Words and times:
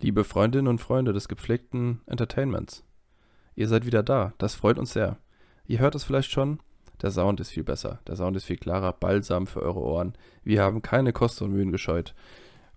Liebe 0.00 0.22
Freundinnen 0.22 0.68
und 0.68 0.80
Freunde 0.80 1.12
des 1.12 1.26
gepflegten 1.26 2.02
Entertainments, 2.06 2.84
ihr 3.56 3.66
seid 3.66 3.84
wieder 3.84 4.04
da. 4.04 4.32
Das 4.38 4.54
freut 4.54 4.78
uns 4.78 4.92
sehr. 4.92 5.18
Ihr 5.66 5.80
hört 5.80 5.96
es 5.96 6.04
vielleicht 6.04 6.30
schon. 6.30 6.60
Der 7.02 7.10
Sound 7.10 7.40
ist 7.40 7.50
viel 7.50 7.64
besser. 7.64 7.98
Der 8.06 8.14
Sound 8.14 8.36
ist 8.36 8.44
viel 8.44 8.58
klarer. 8.58 8.92
Balsam 8.92 9.48
für 9.48 9.60
eure 9.60 9.80
Ohren. 9.80 10.14
Wir 10.44 10.62
haben 10.62 10.82
keine 10.82 11.12
Kosten 11.12 11.44
und 11.44 11.52
Mühen 11.52 11.72
gescheut 11.72 12.14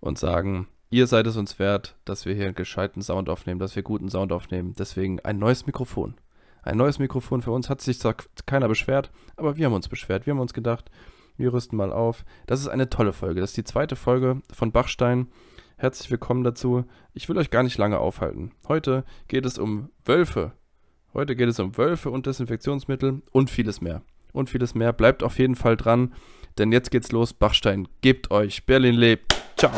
und 0.00 0.18
sagen, 0.18 0.66
ihr 0.90 1.06
seid 1.06 1.28
es 1.28 1.36
uns 1.36 1.60
wert, 1.60 1.94
dass 2.04 2.26
wir 2.26 2.34
hier 2.34 2.46
einen 2.46 2.56
gescheiten 2.56 3.02
Sound 3.02 3.28
aufnehmen, 3.28 3.60
dass 3.60 3.76
wir 3.76 3.84
guten 3.84 4.10
Sound 4.10 4.32
aufnehmen. 4.32 4.74
Deswegen 4.76 5.20
ein 5.20 5.38
neues 5.38 5.64
Mikrofon. 5.64 6.14
Ein 6.64 6.76
neues 6.76 6.98
Mikrofon 6.98 7.40
für 7.40 7.52
uns 7.52 7.70
hat 7.70 7.80
sich 7.80 8.00
zwar 8.00 8.16
keiner 8.46 8.66
beschwert, 8.66 9.12
aber 9.36 9.56
wir 9.56 9.66
haben 9.66 9.74
uns 9.74 9.88
beschwert. 9.88 10.26
Wir 10.26 10.32
haben 10.32 10.40
uns 10.40 10.54
gedacht, 10.54 10.90
wir 11.36 11.52
rüsten 11.52 11.76
mal 11.76 11.92
auf. 11.92 12.24
Das 12.46 12.58
ist 12.58 12.68
eine 12.68 12.90
tolle 12.90 13.12
Folge. 13.12 13.40
Das 13.40 13.50
ist 13.50 13.56
die 13.56 13.64
zweite 13.64 13.94
Folge 13.94 14.42
von 14.52 14.72
Bachstein. 14.72 15.28
Herzlich 15.82 16.12
willkommen 16.12 16.44
dazu. 16.44 16.84
Ich 17.12 17.28
will 17.28 17.36
euch 17.38 17.50
gar 17.50 17.64
nicht 17.64 17.76
lange 17.76 17.98
aufhalten. 17.98 18.52
Heute 18.68 19.02
geht 19.26 19.44
es 19.44 19.58
um 19.58 19.88
Wölfe. 20.04 20.52
Heute 21.12 21.34
geht 21.34 21.48
es 21.48 21.58
um 21.58 21.76
Wölfe 21.76 22.08
und 22.08 22.24
Desinfektionsmittel 22.24 23.22
und 23.32 23.50
vieles 23.50 23.80
mehr. 23.80 24.02
Und 24.32 24.48
vieles 24.48 24.76
mehr. 24.76 24.92
Bleibt 24.92 25.24
auf 25.24 25.40
jeden 25.40 25.56
Fall 25.56 25.76
dran, 25.76 26.14
denn 26.56 26.70
jetzt 26.70 26.92
geht's 26.92 27.10
los. 27.10 27.32
Bachstein, 27.32 27.88
gebt 28.00 28.30
euch. 28.30 28.64
Berlin 28.64 28.94
lebt. 28.94 29.42
Ciao. 29.56 29.72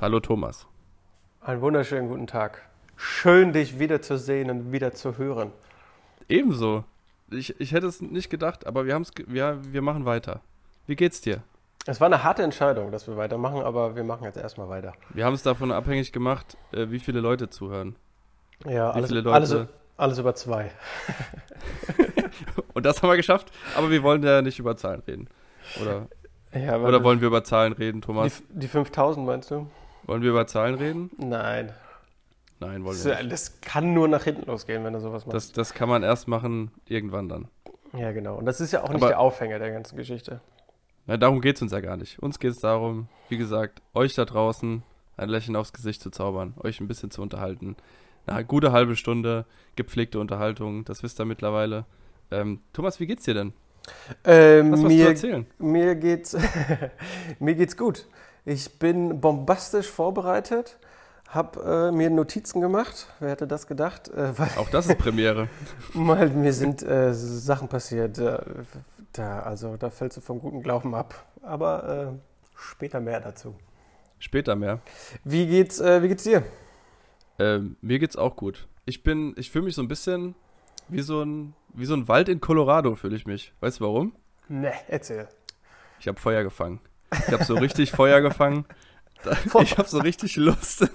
Hallo 0.00 0.18
Thomas. 0.18 0.66
Einen 1.40 1.60
wunderschönen 1.62 2.08
guten 2.08 2.26
Tag. 2.26 2.62
Schön, 2.96 3.52
dich 3.52 3.78
wiederzusehen 3.78 4.50
und 4.50 4.72
wieder 4.72 4.92
zu 4.92 5.16
hören. 5.16 5.52
Ebenso. 6.28 6.84
Ich, 7.30 7.58
ich 7.60 7.72
hätte 7.72 7.86
es 7.86 8.02
nicht 8.02 8.28
gedacht, 8.30 8.66
aber 8.66 8.84
wir, 8.84 8.94
haben's, 8.94 9.12
ge- 9.14 9.26
wir, 9.28 9.58
wir 9.72 9.82
machen 9.82 10.04
weiter. 10.04 10.40
Wie 10.86 10.96
geht's 10.96 11.20
dir? 11.20 11.42
Es 11.86 12.00
war 12.00 12.06
eine 12.06 12.22
harte 12.22 12.42
Entscheidung, 12.42 12.92
dass 12.92 13.06
wir 13.08 13.16
weitermachen, 13.16 13.62
aber 13.62 13.96
wir 13.96 14.04
machen 14.04 14.24
jetzt 14.24 14.36
erstmal 14.36 14.68
weiter. 14.68 14.92
Wir 15.10 15.24
haben 15.24 15.32
es 15.34 15.42
davon 15.42 15.72
abhängig 15.72 16.12
gemacht, 16.12 16.56
äh, 16.72 16.90
wie 16.90 16.98
viele 16.98 17.20
Leute 17.20 17.48
zuhören. 17.48 17.96
Ja, 18.66 18.90
Wie 18.90 18.96
alles, 18.98 19.08
viele 19.08 19.20
Leute? 19.22 19.34
alles, 19.34 19.56
alles 19.96 20.18
über 20.18 20.34
zwei. 20.34 20.70
Und 22.74 22.84
das 22.84 23.02
haben 23.02 23.08
wir 23.08 23.16
geschafft, 23.16 23.50
aber 23.76 23.90
wir 23.90 24.02
wollen 24.02 24.22
ja 24.22 24.42
nicht 24.42 24.58
über 24.58 24.76
Zahlen 24.76 25.02
reden. 25.06 25.28
Oder, 25.80 26.08
Ja, 26.52 26.76
oder 26.78 27.02
wollen 27.02 27.20
wir 27.20 27.28
über 27.28 27.44
Zahlen 27.44 27.72
reden, 27.72 28.02
Thomas? 28.02 28.42
die, 28.50 28.60
die 28.60 28.68
5000 28.68 29.24
meinst 29.24 29.50
du? 29.50 29.66
Wollen 30.10 30.22
wir 30.22 30.30
über 30.30 30.44
Zahlen 30.48 30.74
reden? 30.74 31.08
Nein. 31.18 31.70
Nein, 32.58 32.82
wollen 32.84 32.98
wir 33.04 33.16
nicht. 33.20 33.30
das 33.30 33.60
kann 33.60 33.94
nur 33.94 34.08
nach 34.08 34.24
hinten 34.24 34.44
losgehen, 34.50 34.82
wenn 34.82 34.92
du 34.92 34.98
sowas 34.98 35.24
machst. 35.24 35.36
Das, 35.36 35.52
das 35.52 35.72
kann 35.72 35.88
man 35.88 36.02
erst 36.02 36.26
machen, 36.26 36.72
irgendwann 36.86 37.28
dann. 37.28 37.46
ja, 37.96 38.10
genau. 38.10 38.34
Und 38.34 38.44
das 38.44 38.60
ist 38.60 38.72
ja 38.72 38.82
auch 38.82 38.88
nicht 38.88 38.96
Aber- 38.96 39.06
der 39.06 39.20
Aufhänger 39.20 39.60
der 39.60 39.70
ganzen 39.70 39.96
Geschichte. 39.96 40.40
Na, 41.06 41.16
darum 41.16 41.40
geht 41.40 41.54
es 41.54 41.62
uns 41.62 41.70
ja 41.70 41.78
gar 41.78 41.96
nicht. 41.96 42.18
Uns 42.18 42.40
geht 42.40 42.50
es 42.50 42.58
darum, 42.58 43.06
wie 43.28 43.36
gesagt, 43.36 43.82
euch 43.94 44.14
da 44.16 44.24
draußen 44.24 44.82
ein 45.16 45.28
Lächeln 45.28 45.54
aufs 45.54 45.72
Gesicht 45.72 46.02
zu 46.02 46.10
zaubern, 46.10 46.54
euch 46.58 46.80
ein 46.80 46.88
bisschen 46.88 47.12
zu 47.12 47.22
unterhalten. 47.22 47.76
Eine 48.26 48.44
gute 48.44 48.72
halbe 48.72 48.96
Stunde 48.96 49.46
gepflegte 49.76 50.18
Unterhaltung, 50.18 50.84
das 50.84 51.04
wisst 51.04 51.20
ihr 51.20 51.24
mittlerweile. 51.24 51.84
Ähm, 52.32 52.58
Thomas, 52.72 52.98
wie 52.98 53.06
geht's 53.06 53.22
dir 53.26 53.34
denn? 53.34 53.52
Ähm, 54.24 54.72
Was 54.72 54.80
hast 54.80 54.90
du 54.90 54.96
mir, 54.96 55.06
erzählen? 55.08 55.46
mir 55.58 55.94
geht's 55.94 56.36
mir 57.38 57.54
geht's 57.54 57.76
gut. 57.76 58.08
Ich 58.50 58.80
bin 58.80 59.20
bombastisch 59.20 59.88
vorbereitet, 59.88 60.76
habe 61.28 61.90
äh, 61.92 61.96
mir 61.96 62.10
Notizen 62.10 62.60
gemacht. 62.60 63.06
Wer 63.20 63.30
hätte 63.30 63.46
das 63.46 63.68
gedacht? 63.68 64.08
Äh, 64.08 64.32
Auch 64.56 64.68
das 64.70 64.88
ist 64.88 64.98
Premiere. 64.98 65.46
Mal, 65.94 66.30
mir 66.30 66.52
sind 66.52 66.82
äh, 66.82 67.14
Sachen 67.14 67.68
passiert, 67.68 68.18
äh, 68.18 68.38
da, 69.12 69.38
also 69.42 69.76
da 69.76 69.88
fällst 69.90 70.16
du 70.16 70.20
vom 70.20 70.40
guten 70.40 70.64
Glauben 70.64 70.96
ab. 70.96 71.26
Aber 71.42 72.12
äh, 72.12 72.18
später 72.56 72.98
mehr 72.98 73.20
dazu. 73.20 73.54
Später 74.18 74.56
mehr. 74.56 74.80
Wie 75.22 75.46
geht's, 75.46 75.78
äh, 75.78 76.02
wie 76.02 76.08
geht's 76.08 76.24
dir? 76.24 76.42
Ähm, 77.38 77.76
mir 77.80 78.00
geht's 78.00 78.16
auch 78.16 78.34
gut. 78.34 78.66
Ich 78.84 79.04
bin, 79.04 79.32
ich 79.36 79.52
fühle 79.52 79.66
mich 79.66 79.76
so 79.76 79.82
ein 79.82 79.86
bisschen 79.88 80.34
wie 80.88 81.02
so 81.02 81.22
ein, 81.22 81.54
wie 81.72 81.84
so 81.86 81.94
ein 81.94 82.08
Wald 82.08 82.28
in 82.28 82.40
Colorado, 82.40 82.96
fühle 82.96 83.14
ich 83.14 83.26
mich. 83.26 83.54
Weißt 83.60 83.78
du 83.78 83.84
warum? 83.84 84.12
Ne, 84.48 84.72
erzähl. 84.88 85.28
Ich 86.00 86.08
habe 86.08 86.18
Feuer 86.18 86.42
gefangen. 86.42 86.80
Ich 87.12 87.32
habe 87.32 87.44
so 87.44 87.54
richtig 87.54 87.90
Feuer 87.92 88.20
gefangen. 88.20 88.64
Ich 89.62 89.76
habe 89.76 89.86
so 89.86 89.98
richtig 89.98 90.36
Lust. 90.36 90.88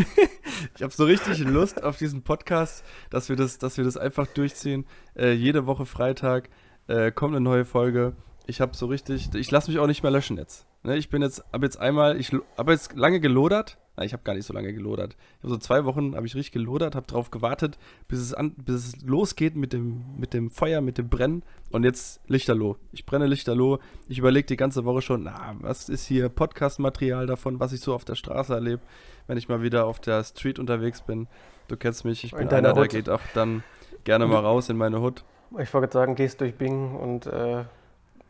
ich 0.74 0.82
habe 0.82 0.92
so 0.92 1.04
richtig 1.04 1.38
Lust 1.38 1.84
auf 1.84 1.96
diesen 1.96 2.22
Podcast, 2.22 2.84
dass 3.10 3.28
wir 3.28 3.36
das, 3.36 3.58
dass 3.58 3.76
wir 3.76 3.84
das 3.84 3.96
einfach 3.96 4.26
durchziehen. 4.26 4.86
Äh, 5.16 5.34
jede 5.34 5.66
Woche 5.66 5.86
Freitag 5.86 6.50
äh, 6.88 7.12
kommt 7.12 7.32
eine 7.32 7.40
neue 7.40 7.64
Folge. 7.64 8.14
Ich 8.46 8.60
habe 8.60 8.76
so 8.76 8.86
richtig, 8.86 9.32
ich 9.34 9.50
lasse 9.52 9.70
mich 9.70 9.78
auch 9.78 9.86
nicht 9.86 10.02
mehr 10.02 10.10
löschen 10.10 10.36
jetzt. 10.36 10.66
Ne, 10.82 10.96
ich 10.96 11.10
bin 11.10 11.22
jetzt, 11.22 11.44
habe 11.52 11.66
jetzt 11.66 11.78
einmal, 11.78 12.18
ich 12.18 12.32
habe 12.56 12.72
jetzt 12.72 12.96
lange 12.96 13.20
gelodert. 13.20 13.78
Nein, 14.00 14.06
ich 14.06 14.14
habe 14.14 14.22
gar 14.22 14.34
nicht 14.34 14.46
so 14.46 14.54
lange 14.54 14.72
gelodert. 14.72 15.14
Ich 15.36 15.42
habe 15.44 15.52
so 15.52 15.58
zwei 15.58 15.84
Wochen, 15.84 16.16
habe 16.16 16.26
ich 16.26 16.34
richtig 16.34 16.52
gelodert, 16.52 16.94
habe 16.94 17.06
drauf 17.06 17.30
gewartet, 17.30 17.78
bis 18.08 18.18
es, 18.18 18.32
an, 18.32 18.54
bis 18.54 18.76
es 18.94 19.02
losgeht 19.02 19.56
mit 19.56 19.74
dem, 19.74 20.16
mit 20.16 20.32
dem 20.32 20.50
Feuer, 20.50 20.80
mit 20.80 20.96
dem 20.96 21.10
Brennen. 21.10 21.42
Und 21.70 21.84
jetzt 21.84 22.18
Lichterloh. 22.26 22.78
Ich 22.92 23.04
brenne 23.04 23.26
Lichterloh. 23.26 23.78
Ich 24.08 24.18
überlege 24.18 24.46
die 24.46 24.56
ganze 24.56 24.86
Woche 24.86 25.02
schon, 25.02 25.24
na, 25.24 25.54
was 25.60 25.90
ist 25.90 26.06
hier 26.06 26.30
Podcast-Material 26.30 27.26
davon, 27.26 27.60
was 27.60 27.74
ich 27.74 27.82
so 27.82 27.92
auf 27.92 28.06
der 28.06 28.14
Straße 28.14 28.54
erlebe, 28.54 28.80
wenn 29.26 29.36
ich 29.36 29.50
mal 29.50 29.60
wieder 29.60 29.84
auf 29.84 30.00
der 30.00 30.24
Street 30.24 30.58
unterwegs 30.58 31.02
bin. 31.02 31.28
Du 31.68 31.76
kennst 31.76 32.06
mich, 32.06 32.24
ich 32.24 32.32
In 32.32 32.38
bin 32.38 32.48
deiner 32.48 32.68
einer, 32.70 32.72
der 32.72 32.84
Hut. 32.84 32.90
geht 32.92 33.10
auch 33.10 33.20
dann 33.34 33.62
gerne 34.04 34.26
mal 34.26 34.40
raus 34.40 34.70
in 34.70 34.78
meine 34.78 35.02
Hut. 35.02 35.24
Ich 35.58 35.74
wollte 35.74 35.92
sagen, 35.92 36.14
gehst 36.14 36.40
durch 36.40 36.54
Bing 36.54 36.94
und 36.96 37.26
äh, 37.26 37.64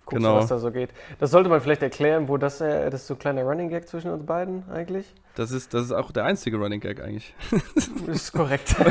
guckst, 0.04 0.16
Genau. 0.16 0.36
was 0.36 0.46
da 0.48 0.58
so 0.58 0.70
geht. 0.70 0.90
Das 1.18 1.30
sollte 1.30 1.48
man 1.48 1.60
vielleicht 1.60 1.82
erklären, 1.82 2.28
wo 2.28 2.36
das, 2.36 2.60
äh, 2.60 2.90
das 2.90 3.02
ist 3.02 3.06
so 3.08 3.14
ein 3.14 3.18
kleiner 3.18 3.42
Running 3.44 3.68
Gag 3.68 3.88
zwischen 3.88 4.10
uns 4.10 4.24
beiden 4.26 4.64
eigentlich. 4.70 5.12
Das 5.36 5.50
ist, 5.50 5.72
das 5.74 5.84
ist 5.86 5.92
auch 5.92 6.10
der 6.12 6.24
einzige 6.24 6.56
Running 6.56 6.80
Gag 6.80 7.00
eigentlich. 7.02 7.34
Das 8.06 8.16
ist 8.16 8.32
korrekt. 8.32 8.74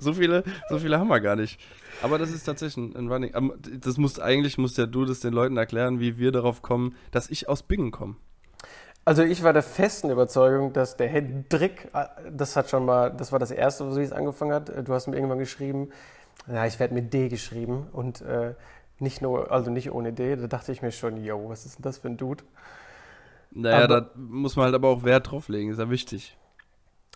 So 0.00 0.12
viele, 0.14 0.44
so 0.70 0.78
viele 0.78 0.98
haben 0.98 1.08
wir 1.08 1.20
gar 1.20 1.34
nicht. 1.36 1.60
Aber 2.02 2.18
das 2.18 2.30
ist 2.30 2.44
tatsächlich 2.44 2.94
ein 2.94 3.08
Running. 3.10 3.34
aber 3.34 3.54
Das 3.80 3.96
musst 3.98 4.20
eigentlich 4.22 4.56
musst 4.56 4.78
ja 4.78 4.86
du 4.86 5.04
das 5.04 5.20
den 5.20 5.32
Leuten 5.32 5.56
erklären, 5.56 5.98
wie 5.98 6.16
wir 6.18 6.30
darauf 6.30 6.62
kommen, 6.62 6.94
dass 7.10 7.28
ich 7.28 7.48
aus 7.48 7.64
Bingen 7.64 7.90
komme. 7.90 8.14
Also 9.04 9.22
ich 9.22 9.42
war 9.42 9.52
der 9.52 9.62
festen 9.64 10.10
Überzeugung, 10.10 10.72
dass 10.72 10.96
der 10.96 11.08
Hendrik, 11.08 11.88
äh, 11.94 12.04
das 12.30 12.54
hat 12.56 12.70
schon 12.70 12.84
mal, 12.84 13.10
das 13.10 13.32
war 13.32 13.38
das 13.38 13.50
erste, 13.50 13.86
wo 13.90 13.98
es 13.98 14.12
angefangen 14.12 14.52
hat. 14.52 14.68
Äh, 14.70 14.84
Du 14.84 14.94
hast 14.94 15.08
mir 15.08 15.16
irgendwann 15.16 15.38
geschrieben, 15.40 15.88
ja, 16.46 16.64
ich 16.64 16.78
werde 16.78 16.94
mit 16.94 17.12
D 17.12 17.28
geschrieben 17.28 17.88
und 17.92 18.20
äh, 18.22 18.54
nicht 19.00 19.22
nur, 19.22 19.50
also 19.50 19.70
nicht 19.70 19.92
ohne 19.92 20.12
D. 20.12 20.36
Da 20.36 20.46
dachte 20.46 20.72
ich 20.72 20.82
mir 20.82 20.92
schon, 20.92 21.22
yo, 21.22 21.48
was 21.48 21.66
ist 21.66 21.78
denn 21.78 21.82
das 21.82 21.98
für 21.98 22.08
ein 22.08 22.16
Dude? 22.16 22.44
Naja, 23.50 23.84
Aber- 23.84 24.00
da 24.00 24.10
muss 24.16 24.56
man 24.56 24.66
halt 24.66 24.74
aber 24.74 24.88
auch 24.88 25.02
Wert 25.04 25.30
drauf 25.30 25.48
legen, 25.48 25.70
ist 25.70 25.78
ja 25.78 25.90
wichtig. 25.90 26.36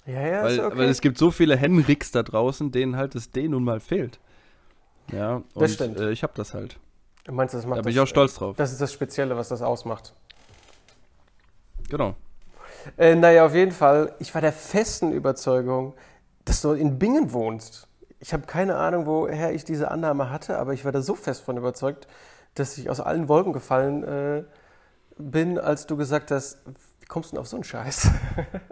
Ja, 0.06 0.20
ja, 0.26 0.42
weil, 0.42 0.52
ist 0.52 0.58
okay. 0.60 0.78
weil 0.78 0.88
es 0.88 1.00
gibt 1.00 1.18
so 1.18 1.30
viele 1.30 1.56
Henriks 1.56 2.10
da 2.10 2.22
draußen, 2.22 2.72
denen 2.72 2.96
halt 2.96 3.14
das 3.14 3.30
D 3.30 3.46
nun 3.48 3.62
mal 3.64 3.78
fehlt. 3.80 4.18
Ja, 5.12 5.36
und 5.36 5.46
Das 5.54 5.74
stimmt. 5.74 5.98
Äh, 6.00 6.10
ich 6.10 6.22
habe 6.22 6.32
das 6.34 6.54
halt. 6.54 6.78
Du 7.24 7.32
meinst, 7.32 7.54
das 7.54 7.66
macht 7.66 7.78
Da 7.78 7.82
bin 7.82 7.90
das, 7.90 7.94
ich 7.94 8.00
auch 8.00 8.06
stolz 8.06 8.34
drauf. 8.34 8.56
Das 8.56 8.72
ist 8.72 8.80
das 8.80 8.92
Spezielle, 8.92 9.36
was 9.36 9.48
das 9.48 9.62
ausmacht. 9.62 10.12
Genau. 11.88 12.16
Äh, 12.96 13.14
naja, 13.14 13.46
auf 13.46 13.54
jeden 13.54 13.70
Fall, 13.70 14.14
ich 14.18 14.34
war 14.34 14.40
der 14.40 14.52
festen 14.52 15.12
Überzeugung, 15.12 15.94
dass 16.44 16.62
du 16.62 16.72
in 16.72 16.98
Bingen 16.98 17.32
wohnst. 17.32 17.86
Ich 18.22 18.32
habe 18.32 18.46
keine 18.46 18.76
Ahnung, 18.76 19.06
woher 19.06 19.52
ich 19.52 19.64
diese 19.64 19.90
Annahme 19.90 20.30
hatte, 20.30 20.56
aber 20.58 20.72
ich 20.72 20.84
war 20.84 20.92
da 20.92 21.02
so 21.02 21.16
fest 21.16 21.42
von 21.42 21.56
überzeugt, 21.56 22.06
dass 22.54 22.78
ich 22.78 22.88
aus 22.88 23.00
allen 23.00 23.26
Wolken 23.26 23.52
gefallen 23.52 24.04
äh, 24.04 24.44
bin, 25.18 25.58
als 25.58 25.88
du 25.88 25.96
gesagt 25.96 26.30
hast, 26.30 26.58
wie 27.00 27.06
kommst 27.06 27.32
du 27.32 27.34
denn 27.34 27.40
auf 27.40 27.48
so 27.48 27.56
einen 27.56 27.64
Scheiß? 27.64 28.12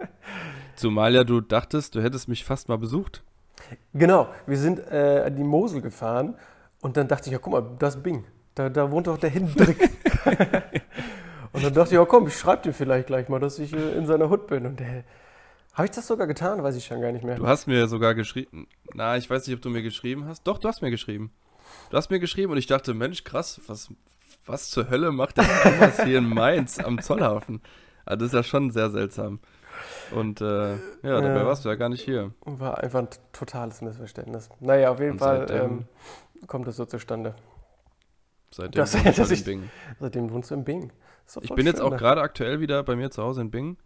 Zumal 0.77 1.13
ja 1.13 1.25
du 1.25 1.41
dachtest, 1.41 1.95
du 1.95 2.01
hättest 2.01 2.29
mich 2.29 2.45
fast 2.45 2.69
mal 2.69 2.77
besucht. 2.77 3.23
genau, 3.93 4.29
wir 4.47 4.57
sind 4.57 4.79
äh, 4.89 5.23
an 5.25 5.35
die 5.35 5.43
Mosel 5.43 5.81
gefahren 5.81 6.35
und 6.79 6.95
dann 6.95 7.09
dachte 7.09 7.27
ich, 7.27 7.33
ja 7.33 7.37
guck 7.37 7.51
mal, 7.51 7.65
das 7.77 7.95
ist 7.95 8.03
Bing. 8.03 8.23
Da, 8.55 8.69
da 8.69 8.89
wohnt 8.89 9.07
doch 9.07 9.17
der 9.17 9.31
Hendrik. 9.31 9.81
und 11.51 11.61
dann 11.61 11.73
dachte 11.73 11.89
ich, 11.89 11.99
ja 11.99 12.05
komm, 12.05 12.27
ich 12.27 12.37
schreibe 12.37 12.63
dir 12.63 12.73
vielleicht 12.73 13.07
gleich 13.07 13.27
mal, 13.27 13.41
dass 13.41 13.59
ich 13.59 13.73
äh, 13.73 13.97
in 13.97 14.05
seiner 14.05 14.29
Hut 14.29 14.47
bin. 14.47 14.65
Und 14.65 14.79
der, 14.79 15.03
habe 15.73 15.85
ich 15.85 15.91
das 15.91 16.07
sogar 16.07 16.27
getan? 16.27 16.61
Weiß 16.63 16.75
ich 16.75 16.85
schon 16.85 17.01
gar 17.01 17.11
nicht 17.11 17.23
mehr. 17.23 17.35
Du 17.35 17.47
hast 17.47 17.67
mir 17.67 17.87
sogar 17.87 18.13
geschrieben. 18.15 18.67
Na, 18.93 19.17
ich 19.17 19.29
weiß 19.29 19.47
nicht, 19.47 19.55
ob 19.55 19.61
du 19.61 19.69
mir 19.69 19.81
geschrieben 19.83 20.25
hast. 20.27 20.43
Doch, 20.43 20.57
du 20.57 20.67
hast 20.67 20.81
mir 20.81 20.91
geschrieben. 20.91 21.31
Du 21.89 21.97
hast 21.97 22.09
mir 22.09 22.19
geschrieben 22.19 22.51
und 22.51 22.57
ich 22.57 22.67
dachte, 22.67 22.93
Mensch, 22.93 23.23
krass, 23.23 23.61
was, 23.67 23.89
was 24.45 24.69
zur 24.69 24.89
Hölle 24.89 25.11
macht 25.11 25.37
der 25.37 25.45
Thomas 25.63 26.03
hier 26.03 26.17
in 26.17 26.27
Mainz 26.29 26.79
am 26.79 27.01
Zollhafen? 27.01 27.61
Also 28.05 28.25
das 28.25 28.27
ist 28.27 28.33
ja 28.33 28.43
schon 28.43 28.71
sehr 28.71 28.89
seltsam. 28.89 29.39
Und 30.13 30.41
äh, 30.41 30.73
ja, 30.73 30.77
dabei 31.21 31.39
Ja. 31.39 31.45
warst 31.45 31.63
du 31.65 31.69
ja 31.69 31.75
gar 31.75 31.89
nicht 31.89 32.01
hier. 32.03 32.33
War 32.45 32.79
einfach 32.83 32.99
ein 32.99 33.07
totales 33.31 33.81
Missverständnis. 33.81 34.49
Naja, 34.59 34.91
auf 34.91 34.99
jeden 34.99 35.13
Und 35.13 35.19
Fall 35.19 35.47
seitdem- 35.47 35.85
ähm, 36.41 36.47
kommt 36.47 36.67
es 36.67 36.75
so 36.75 36.85
zustande. 36.85 37.35
Seitdem 38.51 38.71
Das- 38.81 38.93
wohne 38.97 39.09
ich 39.11 39.15
dass 39.15 39.31
ich- 39.31 39.39
in 39.39 39.45
Bingen. 39.45 39.71
Seitdem 39.99 40.29
wohnst 40.31 40.51
du 40.51 40.55
in 40.55 40.63
Bing. 40.65 40.91
Ich 41.41 41.53
bin 41.55 41.65
jetzt 41.65 41.77
schön 41.77 41.85
auch 41.85 41.91
da. 41.91 41.97
gerade 41.97 42.21
aktuell 42.21 42.59
wieder 42.59 42.83
bei 42.83 42.95
mir 42.97 43.09
zu 43.09 43.23
Hause 43.23 43.41
in 43.41 43.51
Bingen. 43.51 43.77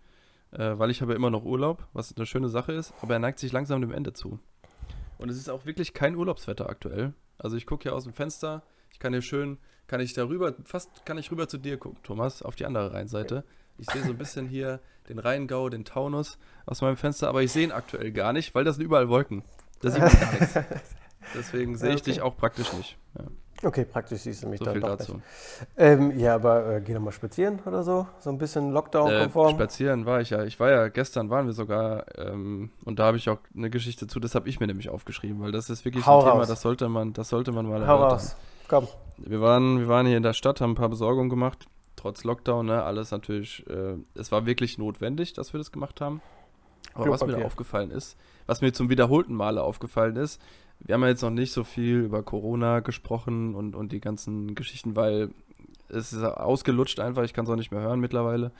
Äh, 0.51 0.77
weil 0.77 0.89
ich 0.89 1.01
habe 1.01 1.13
immer 1.13 1.29
noch 1.29 1.43
Urlaub, 1.43 1.87
was 1.93 2.15
eine 2.15 2.25
schöne 2.25 2.49
Sache 2.49 2.71
ist, 2.73 2.93
aber 3.01 3.13
er 3.13 3.19
neigt 3.19 3.39
sich 3.39 3.51
langsam 3.51 3.81
dem 3.81 3.91
Ende 3.91 4.13
zu. 4.13 4.39
Und 5.17 5.29
es 5.29 5.37
ist 5.37 5.49
auch 5.49 5.65
wirklich 5.65 5.93
kein 5.93 6.15
Urlaubswetter 6.15 6.69
aktuell. 6.69 7.13
Also 7.37 7.55
ich 7.57 7.65
gucke 7.65 7.83
hier 7.83 7.95
aus 7.95 8.03
dem 8.03 8.13
Fenster, 8.13 8.63
ich 8.91 8.99
kann 8.99 9.13
hier 9.13 9.21
schön, 9.21 9.57
kann 9.87 9.99
ich 10.01 10.13
darüber, 10.13 10.53
fast 10.63 11.05
kann 11.05 11.17
ich 11.17 11.31
rüber 11.31 11.47
zu 11.47 11.57
dir 11.57 11.77
gucken, 11.77 11.99
Thomas, 12.03 12.41
auf 12.41 12.55
die 12.55 12.65
andere 12.65 12.93
Rheinseite. 12.93 13.43
Ich 13.77 13.89
sehe 13.89 14.03
so 14.03 14.11
ein 14.11 14.17
bisschen 14.17 14.47
hier 14.47 14.79
den 15.09 15.19
Rheingau, 15.19 15.69
den 15.69 15.83
Taunus 15.85 16.37
aus 16.65 16.81
meinem 16.81 16.95
Fenster, 16.97 17.27
aber 17.27 17.43
ich 17.43 17.51
sehe 17.51 17.63
ihn 17.65 17.71
aktuell 17.73 18.11
gar 18.11 18.31
nicht, 18.33 18.55
weil 18.55 18.63
das 18.63 18.77
sind 18.77 18.85
überall 18.85 19.09
Wolken. 19.09 19.43
Da 19.81 19.91
sieht 19.91 20.01
man 20.01 20.11
gar 20.19 20.31
nichts. 20.33 20.53
Deswegen 21.35 21.75
sehe 21.77 21.89
ich 21.89 22.01
Okay. 22.01 22.11
dich 22.11 22.21
auch 22.21 22.37
praktisch 22.37 22.71
nicht. 22.73 22.97
Ja, 23.17 23.25
Okay, 23.65 23.83
praktisch 23.83 24.21
siehst 24.21 24.43
du 24.43 24.47
mich 24.47 24.59
so 24.59 24.65
dann 24.65 24.73
viel 24.73 24.81
doch 24.81 24.89
dazu. 24.97 25.13
nicht. 25.15 25.23
Ähm, 25.75 26.19
ja, 26.19 26.35
aber 26.35 26.75
äh, 26.75 26.81
geh 26.81 26.93
doch 26.93 26.99
mal 27.01 27.11
spazieren 27.11 27.59
oder 27.65 27.83
so. 27.83 28.05
So 28.19 28.29
ein 28.29 28.37
bisschen 28.37 28.69
Äh, 28.69 28.73
Lockdown-konform. 28.73 29.55
spazieren 29.55 30.05
war 30.05 30.21
ich 30.21 30.29
ja. 30.29 30.43
Ich 30.43 30.59
war 30.59 30.69
ja, 30.69 30.87
gestern 30.89 31.29
waren 31.31 31.47
wir 31.47 31.53
sogar, 31.53 32.05
ähm, 32.17 32.69
und 32.85 32.99
da 32.99 33.05
habe 33.05 33.17
ich 33.17 33.27
auch 33.27 33.39
eine 33.55 33.69
Geschichte 33.71 34.05
zu, 34.05 34.19
das 34.19 34.35
habe 34.35 34.47
ich 34.49 34.59
mir 34.59 34.67
nämlich 34.67 34.89
aufgeschrieben, 34.89 35.41
weil 35.41 35.51
das 35.51 35.69
ist 35.71 35.83
wirklich 35.83 36.05
Hau 36.05 36.19
ein 36.19 36.25
Thema, 36.25 36.39
raus. 36.41 36.47
das 36.47 36.61
sollte 36.61 36.87
man, 36.89 37.13
das 37.13 37.29
sollte 37.29 37.51
man 37.51 37.67
mal 37.67 37.87
Hau 37.87 38.03
raus. 38.03 38.35
Komm. 38.67 38.87
Wir 39.17 39.41
waren, 39.41 39.79
wir 39.79 39.87
waren 39.87 40.05
hier 40.05 40.17
in 40.17 40.23
der 40.23 40.33
Stadt, 40.33 40.61
haben 40.61 40.71
ein 40.71 40.75
paar 40.75 40.89
Besorgungen 40.89 41.29
gemacht, 41.29 41.65
trotz 41.95 42.23
Lockdown, 42.23 42.67
ne, 42.67 42.83
alles 42.83 43.09
natürlich, 43.11 43.65
äh, 43.67 43.95
es 44.13 44.31
war 44.31 44.45
wirklich 44.45 44.77
notwendig, 44.77 45.33
dass 45.33 45.53
wir 45.53 45.57
das 45.57 45.71
gemacht 45.71 46.01
haben. 46.01 46.21
Aber 46.93 47.09
was 47.09 47.25
mir 47.25 47.33
da 47.37 47.43
aufgefallen 47.45 47.89
ist, 47.91 48.15
was 48.45 48.61
mir 48.61 48.71
zum 48.73 48.89
wiederholten 48.89 49.33
Male 49.33 49.63
aufgefallen 49.63 50.15
ist, 50.17 50.39
wir 50.79 50.93
haben 50.93 51.01
ja 51.01 51.09
jetzt 51.09 51.21
noch 51.21 51.29
nicht 51.31 51.51
so 51.51 51.63
viel 51.63 51.99
über 52.01 52.23
Corona 52.23 52.79
gesprochen 52.81 53.55
und, 53.55 53.75
und 53.75 53.91
die 53.91 53.99
ganzen 54.01 54.55
Geschichten, 54.55 54.95
weil 54.95 55.29
es 55.89 56.13
ist 56.13 56.23
ausgelutscht 56.23 56.99
einfach, 56.99 57.23
ich 57.23 57.33
kann 57.33 57.45
es 57.45 57.51
auch 57.51 57.55
nicht 57.55 57.71
mehr 57.71 57.81
hören 57.81 57.99
mittlerweile. 57.99 58.51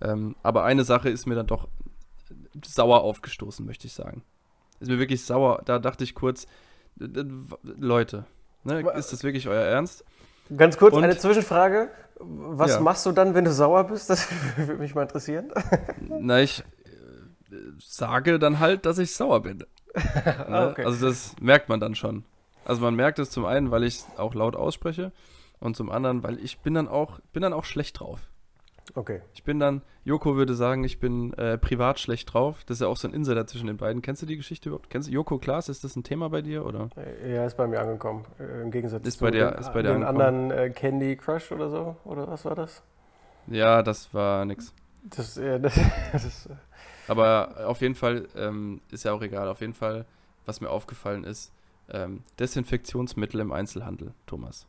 Ähm, 0.00 0.36
aber 0.42 0.64
eine 0.64 0.84
Sache 0.84 1.08
ist 1.10 1.26
mir 1.26 1.34
dann 1.34 1.46
doch 1.46 1.68
sauer 2.64 3.02
aufgestoßen, 3.02 3.64
möchte 3.64 3.86
ich 3.86 3.92
sagen. 3.94 4.22
Ist 4.80 4.90
mir 4.90 4.98
wirklich 4.98 5.24
sauer, 5.24 5.62
da 5.64 5.78
dachte 5.78 6.04
ich 6.04 6.14
kurz, 6.14 6.46
Leute, 6.96 8.24
ne, 8.64 8.80
ist 8.96 9.12
das 9.12 9.24
wirklich 9.24 9.48
euer 9.48 9.64
Ernst? 9.64 10.04
Ganz 10.56 10.76
kurz 10.76 10.94
Und- 10.94 11.04
eine 11.04 11.16
Zwischenfrage. 11.16 11.88
Was 12.20 12.72
Ja. 12.72 12.80
machst 12.80 13.04
du 13.06 13.12
dann, 13.12 13.34
wenn 13.34 13.44
du 13.44 13.52
sauer 13.52 13.84
bist? 13.84 14.08
Das 14.08 14.28
würde 14.56 14.74
mich 14.80 14.94
mal 14.94 15.02
interessieren. 15.02 15.50
Na, 16.08 16.40
ich 16.40 16.60
äh, 16.60 17.54
sage 17.80 18.38
dann 18.38 18.60
halt, 18.60 18.86
dass 18.86 18.98
ich 18.98 19.12
sauer 19.14 19.42
bin. 19.42 19.64
Ne? 20.04 20.46
Ah, 20.48 20.68
okay. 20.70 20.84
Also 20.84 21.06
das 21.06 21.36
merkt 21.40 21.68
man 21.68 21.80
dann 21.80 21.94
schon. 21.94 22.24
Also 22.64 22.80
man 22.82 22.94
merkt 22.94 23.18
es 23.18 23.30
zum 23.30 23.44
einen, 23.44 23.70
weil 23.70 23.84
ich 23.84 23.96
es 23.96 24.06
auch 24.16 24.34
laut 24.34 24.56
ausspreche 24.56 25.12
und 25.60 25.76
zum 25.76 25.90
anderen, 25.90 26.22
weil 26.22 26.38
ich 26.38 26.58
bin 26.58 26.74
dann 26.74 26.88
auch 26.88 27.20
bin 27.32 27.42
dann 27.42 27.52
auch 27.52 27.64
schlecht 27.64 28.00
drauf. 28.00 28.20
Okay. 28.94 29.22
Ich 29.32 29.44
bin 29.44 29.58
dann, 29.58 29.80
Joko 30.04 30.36
würde 30.36 30.54
sagen, 30.54 30.84
ich 30.84 31.00
bin 31.00 31.32
äh, 31.34 31.56
privat 31.56 31.98
schlecht 31.98 32.32
drauf. 32.34 32.64
Das 32.66 32.76
ist 32.76 32.80
ja 32.82 32.86
auch 32.88 32.98
so 32.98 33.08
ein 33.08 33.14
Insider 33.14 33.46
zwischen 33.46 33.66
den 33.66 33.78
beiden. 33.78 34.02
Kennst 34.02 34.20
du 34.20 34.26
die 34.26 34.36
Geschichte 34.36 34.68
überhaupt? 34.68 34.90
Kennst 34.90 35.08
du 35.08 35.12
Joko 35.12 35.38
Klaas? 35.38 35.68
Ist 35.70 35.84
das 35.84 35.96
ein 35.96 36.04
Thema 36.04 36.28
bei 36.28 36.42
dir 36.42 36.66
oder? 36.66 36.90
Äh, 36.96 37.34
Ja, 37.34 37.46
ist 37.46 37.56
bei 37.56 37.66
mir 37.66 37.80
angekommen. 37.80 38.24
Äh, 38.38 38.60
Im 38.62 38.70
Gegensatz 38.70 39.06
Ist 39.06 39.18
zu 39.18 39.24
bei 39.24 39.30
dir- 39.30 39.52
den, 39.52 39.58
ist 39.60 39.72
bei 39.72 39.82
dir 39.82 39.92
den 39.94 40.04
anderen 40.04 40.50
äh, 40.50 40.68
Candy 40.70 41.16
Crush 41.16 41.50
oder 41.50 41.70
so. 41.70 41.96
Oder 42.04 42.28
was 42.28 42.44
war 42.44 42.54
das? 42.54 42.82
Ja, 43.46 43.82
das 43.82 44.12
war 44.12 44.44
nix. 44.44 44.74
Das, 45.04 45.36
äh, 45.36 45.60
das, 45.60 45.78
das 46.12 46.46
äh, 46.46 46.54
Aber 47.08 47.66
auf 47.66 47.80
jeden 47.80 47.94
Fall 47.94 48.28
ähm, 48.36 48.80
ist 48.90 49.04
ja 49.04 49.12
auch 49.12 49.22
egal. 49.22 49.48
Auf 49.48 49.60
jeden 49.60 49.74
Fall, 49.74 50.06
was 50.46 50.60
mir 50.60 50.70
aufgefallen 50.70 51.24
ist, 51.24 51.52
ähm, 51.90 52.22
Desinfektionsmittel 52.38 53.40
im 53.40 53.52
Einzelhandel, 53.52 54.14
Thomas. 54.26 54.66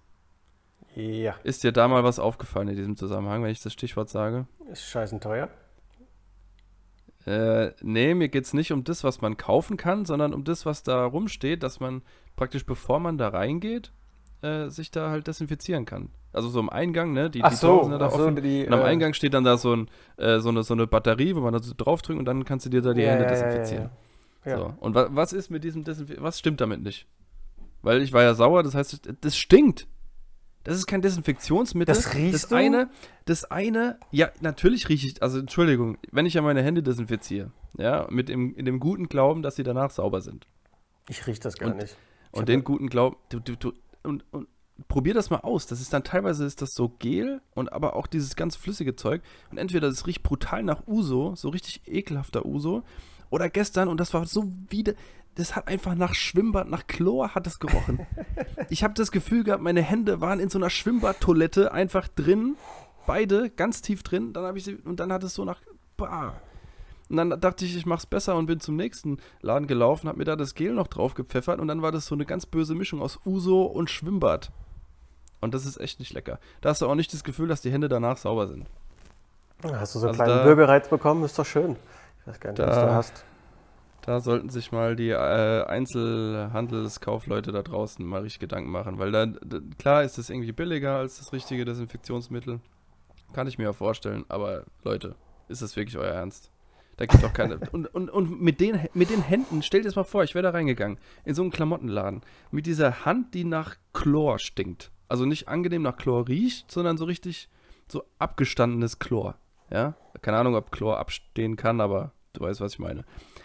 ja, 0.96 1.36
Ist 1.44 1.64
dir 1.64 1.72
da 1.72 1.88
mal 1.88 2.04
was 2.04 2.20
aufgefallen 2.20 2.68
in 2.68 2.76
diesem 2.76 2.98
Zusammenhang, 2.98 3.42
wenn 3.44 3.52
ich 3.52 3.62
das 3.62 3.74
Stichwort 3.74 4.10
sage? 4.10 4.48
ist 4.72 4.84
scheißen 4.84 5.20
teuer. 5.22 5.50
Äh, 7.26 7.72
nee, 7.82 8.14
mir 8.14 8.30
geht 8.30 8.46
es 8.46 8.54
nicht 8.54 8.72
um 8.72 8.84
das, 8.84 9.04
was 9.04 9.22
man 9.22 9.38
kaufen 9.38 9.78
kann, 9.78 10.06
sondern 10.06 10.34
um 10.34 10.44
das, 10.44 10.66
was 10.66 10.84
da 10.84 11.06
rumsteht, 11.06 11.64
dass 11.64 11.80
man 11.80 12.04
praktisch, 12.36 12.66
bevor 12.66 13.00
man 13.00 13.18
da 13.18 13.30
reingeht, 13.30 13.92
äh, 14.46 14.70
sich 14.70 14.92
da 14.92 15.10
halt 15.10 15.28
desinfizieren 15.28 15.86
kann. 15.86 16.10
Also 16.34 16.50
so 16.50 16.60
im 16.60 16.70
Eingang, 16.70 17.14
ne? 17.14 17.30
Die, 17.30 17.44
Ach 17.44 17.50
die 17.50 17.56
so, 17.56 17.84
sind 17.84 17.92
ja 17.94 17.98
da 17.98 18.08
ach 18.08 18.12
so, 18.12 18.24
offen. 18.26 18.36
die, 18.42 18.66
Und 18.68 18.74
am 18.74 18.82
äh, 18.82 18.84
Eingang 18.84 19.14
steht 19.14 19.34
dann 19.34 19.44
da 19.44 19.58
so, 19.58 19.76
ein, 19.76 19.90
äh, 20.18 20.40
so, 20.40 20.50
eine, 20.50 20.64
so 20.64 20.74
eine 20.74 20.86
Batterie, 20.88 21.36
wo 21.36 21.40
man 21.42 21.54
da 21.54 21.60
so 21.60 21.74
draufdrückt 21.76 22.20
und 22.20 22.26
dann 22.26 22.44
kannst 22.46 22.66
du 22.66 22.70
dir 22.70 22.82
da 22.82 22.94
die 22.94 23.02
ja, 23.02 23.12
Hände 23.12 23.26
ja, 23.26 23.32
ja, 23.32 23.36
desinfizieren. 23.48 23.90
Ja, 24.46 24.52
ja. 24.52 24.58
So. 24.58 24.74
Und 24.80 24.96
wa 24.96 25.08
was 25.12 25.34
ist 25.34 25.50
mit 25.50 25.64
diesem 25.64 25.84
Desinfizieren? 25.84 26.24
Was 26.24 26.38
stimmt 26.40 26.62
damit 26.62 26.82
nicht? 26.84 27.08
Weil 27.82 28.02
ich 28.02 28.14
war 28.14 28.24
ja 28.24 28.34
sauer, 28.34 28.64
das 28.64 28.76
heißt, 28.76 29.10
das 29.22 29.38
stinkt. 29.38 29.88
Das 30.64 30.76
ist 30.76 30.88
kein 30.88 31.02
Desinfektionsmittel. 31.04 31.94
Das 31.94 32.16
riechst 32.16 32.34
das 32.34 32.48
du? 32.50 32.56
eine, 32.56 32.90
das 33.26 33.46
eine, 33.52 34.00
ja, 34.12 34.30
natürlich 34.42 34.90
rieche 34.90 35.08
ich, 35.08 35.22
also 35.22 35.38
Entschuldigung, 35.40 35.98
wenn 36.12 36.26
ich 36.26 36.34
ja 36.34 36.42
meine 36.42 36.64
Hände 36.64 36.82
desinfiziere, 36.82 37.52
ja, 37.78 38.08
mit 38.10 38.30
dem, 38.30 38.56
in 38.56 38.66
dem 38.66 38.80
guten 38.80 39.08
Glauben, 39.08 39.44
dass 39.44 39.56
sie 39.56 39.64
danach 39.64 39.92
sauber 39.92 40.22
sind. 40.22 40.48
Ich 41.08 41.28
riech 41.28 41.40
das 41.40 41.58
gar 41.58 41.70
Und- 41.72 41.78
nicht. 41.78 41.96
Ich 42.34 42.40
Und 42.40 42.50
den 42.50 42.64
guten 42.66 42.90
Glauben, 42.90 43.16
du, 43.30 43.40
du, 43.40 43.56
du, 43.56 43.72
und, 44.06 44.24
und 44.31 44.48
probier 44.88 45.13
das 45.13 45.30
mal 45.30 45.40
aus. 45.40 45.68
Das 45.68 45.81
ist 45.81 45.94
dann 45.94 46.04
teilweise 46.04 46.46
ist 46.46 46.62
das 46.62 46.74
so 46.74 46.90
Gel 46.90 47.42
und 47.54 47.72
aber 47.72 47.96
auch 47.96 48.07
dieses 48.07 48.36
ganz 48.36 48.56
flüssige 48.56 48.96
Zeug. 48.96 49.22
Und 49.52 49.57
entweder 49.57 49.90
das 49.90 50.06
riecht 50.07 50.24
brutal 50.24 50.63
nach 50.63 50.88
Uso, 50.88 51.36
so 51.36 51.50
richtig 51.50 51.81
ekelhafter 51.88 52.46
Uso, 52.46 52.84
oder 53.30 53.50
gestern, 53.50 53.88
und 53.88 54.00
das 54.00 54.13
war 54.13 54.25
so 54.25 54.52
wieder, 54.69 54.94
das 55.36 55.56
hat 55.56 55.68
einfach 55.68 55.96
nach 55.96 56.13
Schwimmbad, 56.13 56.69
nach 56.69 56.88
Chlor 56.88 57.36
hat 57.36 57.48
es 57.48 57.60
gerochen. 57.60 58.06
ich 58.69 58.84
habe 58.84 58.94
das 58.94 59.12
Gefühl 59.12 59.44
gehabt, 59.44 59.63
meine 59.63 59.81
Hände 59.81 60.22
waren 60.22 60.40
in 60.40 60.50
so 60.50 60.58
einer 60.58 60.69
Schwimmbadtoilette 60.69 61.72
einfach 61.72 62.08
drin, 62.08 62.56
beide 63.06 63.50
ganz 63.50 63.81
tief 63.81 64.04
drin. 64.04 64.34
Dann 64.34 64.46
habe 64.46 64.58
ich 64.58 64.63
sie, 64.63 64.75
und 64.75 65.00
dann 65.00 65.12
hat 65.12 65.24
es 65.24 65.34
so 65.34 65.44
nach, 65.44 65.62
bah. 65.98 66.40
Und 67.10 67.18
dann 67.18 67.40
dachte 67.40 67.66
ich, 67.66 67.75
ich 67.75 67.86
mach's 67.86 68.06
besser 68.06 68.36
und 68.36 68.48
bin 68.48 68.60
zum 68.60 68.75
nächsten 68.75 69.18
Laden 69.42 69.68
gelaufen, 69.68 70.07
hab 70.10 70.18
mir 70.18 70.25
da 70.25 70.36
das 70.36 70.56
Gel 70.56 70.74
noch 70.74 70.88
drauf 70.88 71.13
gepfeffert 71.13 71.60
und 71.60 71.68
dann 71.68 71.81
war 71.84 71.92
das 71.92 72.07
so 72.07 72.16
eine 72.16 72.25
ganz 72.25 72.46
böse 72.46 72.74
Mischung 72.75 73.02
aus 73.02 73.19
Uso 73.25 73.63
und 73.63 73.90
Schwimmbad. 73.90 74.52
Und 75.42 75.54
das 75.54 75.66
ist 75.66 75.80
echt 75.80 76.00
nicht 76.00 76.13
lecker. 76.13 76.40
Da 76.62 76.69
hast 76.69 76.81
du 76.81 76.88
auch 76.88 76.96
nicht 76.96 77.13
das 77.13 77.24
Gefühl, 77.24 77.48
dass 77.48 77.62
die 77.62 77.72
Hände 77.72 77.90
danach 77.90 78.18
sauber 78.18 78.48
sind. 78.48 78.66
Hast 79.63 79.94
du 79.96 80.00
so 80.00 80.07
einen 80.07 80.13
Also 80.19 80.24
kleinen 80.24 80.40
da- 80.40 80.44
Bürgerreiz 80.46 80.90
bekommen? 80.90 81.24
Ist 81.24 81.38
doch 81.38 81.46
schön. 81.46 81.75
Ich 82.22 82.28
weiß 82.28 82.40
gar 82.40 82.52
nicht, 82.52 82.60
was 82.60 82.75
Da- 82.75 82.86
du 82.88 82.92
hast. 82.94 83.25
Da 84.01 84.19
sollten 84.19 84.50
sich 84.50 84.72
mal 84.72 84.96
die 84.96 85.10
äh, 85.10 85.63
Einzelhandelskaufleute 85.66 87.51
da 87.51 87.62
draußen 87.63 88.06
mal 88.06 88.22
richtig 88.22 88.40
Gedanken 88.40 88.69
machen, 88.69 89.00
weil 89.00 89.12
da, 89.12 89.25
d- 89.25 89.62
klar 89.80 90.04
ist 90.04 90.18
das 90.18 90.30
irgendwie 90.30 90.51
billiger 90.51 90.98
als 90.98 91.18
das 91.18 91.34
richtige 91.34 91.66
Desinfektionsmittel. 91.66 92.60
Kann 93.34 93.48
ich 93.48 93.58
mir 93.58 93.63
ja 93.66 93.74
vorstellen, 93.74 94.25
aber 94.30 94.63
Leute, 94.84 95.16
ist 95.48 95.62
das 95.62 95.75
wirklich 95.75 95.98
euer 95.98 96.12
Ernst? 96.13 96.51
Da 96.98 97.06
gibt 97.06 97.24
doch 97.24 97.34
keine. 97.34 97.60
und, 97.72 97.94
und, 97.94 98.10
und 98.10 98.42
mit, 98.42 98.60
den, 98.60 98.80
mit 98.94 99.10
den 99.10 99.22
Händen, 99.22 99.62
stellt 99.62 99.84
dir 99.84 99.90
das 99.90 99.96
mal 99.96 100.04
vor, 100.04 100.24
ich 100.24 100.34
wäre 100.34 100.44
da 100.44 100.52
reingegangen, 100.52 100.98
in 101.25 101.36
so 101.36 101.42
einen 101.42 101.52
Klamottenladen, 101.52 102.22
mit 102.52 102.66
dieser 102.66 103.06
Hand, 103.06 103.34
die 103.34 103.44
nach 103.44 103.75
Chlor 103.94 104.40
stinkt. 104.40 104.92
Also 105.08 105.25
nicht 105.25 105.48
angenehm 105.48 105.82
nach 105.82 105.98
Chlor 105.98 106.28
riecht, 106.28 106.72
sondern 106.72 106.98
so 106.98 107.06
richtig 107.06 107.50
so 107.88 108.04
abgestandenes 108.18 109.00
Chlor. 109.00 109.36
Ja? 109.70 109.96
Keine 110.22 110.38
Ahnung, 110.38 110.56
ob 110.56 110.72
Chlor 110.72 110.98
abstehen 110.98 111.56
kann, 111.56 111.82
aber 111.82 112.14
du 112.34 112.42
weißt, 112.42 112.62
was 112.62 112.74
ich 112.74 112.80
meine. 112.80 113.02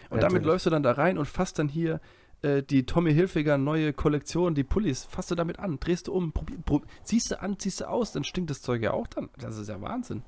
Und 0.09 0.21
damit 0.21 0.23
Natürlich. 0.23 0.45
läufst 0.45 0.65
du 0.65 0.69
dann 0.69 0.83
da 0.83 0.93
rein 0.93 1.17
und 1.17 1.25
fasst 1.25 1.59
dann 1.59 1.67
hier 1.67 1.99
äh, 2.41 2.63
die 2.63 2.85
Tommy 2.85 3.13
Hilfiger 3.13 3.57
neue 3.57 3.93
Kollektion, 3.93 4.55
die 4.55 4.63
Pullis, 4.63 5.05
fasst 5.05 5.31
du 5.31 5.35
damit 5.35 5.59
an, 5.59 5.79
drehst 5.79 6.07
du 6.07 6.13
um, 6.13 6.31
probier, 6.31 6.57
prob, 6.65 6.85
ziehst 7.03 7.31
du 7.31 7.41
an, 7.41 7.59
ziehst 7.59 7.81
du 7.81 7.89
aus, 7.89 8.11
dann 8.11 8.23
stinkt 8.23 8.49
das 8.49 8.61
Zeug 8.61 8.81
ja 8.81 8.91
auch 8.91 9.07
dann. 9.07 9.29
Das 9.37 9.57
ist 9.57 9.69
ja 9.69 9.79
Wahnsinn. 9.81 10.23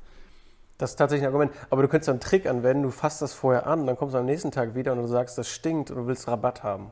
Das 0.77 0.91
ist 0.91 0.95
tatsächlich 0.97 1.23
ein 1.23 1.33
Argument. 1.33 1.51
Aber 1.69 1.81
du 1.81 1.87
könntest 1.87 2.09
einen 2.09 2.19
Trick 2.19 2.45
anwenden, 2.47 2.83
du 2.83 2.89
fasst 2.89 3.21
das 3.21 3.33
vorher 3.33 3.67
an, 3.67 3.85
dann 3.85 3.95
kommst 3.95 4.15
du 4.15 4.19
am 4.19 4.25
nächsten 4.25 4.51
Tag 4.51 4.75
wieder 4.75 4.93
und 4.93 4.99
du 4.99 5.07
sagst, 5.07 5.37
das 5.37 5.49
stinkt 5.49 5.91
und 5.91 5.97
du 5.97 6.07
willst 6.07 6.27
Rabatt 6.27 6.63
haben. 6.63 6.91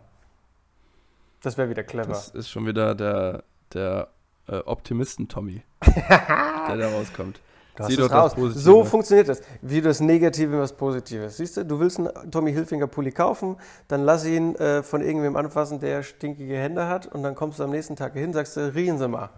Das 1.42 1.58
wäre 1.58 1.70
wieder 1.70 1.84
clever. 1.84 2.10
Das 2.10 2.30
ist 2.30 2.50
schon 2.50 2.68
wieder 2.68 2.94
der, 2.94 3.44
der 3.74 4.10
äh, 4.48 4.58
Optimisten-Tommy, 4.58 5.64
der 5.86 6.78
da 6.78 6.90
rauskommt. 6.90 7.42
Du 7.76 7.86
Sieh 7.86 7.96
doch 7.96 8.12
raus. 8.12 8.34
So 8.36 8.84
funktioniert 8.84 9.30
das. 9.30 9.42
Wie 9.62 9.82
das 9.82 10.02
Negative 10.02 10.54
in 10.54 10.62
was 10.62 10.74
Positives. 10.74 11.38
Siehst 11.38 11.58
du, 11.58 11.66
du 11.66 11.80
willst 11.80 12.00
einen 12.00 12.30
Tommy 12.30 12.52
Hilfiger 12.52 12.86
Pulli 12.86 13.12
kaufen, 13.12 13.56
dann 13.88 14.04
lass 14.04 14.26
ihn 14.26 14.56
äh, 14.56 14.84
von 14.84 15.02
irgendwem 15.02 15.36
anfassen, 15.36 15.80
der 15.80 16.04
stinkige 16.04 16.58
Hände 16.58 16.88
hat 16.88 17.08
und 17.08 17.24
dann 17.24 17.34
kommst 17.34 17.60
du 17.60 17.64
am 17.64 17.72
nächsten 17.72 17.96
Tag 17.96 18.14
hin, 18.14 18.34
sagst 18.34 18.58
du, 18.58 18.74
riechen 18.76 18.98
Sie 18.98 19.08
mal. 19.08 19.30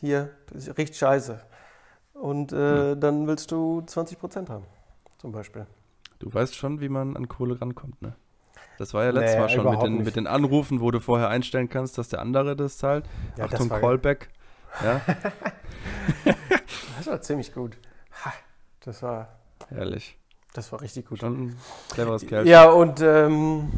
Hier, 0.00 0.30
das 0.52 0.76
riecht 0.76 0.96
scheiße. 0.96 1.40
Und 2.20 2.52
äh, 2.52 2.92
Hm. 2.92 3.00
dann 3.00 3.26
willst 3.26 3.50
du 3.50 3.82
20% 3.86 4.48
haben, 4.48 4.64
zum 5.18 5.32
Beispiel. 5.32 5.66
Du 6.18 6.32
weißt 6.32 6.54
schon, 6.54 6.80
wie 6.80 6.88
man 6.90 7.16
an 7.16 7.28
Kohle 7.28 7.60
rankommt, 7.60 8.00
ne? 8.02 8.14
Das 8.78 8.92
war 8.94 9.04
ja 9.04 9.10
letztes 9.10 9.34
Nee, 9.34 9.40
Mal 9.40 9.48
schon 9.48 9.70
mit 9.70 9.82
den, 9.82 10.04
mit 10.04 10.16
den 10.16 10.26
Anrufen, 10.26 10.80
wo 10.80 10.90
du 10.90 11.00
vorher 11.00 11.28
einstellen 11.28 11.68
kannst, 11.68 11.96
dass 11.98 12.08
der 12.08 12.20
andere 12.20 12.56
das 12.56 12.78
zahlt. 12.78 13.04
Ja, 13.36 13.44
Achtung, 13.44 13.68
das 13.68 13.80
Callback. 13.80 14.28
Ja, 14.84 15.00
das 16.98 17.06
war 17.06 17.20
ziemlich 17.20 17.52
gut. 17.54 17.76
Das 18.84 19.02
war, 19.02 19.28
herrlich. 19.68 20.16
das 20.54 20.72
war 20.72 20.80
richtig 20.80 21.06
gut. 21.08 21.18
Schon 21.20 21.46
ein 21.48 21.56
cleveres 21.90 22.26
Kerl. 22.26 22.46
Ja, 22.46 22.70
und 22.70 23.00
ähm, 23.02 23.68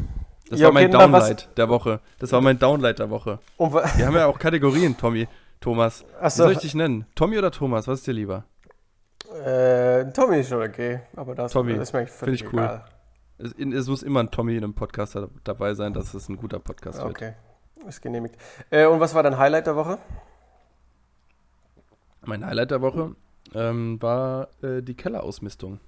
Das 0.49 0.61
ja, 0.61 0.67
war 0.67 0.73
mein 0.73 0.91
Downlight 0.91 1.49
der 1.57 1.69
Woche. 1.69 2.01
Das 2.19 2.31
war 2.33 2.41
mein 2.41 2.59
Downlight 2.59 2.99
der 3.01 3.11
Woche. 3.11 3.39
Wir 3.59 4.07
haben 4.07 4.15
ja 4.15 4.27
auch 4.27 4.39
Kategorien, 4.39 4.97
Tommy, 4.97 5.27
Thomas. 5.62 6.04
Wie 6.07 6.14
achso, 6.25 6.42
soll 6.42 6.52
ich 6.52 6.59
dich 6.59 6.75
nennen? 6.75 7.07
Tommy 7.14 7.38
oder 7.38 7.50
Thomas? 7.50 7.88
Was 7.88 8.00
ist 8.00 8.07
dir 8.07 8.12
lieber? 8.12 8.45
Äh, 9.45 10.12
Tommy 10.12 10.40
ist 10.40 10.50
schon 10.50 10.62
okay, 10.62 11.00
aber 11.16 11.35
das, 11.35 11.52
Tommy, 11.52 11.75
das 11.75 11.85
ist 11.88 11.92
mir 11.95 12.00
eigentlich 12.00 12.11
völlig 12.12 12.42
ich 12.42 12.52
cool. 12.52 12.59
egal. 12.61 12.85
Es, 13.38 13.52
es 13.54 13.88
muss 13.88 14.02
immer 14.02 14.21
ein 14.21 14.31
Tommy 14.31 14.57
in 14.57 14.64
einem 14.64 14.75
Podcast 14.75 15.14
da- 15.14 15.28
dabei 15.45 15.73
sein, 15.75 15.95
dass 15.95 16.12
es 16.12 16.28
ein 16.28 16.37
guter 16.37 16.59
Podcast 16.59 16.99
wird. 16.99 17.11
Okay, 17.11 17.33
ist 17.88 18.02
genehmigt. 18.02 18.37
Äh, 18.71 18.85
und 18.87 19.00
was 19.00 19.14
war 19.14 19.23
dein 19.23 19.38
Highlight 19.38 19.66
der 19.66 19.75
Woche? 19.76 19.99
Mein 22.25 22.45
Highlight 22.47 22.71
der 22.71 22.83
Woche 22.83 23.16
ähm, 23.54 24.00
war 24.00 24.49
äh, 24.62 24.83
die 24.83 24.95
Kellerausmistung. 24.95 25.81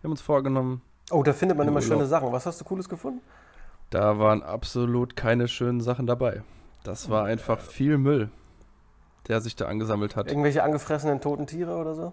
Wir 0.00 0.04
haben 0.04 0.10
uns 0.12 0.20
vorgenommen, 0.22 0.82
Oh, 1.10 1.22
da 1.22 1.32
findet 1.32 1.58
man 1.58 1.66
Im 1.66 1.72
immer 1.74 1.80
Urlaub. 1.82 1.98
schöne 1.98 2.06
Sachen. 2.06 2.32
Was 2.32 2.46
hast 2.46 2.60
du 2.60 2.64
Cooles 2.64 2.88
gefunden? 2.88 3.20
da 3.90 4.18
waren 4.18 4.42
absolut 4.42 5.16
keine 5.16 5.48
schönen 5.48 5.82
Sachen 5.82 6.06
dabei. 6.06 6.42
Das 6.82 7.10
war 7.10 7.26
einfach 7.26 7.60
viel 7.60 7.98
Müll, 7.98 8.30
der 9.28 9.40
sich 9.40 9.56
da 9.56 9.66
angesammelt 9.66 10.16
hat. 10.16 10.28
Irgendwelche 10.28 10.62
angefressenen 10.62 11.20
toten 11.20 11.46
Tiere 11.46 11.76
oder 11.76 11.94
so? 11.94 12.12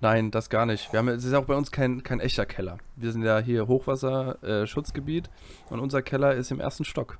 Nein, 0.00 0.30
das 0.30 0.50
gar 0.50 0.66
nicht. 0.66 0.92
Wir 0.92 0.98
haben, 0.98 1.08
es 1.08 1.24
ist 1.24 1.34
auch 1.34 1.44
bei 1.44 1.54
uns 1.54 1.70
kein, 1.70 2.02
kein 2.02 2.20
echter 2.20 2.46
Keller. 2.46 2.78
Wir 2.96 3.12
sind 3.12 3.22
ja 3.22 3.38
hier 3.38 3.68
Hochwasserschutzgebiet 3.68 5.30
und 5.70 5.80
unser 5.80 6.02
Keller 6.02 6.34
ist 6.34 6.50
im 6.50 6.60
ersten 6.60 6.84
Stock. 6.84 7.18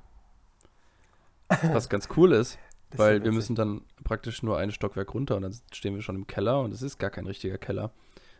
Was 1.47 1.89
ganz 1.89 2.09
cool 2.17 2.31
ist, 2.33 2.57
Das 2.89 2.99
ist 2.99 3.05
weil 3.05 3.17
ja 3.17 3.23
wir 3.23 3.31
müssen 3.31 3.55
dann 3.55 3.81
praktisch 4.03 4.43
nur 4.43 4.57
ein 4.57 4.71
Stockwerk 4.71 5.13
runter 5.13 5.35
und 5.35 5.41
dann 5.41 5.55
stehen 5.71 5.95
wir 5.95 6.01
schon 6.01 6.15
im 6.15 6.27
Keller 6.27 6.61
und 6.61 6.73
es 6.73 6.81
ist 6.81 6.97
gar 6.97 7.09
kein 7.09 7.25
richtiger 7.25 7.57
Keller. 7.57 7.91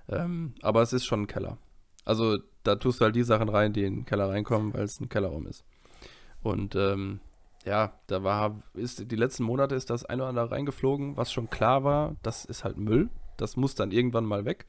Ähm, 0.07 0.53
aber 0.61 0.81
es 0.81 0.93
ist 0.93 1.05
schon 1.05 1.23
ein 1.23 1.27
Keller. 1.27 1.57
Also 2.03 2.37
da 2.63 2.75
tust 2.75 3.01
du 3.01 3.05
halt 3.05 3.15
die 3.15 3.23
Sachen 3.23 3.49
rein, 3.49 3.73
die 3.73 3.83
in 3.83 3.95
den 3.95 4.05
Keller 4.05 4.29
reinkommen, 4.29 4.73
weil 4.73 4.83
es 4.83 4.99
ein 4.99 5.09
Kellerraum 5.09 5.47
ist. 5.47 5.63
Und 6.43 6.75
ähm, 6.75 7.19
ja, 7.65 7.93
da 8.07 8.23
war, 8.23 8.61
ist, 8.73 9.11
die 9.11 9.15
letzten 9.15 9.43
Monate 9.43 9.75
ist 9.75 9.89
das 9.89 10.05
ein 10.05 10.19
oder 10.21 10.29
andere 10.29 10.51
reingeflogen, 10.51 11.17
was 11.17 11.31
schon 11.31 11.49
klar 11.49 11.83
war, 11.83 12.15
das 12.23 12.45
ist 12.45 12.63
halt 12.63 12.77
Müll. 12.77 13.09
Das 13.37 13.57
muss 13.57 13.75
dann 13.75 13.91
irgendwann 13.91 14.25
mal 14.25 14.45
weg. 14.45 14.65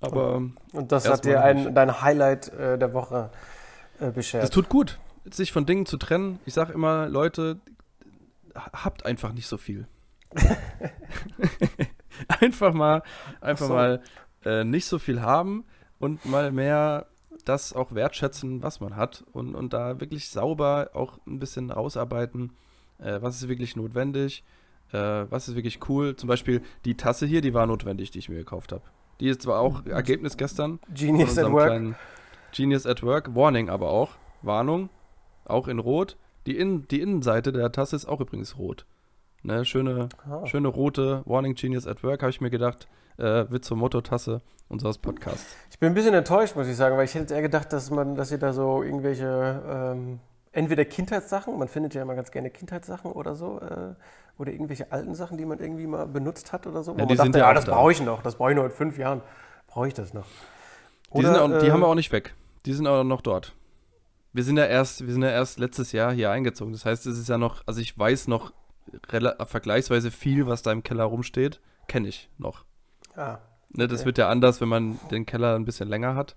Aber 0.00 0.36
Und 0.72 0.92
das 0.92 1.08
hat 1.08 1.24
dir 1.24 1.42
ein, 1.42 1.74
dein 1.74 2.00
Highlight 2.02 2.48
äh, 2.52 2.78
der 2.78 2.92
Woche 2.92 3.30
äh, 3.98 4.10
beschert. 4.10 4.44
es 4.44 4.50
tut 4.50 4.68
gut, 4.68 4.98
sich 5.24 5.52
von 5.52 5.66
Dingen 5.66 5.86
zu 5.86 5.96
trennen. 5.96 6.38
Ich 6.44 6.54
sag 6.54 6.70
immer, 6.70 7.08
Leute, 7.08 7.58
ha- 8.54 8.84
habt 8.84 9.06
einfach 9.06 9.32
nicht 9.32 9.46
so 9.48 9.56
viel. 9.56 9.88
einfach 12.40 12.72
mal, 12.72 13.02
einfach 13.40 13.66
Ach 13.66 13.68
so. 13.68 13.74
mal 13.74 14.02
äh, 14.44 14.64
nicht 14.64 14.86
so 14.86 14.98
viel 14.98 15.22
haben 15.22 15.64
und 15.98 16.24
mal 16.26 16.52
mehr 16.52 17.06
das 17.44 17.72
auch 17.72 17.94
wertschätzen, 17.94 18.62
was 18.62 18.80
man 18.80 18.96
hat 18.96 19.24
und, 19.32 19.54
und 19.54 19.72
da 19.72 20.00
wirklich 20.00 20.28
sauber 20.28 20.90
auch 20.94 21.18
ein 21.26 21.38
bisschen 21.38 21.70
rausarbeiten, 21.70 22.52
äh, 22.98 23.20
was 23.20 23.36
ist 23.36 23.48
wirklich 23.48 23.76
notwendig, 23.76 24.44
äh, 24.92 24.98
was 24.98 25.48
ist 25.48 25.54
wirklich 25.54 25.78
cool. 25.88 26.16
Zum 26.16 26.28
Beispiel 26.28 26.62
die 26.84 26.96
Tasse 26.96 27.26
hier, 27.26 27.40
die 27.40 27.54
war 27.54 27.66
notwendig, 27.66 28.10
die 28.10 28.18
ich 28.18 28.28
mir 28.28 28.36
gekauft 28.36 28.72
habe. 28.72 28.82
Die 29.20 29.28
ist 29.28 29.42
zwar 29.42 29.60
auch 29.60 29.86
Ergebnis 29.86 30.36
gestern 30.36 30.78
Genius 30.92 31.38
at 31.38 31.50
Work. 31.50 31.96
Genius 32.52 32.86
at 32.86 33.02
Work. 33.02 33.34
Warning 33.34 33.70
aber 33.70 33.90
auch. 33.90 34.12
Warnung. 34.42 34.90
Auch 35.44 35.68
in 35.68 35.78
Rot. 35.78 36.16
Die, 36.46 36.56
Innen, 36.56 36.86
die 36.88 37.00
Innenseite 37.00 37.52
der 37.52 37.72
Tasse 37.72 37.96
ist 37.96 38.06
auch 38.06 38.20
übrigens 38.20 38.58
rot. 38.58 38.86
Ne, 39.42 39.64
schöne, 39.64 40.08
Ah. 40.28 40.44
schöne 40.46 40.68
rote 40.68 41.22
Warning 41.24 41.54
Genius 41.54 41.86
at 41.86 42.02
Work, 42.02 42.22
habe 42.22 42.30
ich 42.30 42.40
mir 42.40 42.50
gedacht, 42.50 42.88
äh, 43.18 43.44
wird 43.48 43.64
zur 43.64 43.76
Motto-Tasse 43.76 44.40
unseres 44.68 44.98
Podcasts. 44.98 45.54
Ich 45.70 45.78
bin 45.78 45.88
ein 45.92 45.94
bisschen 45.94 46.14
enttäuscht, 46.14 46.56
muss 46.56 46.66
ich 46.66 46.76
sagen, 46.76 46.96
weil 46.96 47.04
ich 47.04 47.14
hätte 47.14 47.34
eher 47.34 47.42
gedacht, 47.42 47.72
dass 47.72 47.90
man, 47.90 48.16
dass 48.16 48.32
ihr 48.32 48.38
da 48.38 48.52
so 48.52 48.82
irgendwelche 48.82 49.62
ähm, 49.68 50.18
entweder 50.52 50.84
Kindheitssachen, 50.84 51.56
man 51.58 51.68
findet 51.68 51.94
ja 51.94 52.02
immer 52.02 52.14
ganz 52.16 52.30
gerne 52.32 52.50
Kindheitssachen 52.50 53.12
oder 53.12 53.36
so, 53.36 53.60
äh, 53.60 53.94
oder 54.38 54.52
irgendwelche 54.52 54.90
alten 54.90 55.14
Sachen, 55.14 55.38
die 55.38 55.44
man 55.46 55.60
irgendwie 55.60 55.86
mal 55.86 56.06
benutzt 56.06 56.52
hat 56.52 56.66
oder 56.66 56.82
so. 56.82 56.92
wo 56.92 56.98
Ja, 56.98 57.04
man 57.04 57.08
die 57.08 57.16
sind 57.16 57.34
dachte, 57.34 57.38
ja 57.46 57.54
das 57.54 57.64
da. 57.66 57.72
brauche 57.74 57.92
ich 57.92 58.02
noch, 58.02 58.22
das 58.22 58.34
brauche 58.36 58.50
ich 58.50 58.56
noch 58.56 58.64
in 58.64 58.70
fünf 58.70 58.98
Jahren. 58.98 59.22
Brauche 59.68 59.88
ich 59.88 59.94
das 59.94 60.12
noch. 60.12 60.26
Die, 61.14 61.22
sind 61.22 61.36
auch, 61.36 61.46
die 61.60 61.66
äh, 61.66 61.70
haben 61.70 61.80
wir 61.80 61.86
auch 61.86 61.94
nicht 61.94 62.10
weg. 62.12 62.34
Die 62.66 62.72
sind 62.72 62.86
auch 62.86 63.04
noch 63.04 63.20
dort. 63.20 63.54
Wir 64.32 64.42
sind 64.42 64.56
ja 64.58 64.64
erst, 64.66 65.06
wir 65.06 65.12
sind 65.12 65.22
ja 65.22 65.30
erst 65.30 65.58
letztes 65.58 65.92
Jahr 65.92 66.12
hier 66.12 66.30
eingezogen. 66.30 66.72
Das 66.72 66.84
heißt, 66.84 67.06
es 67.06 67.16
ist 67.18 67.28
ja 67.28 67.38
noch, 67.38 67.62
also 67.66 67.80
ich 67.80 67.96
weiß 67.96 68.28
noch 68.28 68.52
vergleichsweise 69.08 70.10
viel, 70.10 70.46
was 70.46 70.62
da 70.62 70.72
im 70.72 70.82
Keller 70.82 71.04
rumsteht, 71.04 71.60
kenne 71.88 72.08
ich 72.08 72.28
noch. 72.38 72.64
Ah, 73.16 73.38
Ne, 73.70 73.88
das 73.88 74.00
Okay. 74.00 74.06
wird 74.06 74.18
ja 74.18 74.28
anders, 74.30 74.60
wenn 74.60 74.68
man 74.68 74.98
den 75.10 75.26
Keller 75.26 75.54
ein 75.56 75.64
bisschen 75.64 75.88
länger 75.88 76.14
hat. 76.14 76.36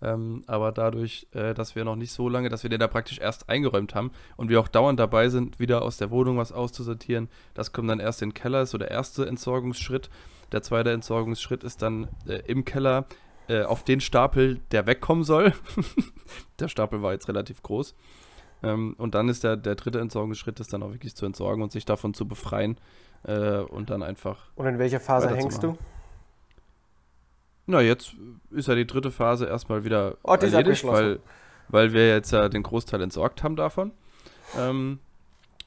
Ähm, 0.00 0.44
aber 0.46 0.70
dadurch, 0.70 1.26
äh, 1.32 1.54
dass 1.54 1.74
wir 1.74 1.84
noch 1.84 1.96
nicht 1.96 2.12
so 2.12 2.28
lange, 2.28 2.48
dass 2.48 2.62
wir 2.62 2.70
den 2.70 2.78
da 2.78 2.86
praktisch 2.86 3.18
erst 3.18 3.48
eingeräumt 3.48 3.96
haben 3.96 4.12
und 4.36 4.48
wir 4.48 4.60
auch 4.60 4.68
dauernd 4.68 4.98
dabei 5.00 5.28
sind, 5.28 5.58
wieder 5.58 5.82
aus 5.82 5.96
der 5.96 6.10
Wohnung 6.12 6.38
was 6.38 6.52
auszusortieren, 6.52 7.28
das 7.54 7.72
kommt 7.72 7.90
dann 7.90 7.98
erst 7.98 8.22
in 8.22 8.28
den 8.30 8.34
Keller, 8.34 8.62
ist 8.62 8.70
so 8.70 8.78
der 8.78 8.92
erste 8.92 9.26
Entsorgungsschritt. 9.26 10.08
Der 10.52 10.62
zweite 10.62 10.92
Entsorgungsschritt 10.92 11.64
ist 11.64 11.82
dann 11.82 12.08
äh, 12.28 12.36
im 12.46 12.64
Keller 12.64 13.06
äh, 13.48 13.64
auf 13.64 13.82
den 13.82 14.00
Stapel, 14.00 14.60
der 14.70 14.86
wegkommen 14.86 15.24
soll. 15.24 15.52
der 16.60 16.68
Stapel 16.68 17.02
war 17.02 17.12
jetzt 17.12 17.28
relativ 17.28 17.60
groß. 17.62 17.96
Ähm, 18.62 18.94
und 18.98 19.14
dann 19.14 19.28
ist 19.28 19.44
der, 19.44 19.56
der 19.56 19.74
dritte 19.74 20.00
Entsorgungsschritt, 20.00 20.58
ist 20.60 20.72
dann 20.72 20.82
auch 20.82 20.92
wirklich 20.92 21.14
zu 21.14 21.26
entsorgen 21.26 21.62
und 21.62 21.70
sich 21.72 21.84
davon 21.84 22.14
zu 22.14 22.26
befreien 22.26 22.78
äh, 23.24 23.58
und 23.58 23.90
dann 23.90 24.02
einfach 24.02 24.50
und 24.56 24.66
in 24.66 24.78
welcher 24.78 25.00
Phase 25.00 25.28
hängst 25.34 25.62
du? 25.62 25.76
Na, 27.66 27.80
jetzt 27.82 28.14
ist 28.50 28.66
ja 28.68 28.74
die 28.74 28.86
dritte 28.86 29.10
Phase 29.10 29.46
erstmal 29.46 29.84
wieder 29.84 30.16
Oh, 30.22 30.34
erledigt, 30.34 30.86
weil, 30.86 31.20
weil 31.68 31.92
wir 31.92 32.08
jetzt 32.08 32.30
ja 32.32 32.48
den 32.48 32.62
Großteil 32.62 33.02
entsorgt 33.02 33.42
haben 33.42 33.56
davon. 33.56 33.92
Ähm, 34.58 35.00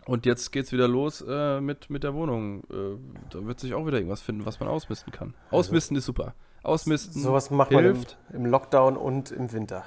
und 0.05 0.25
jetzt 0.25 0.51
geht's 0.51 0.71
wieder 0.71 0.87
los 0.87 1.23
äh, 1.27 1.61
mit, 1.61 1.91
mit 1.91 2.03
der 2.03 2.15
Wohnung. 2.15 2.63
Äh, 2.71 2.97
da 3.29 3.45
wird 3.45 3.59
sich 3.59 3.75
auch 3.75 3.85
wieder 3.85 3.97
irgendwas 3.97 4.21
finden, 4.21 4.45
was 4.47 4.59
man 4.59 4.67
ausmisten 4.67 5.13
kann. 5.13 5.35
Ausmisten 5.51 5.95
ist 5.95 6.05
super. 6.05 6.33
Ausmisten, 6.63 7.21
Sowas 7.21 7.51
macht 7.51 7.71
man 7.71 7.85
im, 7.85 7.95
hilft. 7.95 8.17
im 8.33 8.45
Lockdown 8.47 8.97
und 8.97 9.31
im 9.31 9.51
Winter. 9.51 9.83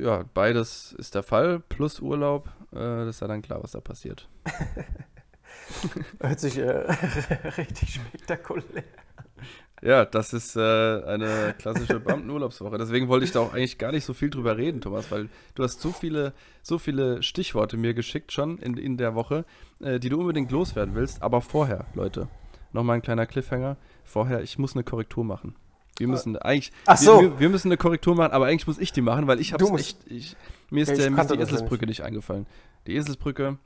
Ja, 0.00 0.24
beides 0.34 0.92
ist 0.92 1.14
der 1.14 1.22
Fall, 1.22 1.60
plus 1.60 2.00
Urlaub. 2.00 2.48
Äh, 2.72 2.76
das 2.76 3.16
ist 3.16 3.20
ja 3.20 3.28
dann 3.28 3.42
klar, 3.42 3.62
was 3.62 3.72
da 3.72 3.80
passiert. 3.80 4.28
Hört 6.20 6.40
sich 6.40 6.58
äh, 6.58 6.64
richtig 7.56 7.94
spektakulär. 7.94 8.84
Ja, 9.82 10.04
das 10.04 10.32
ist 10.32 10.54
äh, 10.54 10.60
eine 10.60 11.54
klassische 11.58 11.98
Beamtenurlaubswoche. 11.98 12.78
Deswegen 12.78 13.08
wollte 13.08 13.24
ich 13.24 13.32
da 13.32 13.40
auch 13.40 13.52
eigentlich 13.52 13.78
gar 13.78 13.90
nicht 13.90 14.04
so 14.04 14.14
viel 14.14 14.30
drüber 14.30 14.56
reden, 14.56 14.80
Thomas, 14.80 15.10
weil 15.10 15.28
du 15.56 15.64
hast 15.64 15.80
so 15.80 15.90
viele, 15.90 16.34
so 16.62 16.78
viele 16.78 17.20
Stichworte 17.22 17.76
mir 17.76 17.92
geschickt 17.92 18.30
schon 18.30 18.58
in, 18.58 18.76
in 18.76 18.96
der 18.96 19.16
Woche, 19.16 19.44
äh, 19.80 19.98
die 19.98 20.08
du 20.08 20.20
unbedingt 20.20 20.52
loswerden 20.52 20.94
willst. 20.94 21.20
Aber 21.20 21.40
vorher, 21.40 21.86
Leute, 21.94 22.28
nochmal 22.72 22.96
ein 22.96 23.02
kleiner 23.02 23.26
Cliffhanger. 23.26 23.76
Vorher, 24.04 24.42
ich 24.42 24.56
muss 24.56 24.74
eine 24.74 24.84
Korrektur 24.84 25.24
machen. 25.24 25.56
Wir 25.98 26.08
müssen 26.08 26.36
eigentlich, 26.36 26.72
Ach 26.86 26.96
so. 26.96 27.20
wir, 27.20 27.40
wir, 27.40 27.48
müssen 27.48 27.68
eine 27.68 27.76
Korrektur 27.76 28.14
machen, 28.14 28.32
aber 28.32 28.46
eigentlich 28.46 28.66
muss 28.66 28.78
ich 28.78 28.92
die 28.92 29.02
machen, 29.02 29.26
weil 29.26 29.40
ich 29.40 29.52
habe 29.52 29.64
echt, 29.78 29.98
ich, 30.06 30.36
mir 30.70 30.82
ist, 30.82 30.88
Ja, 30.88 30.96
der, 30.96 31.10
mir 31.10 31.20
ist 31.20 31.30
die 31.30 31.38
Eselsbrücke 31.38 31.86
nicht 31.86 32.02
eingefallen. 32.02 32.46
Die 32.86 32.96
Eselsbrücke, 32.96 33.58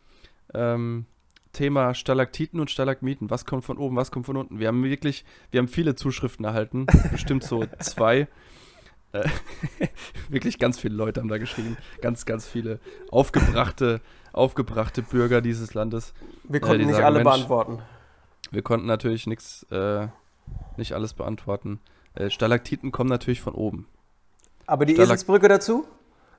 ähm, 0.54 1.06
Thema 1.52 1.94
Stalaktiten 1.94 2.60
und 2.60 2.70
Stalagmiten. 2.70 3.30
Was 3.30 3.46
kommt 3.46 3.64
von 3.64 3.78
oben, 3.78 3.96
was 3.96 4.10
kommt 4.10 4.26
von 4.26 4.36
unten? 4.36 4.58
Wir 4.58 4.68
haben 4.68 4.84
wirklich, 4.84 5.24
wir 5.50 5.58
haben 5.58 5.68
viele 5.68 5.94
Zuschriften 5.94 6.44
erhalten, 6.44 6.86
bestimmt 7.10 7.44
so 7.44 7.64
zwei. 7.78 8.28
Äh, 9.12 9.28
wirklich 10.28 10.58
ganz 10.58 10.78
viele 10.78 10.94
Leute 10.94 11.20
haben 11.20 11.28
da 11.28 11.38
geschrieben. 11.38 11.76
Ganz, 12.02 12.26
ganz 12.26 12.46
viele 12.46 12.80
aufgebrachte, 13.10 14.00
aufgebrachte 14.32 15.02
Bürger 15.02 15.40
dieses 15.40 15.72
Landes. 15.74 16.12
Wir 16.44 16.58
Äh, 16.58 16.60
konnten 16.60 16.80
die 16.80 16.86
nicht 16.86 16.96
sagen, 16.96 17.06
alle 17.06 17.24
Mensch, 17.24 17.36
beantworten. 17.36 17.78
Wir 18.50 18.62
konnten 18.62 18.86
natürlich 18.86 19.26
nichts, 19.26 19.62
äh, 19.70 20.08
nicht 20.76 20.92
alles 20.92 21.14
beantworten. 21.14 21.80
Äh, 22.16 22.30
Stalaktiten 22.30 22.90
kommen 22.92 23.10
natürlich 23.10 23.40
von 23.40 23.54
oben. 23.54 23.86
Aber 24.66 24.84
die 24.84 24.94
Stalak- 24.94 25.04
Eselsbrücke 25.16 25.48
dazu? 25.48 25.86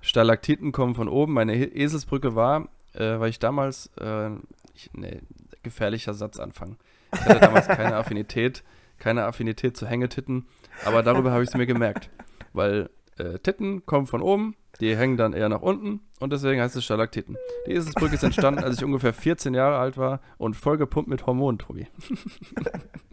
Stalaktiten 0.02 0.72
kommen 0.72 0.96
von 0.96 1.08
oben. 1.08 1.34
Meine 1.34 1.54
He- 1.54 1.64
Eselsbrücke 1.74 2.36
war, 2.36 2.68
äh, 2.94 3.20
weil 3.20 3.30
ich 3.30 3.40
damals, 3.40 3.90
äh, 4.00 4.30
ich, 4.74 4.90
nee, 4.94 5.22
gefährlicher 5.64 6.14
Satzanfang. 6.14 6.78
Ich 7.14 7.22
hatte 7.22 7.40
damals 7.40 7.68
keine 7.68 7.96
Affinität, 7.98 8.64
keine 9.00 9.24
Affinität 9.26 9.78
zu 9.78 9.88
Hängetitten, 9.88 10.46
aber 10.86 11.04
darüber 11.04 11.32
habe 11.32 11.44
ich 11.44 11.50
es 11.50 11.56
mir 11.56 11.66
gemerkt. 11.66 12.10
Weil 12.54 12.90
äh, 13.18 13.40
Titten 13.40 13.86
kommen 13.86 14.08
von 14.08 14.22
oben, 14.22 14.56
die 14.80 14.96
hängen 14.96 15.18
dann 15.18 15.34
eher 15.34 15.50
nach 15.50 15.62
unten 15.62 16.02
und 16.20 16.32
deswegen 16.32 16.62
heißt 16.62 16.76
es 16.76 16.84
Stalaktiten. 16.86 17.36
Die 17.66 17.72
Eselsbrücke 17.72 18.16
ist 18.16 18.24
entstanden, 18.24 18.64
als 18.64 18.78
ich 18.78 18.84
ungefähr 18.84 19.14
14 19.14 19.54
Jahre 19.54 19.78
alt 19.78 19.98
war 19.98 20.22
und 20.38 20.56
vollgepumpt 20.56 21.10
mit 21.10 21.26
Hormonen, 21.26 21.58
Tobi. 21.60 21.88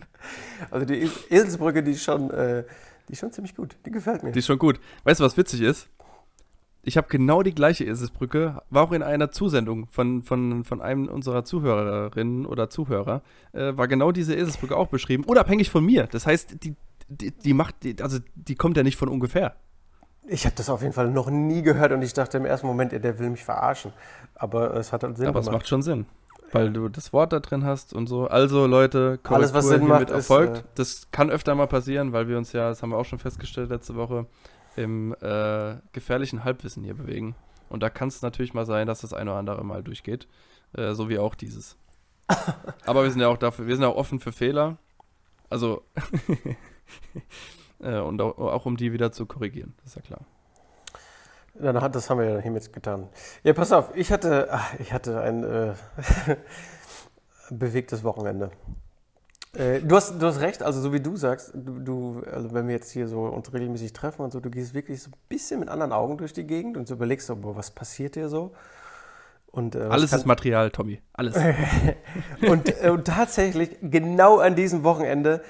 Also 0.71 0.87
die 0.87 1.03
Es- 1.03 1.31
Eselsbrücke, 1.31 1.83
die 1.83 1.93
ist 1.93 2.03
schon, 2.05 2.31
äh, 2.31 2.65
die 3.09 3.13
ist 3.13 3.19
schon 3.21 3.33
ziemlich 3.33 3.55
gut. 3.55 3.77
Die 3.87 3.91
gefällt 3.91 4.23
mir. 4.23 4.33
Die 4.33 4.39
ist 4.39 4.47
schon 4.47 4.59
gut. 4.59 4.81
Weißt 5.05 5.21
du, 5.21 5.25
was 5.25 5.37
witzig 5.37 5.61
ist? 5.61 5.89
Ich 6.87 6.99
habe 6.99 7.07
genau 7.09 7.43
die 7.43 7.55
gleiche 7.55 7.85
Eselsbrücke, 7.85 8.61
war 8.69 8.83
auch 8.83 8.93
in 8.93 9.03
einer 9.03 9.31
Zusendung 9.31 9.87
von, 9.89 10.23
von, 10.23 10.65
von 10.65 10.83
einem 10.83 11.09
unserer 11.09 11.43
Zuhörerinnen 11.45 12.45
oder 12.45 12.69
Zuhörer, 12.69 13.23
äh, 13.53 13.75
war 13.77 13.89
genau 13.89 14.13
diese 14.13 14.35
Eselsbrücke 14.35 14.77
auch 14.77 14.89
beschrieben, 14.89 15.25
unabhängig 15.25 15.71
von 15.71 15.83
mir. 15.85 16.07
Das 16.09 16.27
heißt, 16.27 16.63
die, 16.63 16.77
die, 17.09 17.31
die 17.31 17.55
macht, 17.55 17.77
die, 17.85 17.97
also 18.03 18.19
die 18.35 18.55
kommt 18.55 18.77
ja 18.77 18.83
nicht 18.83 18.97
von 18.99 19.09
ungefähr. 19.09 19.55
Ich 20.27 20.45
habe 20.47 20.57
das 20.57 20.69
auf 20.71 20.83
jeden 20.83 20.93
Fall 20.95 21.11
noch 21.11 21.31
nie 21.31 21.63
gehört 21.63 21.93
und 21.93 22.03
ich 22.03 22.13
dachte 22.13 22.37
im 22.39 22.45
ersten 22.47 22.67
Moment, 22.67 22.93
der 22.93 23.19
will 23.19 23.31
mich 23.31 23.45
verarschen. 23.45 23.93
Aber 24.35 24.75
es 24.75 24.93
hat 24.93 25.03
halt 25.05 25.17
Sinn 25.17 25.27
Aber 25.27 25.41
es 25.41 25.47
gemacht. 25.47 25.61
macht 25.63 25.69
schon 25.69 25.83
Sinn. 25.83 26.05
Weil 26.55 26.73
du 26.73 26.89
das 26.89 27.13
Wort 27.13 27.33
da 27.33 27.41
drin 27.41 27.65
hast 27.65 27.93
und 27.93 28.07
so. 28.07 28.29
Also 28.29 28.67
Leute, 28.67 29.19
Alles, 29.25 29.53
was 29.53 29.67
Sinn 29.67 29.87
macht, 29.89 30.09
hiermit 30.09 30.11
ist, 30.11 30.31
erfolgt. 30.31 30.59
äh, 30.59 30.63
das 30.77 31.11
kann 31.11 31.29
öfter 31.31 31.55
mal 31.55 31.67
passieren, 31.67 32.13
weil 32.13 32.29
wir 32.29 32.39
uns 32.39 32.53
ja, 32.53 32.69
das 32.69 32.81
haben 32.81 32.91
wir 32.91 32.97
auch 32.97 33.05
schon 33.05 33.19
festgestellt 33.19 33.71
letzte 33.71 33.97
Woche, 33.97 34.27
im 34.77 35.15
äh, 35.21 35.75
gefährlichen 35.93 36.45
Halbwissen 36.45 36.85
hier 36.85 36.95
bewegen. 36.95 37.35
Und 37.69 37.83
da 37.83 37.91
kann 37.91 38.09
es 38.09 38.23
natürlich 38.23 38.55
mal 38.55 38.67
sein, 38.67 38.87
dass 38.87 39.01
das 39.01 39.13
eine 39.13 39.31
oder 39.31 39.39
andere 39.41 39.65
mal 39.65 39.83
durchgeht. 39.83 40.29
Äh, 40.75 40.95
so 40.95 41.09
wie 41.09 41.19
auch 41.19 41.35
dieses. 41.35 41.77
Aber 42.87 43.03
wir 43.03 43.11
sind 43.11 43.21
ja 43.21 43.29
auch 43.29 43.37
dafür, 43.37 43.67
wir 43.67 43.75
sind 43.75 43.85
auch 43.85 43.97
offen 43.97 44.21
für 44.21 44.33
Fehler. 44.33 44.79
Also 45.51 45.83
äh, 47.81 47.99
und 47.99 48.21
auch, 48.21 48.39
auch 48.39 48.67
um 48.67 48.77
die 48.77 48.93
wieder 48.93 49.11
zu 49.11 49.27
korrigieren, 49.27 49.75
das 49.79 49.89
ist 49.91 49.97
ja 49.97 50.03
klar. 50.03 50.21
Dann 51.55 51.81
hat, 51.81 51.95
das 51.95 52.11
haben 52.11 52.19
wir 52.19 52.29
ja 52.29 52.39
hiermit 52.39 52.73
getan. 52.73 53.09
Ja, 53.45 53.53
pass 53.53 53.73
auf, 53.73 53.95
ich 53.95 54.11
hatte, 54.11 54.49
ach, 54.51 54.75
ich 54.79 54.93
hatte 54.93 55.21
ein 55.21 55.45
äh, 55.45 55.75
bewegtes 57.51 58.03
Wochenende. 58.03 58.51
Äh, 59.55 59.81
du, 59.81 59.95
hast, 59.95 60.21
du 60.21 60.27
hast 60.27 60.41
recht, 60.41 60.63
also 60.63 60.81
so 60.81 60.93
wie 60.93 61.01
du 61.01 61.17
sagst, 61.17 61.53
du, 61.55 61.79
du, 61.79 62.23
also 62.31 62.53
wenn 62.53 62.67
wir 62.67 62.75
jetzt 62.75 62.91
hier 62.91 63.07
so 63.07 63.23
uns 63.23 63.53
regelmäßig 63.53 63.93
treffen 63.93 64.23
und 64.23 64.33
so, 64.33 64.41
du 64.41 64.51
gehst 64.51 64.75
wirklich 64.75 65.03
so 65.03 65.11
ein 65.11 65.15
bisschen 65.29 65.61
mit 65.61 65.69
anderen 65.69 65.93
Augen 65.93 66.19
durch 66.19 66.33
die 66.33 66.45
Gegend 66.45 66.77
und 66.77 66.89
so 66.89 66.95
überlegst 66.95 67.29
so, 67.29 67.37
boah, 67.37 67.55
was 67.55 67.71
passiert 67.71 68.15
hier 68.15 68.29
so? 68.29 68.53
Und, 69.53 69.77
äh, 69.77 69.83
Alles 69.83 70.13
ist 70.13 70.27
Material, 70.27 70.73
Tommy. 70.73 71.01
Alles. 71.13 71.37
und, 72.49 72.83
äh, 72.83 72.91
und 72.91 73.07
tatsächlich, 73.07 73.77
genau 73.81 74.39
an 74.39 74.57
diesem 74.57 74.83
Wochenende, 74.83 75.45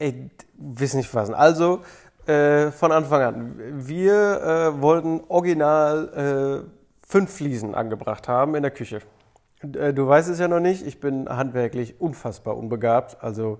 ey, 0.00 0.30
wissen 0.54 0.96
nicht 0.96 1.08
fassen. 1.08 1.34
Also, 1.34 1.82
äh, 2.28 2.70
von 2.72 2.92
Anfang 2.92 3.22
an, 3.22 3.54
wir 3.86 4.42
äh, 4.76 4.80
wollten 4.82 5.22
original 5.28 6.64
äh, 6.64 6.70
fünf 7.06 7.32
Fliesen 7.32 7.74
angebracht 7.74 8.28
haben 8.28 8.54
in 8.54 8.62
der 8.62 8.70
Küche. 8.70 9.00
Äh, 9.62 9.92
du 9.94 10.06
weißt 10.06 10.28
es 10.28 10.38
ja 10.38 10.46
noch 10.48 10.60
nicht, 10.60 10.86
ich 10.86 11.00
bin 11.00 11.28
handwerklich 11.28 12.00
unfassbar 12.00 12.56
unbegabt. 12.56 13.22
Also, 13.22 13.58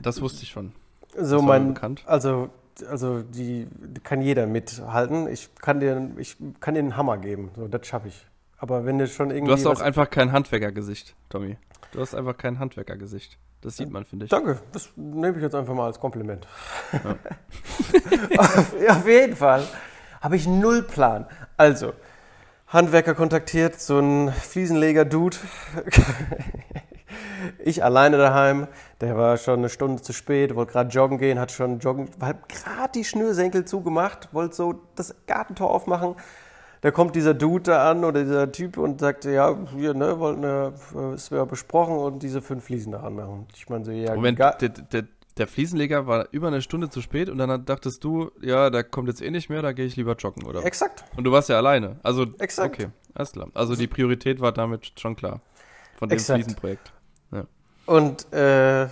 Das 0.00 0.20
wusste 0.20 0.42
ich 0.42 0.50
schon. 0.50 0.72
so 1.16 1.40
mein, 1.40 1.74
bekannt. 1.74 2.02
also, 2.06 2.50
also 2.88 3.22
die, 3.22 3.68
kann 4.02 4.22
jeder 4.22 4.46
mithalten. 4.46 5.28
Ich 5.28 5.54
kann 5.56 5.80
dir, 5.80 6.10
ich 6.16 6.36
kann 6.60 6.74
dir 6.74 6.80
einen 6.80 6.96
Hammer 6.96 7.18
geben. 7.18 7.50
So, 7.56 7.68
das 7.68 7.86
schaffe 7.86 8.08
ich. 8.08 8.26
Aber 8.58 8.84
wenn 8.84 8.98
du 8.98 9.06
schon 9.06 9.30
irgendwie. 9.30 9.46
Du 9.46 9.52
hast 9.52 9.66
auch 9.66 9.80
einfach 9.80 10.10
kein 10.10 10.32
Handwerkergesicht, 10.32 11.14
Tommy. 11.28 11.56
Du 11.92 12.00
hast 12.00 12.14
einfach 12.14 12.36
kein 12.36 12.58
Handwerkergesicht. 12.58 13.38
Das 13.62 13.76
sieht 13.76 13.90
man, 13.90 14.04
finde 14.04 14.24
ich. 14.24 14.30
Danke, 14.30 14.58
das 14.72 14.90
nehme 14.96 15.36
ich 15.36 15.42
jetzt 15.42 15.54
einfach 15.54 15.74
mal 15.74 15.86
als 15.86 16.00
Kompliment. 16.00 16.46
auf, 18.38 18.74
auf 18.88 19.06
jeden 19.06 19.36
Fall 19.36 19.64
habe 20.20 20.36
ich 20.36 20.46
null 20.46 20.82
Plan. 20.82 21.26
Also, 21.56 21.92
Handwerker 22.68 23.14
kontaktiert, 23.14 23.80
so 23.80 23.98
ein 23.98 24.32
Fliesenleger-Dude. 24.32 25.36
ich 27.58 27.84
alleine 27.84 28.16
daheim, 28.16 28.68
der 29.00 29.16
war 29.16 29.36
schon 29.36 29.58
eine 29.58 29.68
Stunde 29.68 30.00
zu 30.00 30.12
spät, 30.12 30.54
wollte 30.54 30.72
gerade 30.72 30.90
joggen 30.90 31.18
gehen, 31.18 31.38
hat 31.38 31.52
schon 31.52 31.80
joggen, 31.80 32.08
hat 32.20 32.48
gerade 32.48 32.92
die 32.94 33.04
Schnürsenkel 33.04 33.64
zugemacht, 33.64 34.32
wollte 34.32 34.54
so 34.54 34.80
das 34.94 35.14
Gartentor 35.26 35.70
aufmachen. 35.70 36.14
Da 36.82 36.90
kommt 36.90 37.14
dieser 37.14 37.34
Dude 37.34 37.64
da 37.64 37.90
an 37.90 38.04
oder 38.04 38.22
dieser 38.22 38.50
Typ 38.52 38.78
und 38.78 39.00
sagt, 39.00 39.24
ja, 39.26 39.56
hier, 39.76 39.92
ne, 39.94 40.18
wollten 40.18 40.42
wir, 40.42 40.72
äh, 40.94 41.14
ist 41.14 41.30
ja 41.30 41.44
besprochen 41.44 41.96
und 41.96 42.22
diese 42.22 42.40
fünf 42.40 42.64
Fliesen 42.64 42.92
da 42.92 43.00
anmachen. 43.00 43.46
Ich 43.54 43.68
meine 43.68 43.84
so, 43.84 43.90
ja, 43.90 44.14
Moment, 44.14 44.38
der, 44.38 44.52
der, 44.52 45.04
der 45.36 45.46
Fliesenleger 45.46 46.06
war 46.06 46.28
über 46.30 46.48
eine 46.48 46.62
Stunde 46.62 46.88
zu 46.88 47.02
spät 47.02 47.28
und 47.28 47.38
dann 47.38 47.64
dachtest 47.66 48.02
du, 48.02 48.30
ja, 48.40 48.70
da 48.70 48.82
kommt 48.82 49.08
jetzt 49.08 49.20
eh 49.20 49.30
nicht 49.30 49.50
mehr, 49.50 49.60
da 49.60 49.72
gehe 49.72 49.84
ich 49.84 49.96
lieber 49.96 50.16
joggen, 50.16 50.44
oder? 50.44 50.64
exakt. 50.64 51.04
Und 51.16 51.24
du 51.24 51.32
warst 51.32 51.50
ja 51.50 51.58
alleine. 51.58 51.96
Also, 52.02 52.26
Exakt. 52.38 52.74
okay, 52.74 52.88
alles 53.14 53.32
klar. 53.32 53.48
Also 53.52 53.76
die 53.76 53.86
Priorität 53.86 54.40
war 54.40 54.52
damit 54.52 54.98
schon 54.98 55.16
klar. 55.16 55.40
Von 55.98 56.08
dem 56.08 56.14
Exakt. 56.14 56.42
Fliesenprojekt. 56.42 56.92
Und 57.90 58.32
äh, 58.32 58.86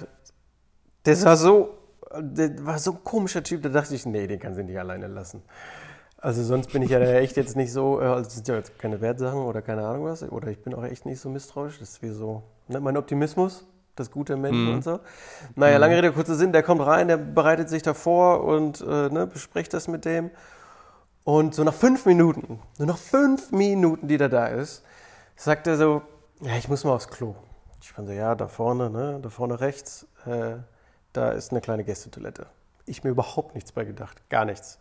der 1.06 1.22
war 1.22 1.36
so, 1.36 1.78
der 2.18 2.66
war 2.66 2.80
so 2.80 2.90
ein 2.90 3.04
komischer 3.04 3.44
Typ, 3.44 3.62
da 3.62 3.68
dachte 3.68 3.94
ich, 3.94 4.04
nee, 4.06 4.26
den 4.26 4.40
kannst 4.40 4.58
du 4.58 4.64
nicht 4.64 4.76
alleine 4.76 5.06
lassen. 5.06 5.42
Also 6.20 6.42
sonst 6.42 6.72
bin 6.72 6.82
ich 6.82 6.90
ja 6.90 6.98
echt 7.00 7.36
jetzt 7.36 7.56
nicht 7.56 7.72
so, 7.72 8.00
äh, 8.00 8.04
also 8.04 8.24
das 8.24 8.34
sind 8.34 8.48
ja 8.48 8.56
jetzt 8.56 8.76
keine 8.78 9.00
Wertsachen 9.00 9.38
oder 9.38 9.62
keine 9.62 9.86
Ahnung 9.86 10.04
was, 10.06 10.22
oder 10.24 10.48
ich 10.48 10.60
bin 10.62 10.74
auch 10.74 10.84
echt 10.84 11.06
nicht 11.06 11.20
so 11.20 11.28
misstrauisch, 11.28 11.78
das 11.78 11.90
ist 11.90 12.02
wie 12.02 12.10
so, 12.10 12.42
ne, 12.66 12.80
mein 12.80 12.96
Optimismus, 12.96 13.64
das 13.94 14.10
gute 14.10 14.36
Menschen 14.36 14.66
Mhm. 14.66 14.74
und 14.74 14.84
so. 14.84 14.98
Naja, 15.54 15.78
lange 15.78 15.96
Rede, 15.96 16.12
kurzer 16.12 16.34
Sinn, 16.34 16.52
der 16.52 16.62
kommt 16.64 16.84
rein, 16.84 17.06
der 17.08 17.18
bereitet 17.18 17.68
sich 17.68 17.82
davor 17.82 18.42
und 18.44 18.80
äh, 18.80 19.08
ne, 19.10 19.28
bespricht 19.32 19.72
das 19.74 19.86
mit 19.86 20.04
dem. 20.04 20.30
Und 21.24 21.54
so 21.54 21.62
nach 21.62 21.74
fünf 21.74 22.04
Minuten, 22.06 22.58
nur 22.78 22.86
nach 22.88 22.98
fünf 22.98 23.52
Minuten, 23.52 24.08
die 24.08 24.16
der 24.16 24.28
da 24.28 24.46
ist, 24.46 24.82
sagt 25.36 25.66
er 25.68 25.76
so, 25.76 26.02
ja, 26.40 26.56
ich 26.56 26.68
muss 26.68 26.82
mal 26.84 26.94
aufs 26.94 27.08
Klo. 27.08 27.34
Ich 27.80 27.94
bin 27.94 28.06
so, 28.06 28.12
ja, 28.12 28.34
da 28.34 28.48
vorne, 28.48 28.90
ne, 28.90 29.20
da 29.22 29.28
vorne 29.30 29.60
rechts, 29.60 30.06
äh, 30.26 30.56
da 31.12 31.30
ist 31.30 31.52
eine 31.52 31.60
kleine 31.60 31.84
Gästetoilette. 31.84 32.46
Ich 32.86 33.04
mir 33.04 33.10
überhaupt 33.10 33.54
nichts 33.54 33.70
bei 33.70 33.84
gedacht, 33.84 34.28
gar 34.30 34.44
nichts. 34.44 34.78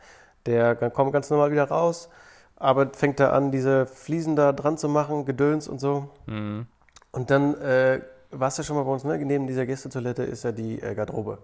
Der 0.47 0.75
kommt 0.75 1.13
ganz 1.13 1.29
normal 1.29 1.51
wieder 1.51 1.65
raus, 1.65 2.09
aber 2.55 2.89
fängt 2.93 3.19
da 3.19 3.31
an, 3.31 3.51
diese 3.51 3.85
Fliesen 3.85 4.35
da 4.35 4.53
dran 4.53 4.77
zu 4.77 4.89
machen, 4.89 5.25
Gedöns 5.25 5.67
und 5.67 5.79
so. 5.79 6.09
Mhm. 6.25 6.65
Und 7.11 7.29
dann 7.29 7.55
äh, 7.61 8.01
warst 8.31 8.57
du 8.59 8.63
schon 8.63 8.75
mal 8.75 8.83
bei 8.83 8.91
uns, 8.91 9.03
ne? 9.03 9.17
Neben 9.17 9.45
dieser 9.47 9.65
Gästetoilette 9.65 10.23
ist 10.23 10.43
ja 10.43 10.51
die 10.51 10.81
äh, 10.81 10.95
Garderobe. 10.95 11.39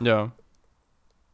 Ja. 0.00 0.32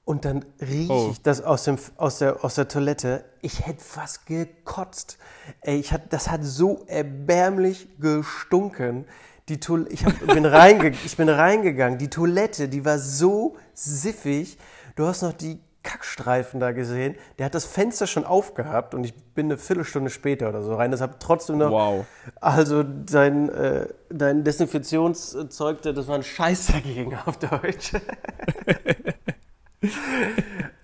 Und 0.04 0.24
dann 0.24 0.44
rieche 0.60 0.92
Oh. 0.92 1.08
ich 1.12 1.22
das 1.22 1.42
aus, 1.42 1.64
dem, 1.64 1.78
aus, 1.96 2.18
der, 2.18 2.44
aus 2.44 2.56
der 2.56 2.66
Toilette. 2.68 3.24
Ich 3.42 3.66
hätte 3.66 3.82
fast 3.82 4.26
gekotzt. 4.26 5.18
Ey, 5.60 5.78
ich 5.78 5.92
hat, 5.92 6.12
das 6.12 6.30
hat 6.30 6.42
so 6.42 6.84
erbärmlich 6.88 7.88
gestunken. 8.00 9.04
Die 9.48 9.60
Toil 9.60 9.86
ich, 9.90 10.04
hab, 10.04 10.18
bin 10.26 10.46
reinge 10.46 10.90
ich 10.90 11.16
bin 11.16 11.28
reingegangen. 11.28 11.98
Die 11.98 12.10
Toilette, 12.10 12.68
die 12.68 12.84
war 12.84 12.98
so 12.98 13.56
siffig. 13.74 14.58
Du 14.96 15.06
hast 15.06 15.22
noch 15.22 15.32
die 15.32 15.60
Kackstreifen 15.82 16.60
da 16.60 16.72
gesehen. 16.72 17.14
Der 17.38 17.46
hat 17.46 17.54
das 17.54 17.64
Fenster 17.64 18.06
schon 18.06 18.24
aufgehabt 18.24 18.94
und 18.94 19.04
ich 19.04 19.14
bin 19.34 19.46
eine 19.46 19.56
Viertelstunde 19.56 20.10
später 20.10 20.48
oder 20.50 20.62
so 20.62 20.74
rein. 20.74 20.90
Das 20.90 21.00
hat 21.00 21.20
trotzdem 21.20 21.58
noch. 21.58 21.70
Wow. 21.70 22.04
Also 22.40 22.82
dein, 22.82 23.48
äh, 23.48 23.86
dein 24.10 24.44
Desinfektionszeug, 24.44 25.80
das 25.82 26.06
war 26.06 26.16
ein 26.16 26.22
Scheiß 26.22 26.66
dagegen 26.68 27.16
auf 27.24 27.38
Deutsch. 27.38 27.92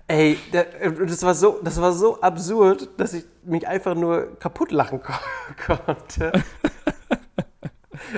Ey, 0.09 0.38
da- 0.52 0.64
das 1.04 1.22
war, 1.24 1.35
so, 1.35 1.59
das 1.62 1.80
war 1.80 1.92
so 1.92 2.20
absurd, 2.20 2.88
dass 2.96 3.12
ich 3.12 3.24
mich 3.44 3.66
einfach 3.66 3.94
nur 3.94 4.38
kaputt 4.38 4.70
lachen 4.70 5.02
ko 5.02 5.12
konnte. 5.66 6.32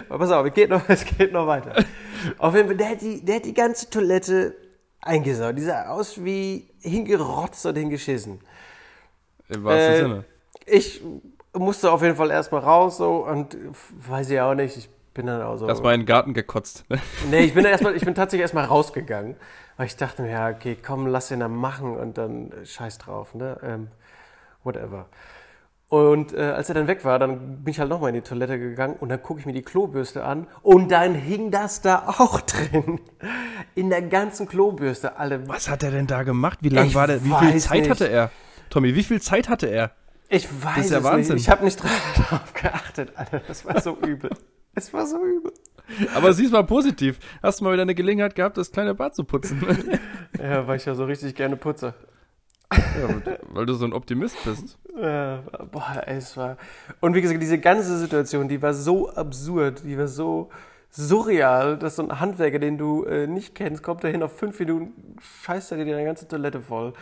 Aber 0.08 0.18
pass 0.18 0.30
auf, 0.30 0.46
es 0.46 0.52
geht 0.54 0.68
noch, 0.70 0.82
es 0.88 1.04
geht 1.04 1.32
noch 1.32 1.46
weiter. 1.46 1.82
Auf 2.36 2.54
jeden 2.54 2.68
Fall, 2.68 2.76
der 2.76 2.90
hat 2.90 3.00
die, 3.00 3.24
der 3.24 3.36
hat 3.36 3.44
die 3.46 3.54
ganze 3.54 3.88
Toilette 3.88 4.54
eingesaut. 5.00 5.56
Die 5.56 5.62
sah 5.62 5.88
aus 5.88 6.22
wie 6.24 6.68
hingerotzt 6.80 7.64
und 7.66 7.76
hingeschissen. 7.76 8.40
Im 9.48 9.64
wahrsten 9.64 9.92
Äh, 9.92 9.98
Sinne. 9.98 10.24
Ich 10.66 11.02
musste 11.54 11.90
auf 11.90 12.02
jeden 12.02 12.16
Fall 12.16 12.30
erstmal 12.30 12.60
raus 12.60 12.98
so 12.98 13.26
und 13.26 13.56
weiß 14.08 14.30
ich 14.30 14.40
auch 14.40 14.54
nicht, 14.54 14.76
ich 14.76 14.88
bin 15.14 15.26
dann 15.26 15.42
auch 15.42 15.56
so. 15.56 15.66
Erstmal 15.66 15.94
in 15.94 16.00
den 16.02 16.06
Garten 16.06 16.34
gekotzt. 16.34 16.84
Nee, 17.30 17.40
ich 17.44 17.54
bin 17.54 17.64
erstmal, 17.64 17.96
ich 17.96 18.04
bin 18.04 18.14
tatsächlich 18.14 18.42
erstmal 18.42 18.66
rausgegangen, 18.66 19.36
weil 19.76 19.86
ich 19.86 19.96
dachte 19.96 20.22
mir, 20.22 20.30
ja, 20.30 20.48
okay, 20.50 20.76
komm, 20.80 21.06
lass 21.06 21.30
ihn 21.30 21.40
dann 21.40 21.54
machen 21.56 21.96
und 21.96 22.18
dann 22.18 22.52
scheiß 22.64 22.98
drauf, 22.98 23.34
ne? 23.34 23.58
Ähm, 23.62 23.88
whatever. 24.62 25.06
Und 25.88 26.34
äh, 26.34 26.40
als 26.40 26.68
er 26.68 26.74
dann 26.74 26.86
weg 26.86 27.04
war, 27.06 27.18
dann 27.18 27.64
bin 27.64 27.70
ich 27.70 27.80
halt 27.80 27.88
nochmal 27.88 28.10
in 28.10 28.16
die 28.16 28.20
Toilette 28.20 28.58
gegangen 28.58 28.96
und 29.00 29.08
dann 29.08 29.22
gucke 29.22 29.40
ich 29.40 29.46
mir 29.46 29.54
die 29.54 29.62
Klobürste 29.62 30.22
an 30.22 30.46
und 30.62 30.90
dann 30.92 31.14
hing 31.14 31.50
das 31.50 31.80
da 31.80 32.04
auch 32.18 32.40
drin. 32.42 33.00
In 33.74 33.88
der 33.88 34.02
ganzen 34.02 34.46
Klobürste, 34.46 35.16
alle. 35.18 35.48
Was 35.48 35.70
hat 35.70 35.82
er 35.82 35.90
denn 35.90 36.06
da 36.06 36.24
gemacht? 36.24 36.58
Wie 36.60 36.68
lang 36.68 36.88
Ich 36.88 36.94
war 36.94 37.06
der? 37.06 37.24
Wie 37.24 37.32
viel 37.32 37.56
Zeit 37.58 37.80
nicht. 37.80 37.90
hatte 37.90 38.06
er? 38.08 38.30
Tommy, 38.68 38.94
wie 38.94 39.02
viel 39.02 39.20
Zeit 39.22 39.48
hatte 39.48 39.66
er? 39.68 39.92
Ich 40.28 40.46
weiß 40.62 40.84
ist 40.84 40.90
ja 40.90 40.98
es 40.98 41.04
Wahnsinn. 41.04 41.34
nicht. 41.36 41.44
Ich 41.44 41.50
habe 41.50 41.64
nicht 41.64 41.80
drauf 41.82 42.52
geachtet, 42.52 43.12
Alter. 43.14 43.40
Das 43.48 43.64
war 43.64 43.80
so 43.80 43.96
übel. 43.96 44.28
Es 44.74 44.92
war 44.92 45.06
so 45.06 45.16
übel. 45.24 45.52
Aber 46.14 46.34
siehst 46.34 46.52
mal 46.52 46.64
positiv. 46.64 47.18
Hast 47.42 47.60
du 47.60 47.64
mal 47.64 47.72
wieder 47.72 47.80
eine 47.82 47.94
Gelegenheit 47.94 48.34
gehabt, 48.34 48.58
das 48.58 48.70
kleine 48.70 48.94
Bad 48.94 49.14
zu 49.14 49.24
putzen? 49.24 49.62
Ja, 50.38 50.66
weil 50.68 50.76
ich 50.76 50.84
ja 50.84 50.94
so 50.94 51.06
richtig 51.06 51.34
gerne 51.34 51.56
putze. 51.56 51.94
Ja, 52.72 53.36
weil 53.52 53.66
du 53.66 53.74
so 53.74 53.84
ein 53.84 53.92
Optimist 53.92 54.36
bist. 54.44 54.78
Äh, 54.96 55.38
boah, 55.70 56.02
ey, 56.06 56.16
es 56.16 56.36
war. 56.36 56.56
Und 57.00 57.14
wie 57.14 57.20
gesagt, 57.20 57.40
diese 57.40 57.58
ganze 57.58 57.96
Situation, 57.98 58.48
die 58.48 58.60
war 58.60 58.74
so 58.74 59.10
absurd, 59.10 59.82
die 59.84 59.96
war 59.96 60.08
so 60.08 60.50
surreal, 60.90 61.78
dass 61.78 61.96
so 61.96 62.02
ein 62.02 62.20
Handwerker, 62.20 62.58
den 62.58 62.78
du 62.78 63.04
äh, 63.04 63.26
nicht 63.26 63.54
kennst, 63.54 63.82
kommt 63.82 64.04
dahin 64.04 64.22
auf 64.22 64.36
fünf 64.36 64.58
Minuten, 64.58 65.16
scheißt 65.42 65.72
er 65.72 65.78
dir 65.78 65.86
deine 65.86 66.04
ganze 66.04 66.26
Toilette 66.28 66.60
voll. 66.60 66.92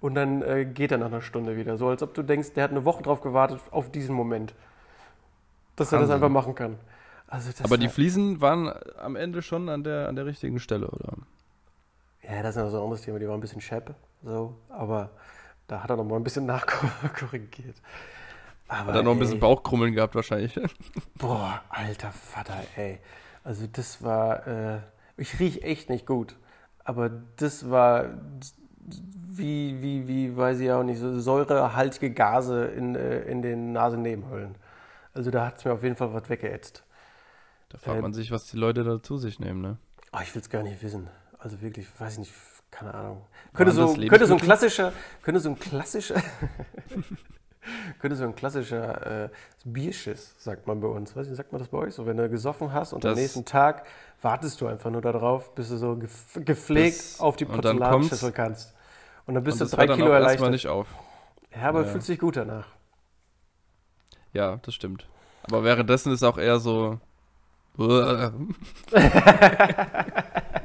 Und 0.00 0.14
dann 0.16 0.42
äh, 0.42 0.66
geht 0.66 0.92
er 0.92 0.98
nach 0.98 1.06
einer 1.06 1.22
Stunde 1.22 1.56
wieder. 1.56 1.78
So 1.78 1.88
als 1.88 2.02
ob 2.02 2.12
du 2.12 2.22
denkst, 2.22 2.52
der 2.52 2.64
hat 2.64 2.70
eine 2.72 2.84
Woche 2.84 3.02
drauf 3.02 3.20
gewartet, 3.22 3.60
auf 3.70 3.90
diesen 3.90 4.14
Moment. 4.14 4.54
Dass 5.76 5.92
er 5.92 5.98
das 6.00 6.08
Wahnsinn. 6.08 6.14
einfach 6.16 6.28
machen 6.28 6.54
kann. 6.54 6.76
Also 7.26 7.50
Aber 7.62 7.78
die 7.78 7.86
war- 7.86 7.92
Fliesen 7.92 8.40
waren 8.42 8.70
am 8.98 9.16
Ende 9.16 9.40
schon 9.40 9.68
an 9.70 9.82
der, 9.82 10.08
an 10.08 10.16
der 10.16 10.26
richtigen 10.26 10.60
Stelle, 10.60 10.88
oder? 10.88 11.14
Ja, 12.22 12.42
das 12.42 12.56
ist 12.56 12.62
noch 12.62 12.70
so 12.70 12.76
ein 12.78 12.82
anderes 12.84 13.02
Thema, 13.02 13.18
die 13.18 13.26
war 13.28 13.34
ein 13.34 13.40
bisschen 13.40 13.60
schepp, 13.60 13.94
so, 14.24 14.60
aber 14.68 15.10
da 15.68 15.82
hat 15.82 15.90
er 15.90 15.96
noch 15.96 16.04
mal 16.04 16.16
ein 16.16 16.24
bisschen 16.24 16.46
nachkorrigiert. 16.46 17.76
Aber, 18.68 18.92
Hat 18.92 18.96
er 18.96 19.02
noch 19.02 19.12
ein 19.12 19.18
bisschen 19.18 19.38
ey, 19.38 19.40
Bauchkrummeln 19.40 19.92
gehabt 19.94 20.14
wahrscheinlich. 20.14 20.58
Boah, 21.18 21.62
alter 21.68 22.12
Vater, 22.12 22.64
ey. 22.76 22.98
Also 23.44 23.66
das 23.66 24.02
war, 24.02 24.46
äh, 24.46 24.80
ich 25.16 25.38
riech 25.38 25.62
echt 25.62 25.90
nicht 25.90 26.06
gut. 26.06 26.36
Aber 26.84 27.08
das 27.36 27.70
war 27.70 28.06
wie, 28.86 29.80
wie, 29.82 30.06
wie, 30.08 30.36
weiß 30.36 30.60
ich 30.60 30.70
auch 30.70 30.82
nicht, 30.82 30.98
so 31.00 31.18
säurehaltige 31.20 32.10
Gase 32.12 32.66
in, 32.66 32.94
äh, 32.94 33.20
in 33.22 33.42
den 33.42 33.72
Nasennebenhöhlen. 33.72 34.56
Also 35.14 35.30
da 35.30 35.46
hat 35.46 35.58
es 35.58 35.64
mir 35.64 35.72
auf 35.72 35.82
jeden 35.82 35.96
Fall 35.96 36.12
was 36.14 36.28
weggeätzt. 36.28 36.84
Da 37.68 37.76
fragt 37.78 37.98
Äh, 37.98 38.00
man 38.00 38.14
sich, 38.14 38.30
was 38.30 38.46
die 38.46 38.56
Leute 38.56 38.84
da 38.84 39.02
zu 39.02 39.18
sich 39.18 39.38
nehmen, 39.38 39.60
ne? 39.60 39.78
Oh, 40.12 40.18
ich 40.22 40.34
will 40.34 40.42
es 40.42 40.48
gar 40.50 40.62
nicht 40.62 40.82
wissen. 40.82 41.08
Also 41.38 41.60
wirklich, 41.60 41.88
weiß 42.00 42.14
ich 42.14 42.18
nicht, 42.20 42.32
keine 42.76 42.94
Ahnung. 42.94 43.22
Könnte 43.54 43.72
so, 43.72 43.94
das 43.94 44.08
könnte 44.08 44.26
so 44.26 44.34
ein 44.34 44.40
klassischer, 44.40 44.92
könnte 45.22 45.40
so 45.40 45.50
ein 45.50 45.58
klassischer, 45.58 46.20
könnte 48.00 48.16
so 48.16 48.24
ein 48.24 48.34
klassischer 48.34 49.24
äh, 49.24 49.28
Bierschiss, 49.64 50.34
sagt 50.38 50.66
man 50.66 50.80
bei 50.80 50.88
uns. 50.88 51.14
Weiß 51.14 51.28
nicht, 51.28 51.36
sagt 51.36 51.52
man 51.52 51.60
das 51.60 51.68
bei 51.68 51.78
euch? 51.78 51.94
So, 51.94 52.06
wenn 52.06 52.16
du 52.16 52.28
gesoffen 52.28 52.72
hast 52.72 52.92
und 52.92 53.04
am 53.04 53.12
Das- 53.12 53.20
nächsten 53.20 53.44
Tag 53.44 53.86
wartest 54.22 54.60
du 54.60 54.66
einfach 54.66 54.90
nur 54.90 55.02
darauf, 55.02 55.54
bis 55.54 55.68
du 55.68 55.76
so 55.76 55.96
gepflegt 55.96 56.98
Das- 56.98 57.20
auf 57.20 57.36
die 57.36 57.44
Porzellanschüssel 57.44 58.32
kannst. 58.32 58.74
Und 59.26 59.34
dann 59.34 59.44
bist 59.44 59.60
Und 59.60 59.70
du 59.72 59.76
das 59.76 59.86
drei 59.86 59.94
Kilo 59.94 60.10
erleichtert. 60.10 60.50
nicht 60.50 60.66
auf. 60.66 60.88
Ja, 61.54 61.68
aber 61.68 61.82
Ja. 61.82 61.86
fühlt 61.86 62.02
sich 62.02 62.18
gut 62.18 62.36
danach. 62.36 62.66
Ja, 64.32 64.56
das 64.62 64.74
stimmt. 64.74 65.06
Aber 65.44 65.62
währenddessen 65.62 66.12
ist 66.12 66.24
auch 66.24 66.38
eher 66.38 66.58
so. 66.58 66.98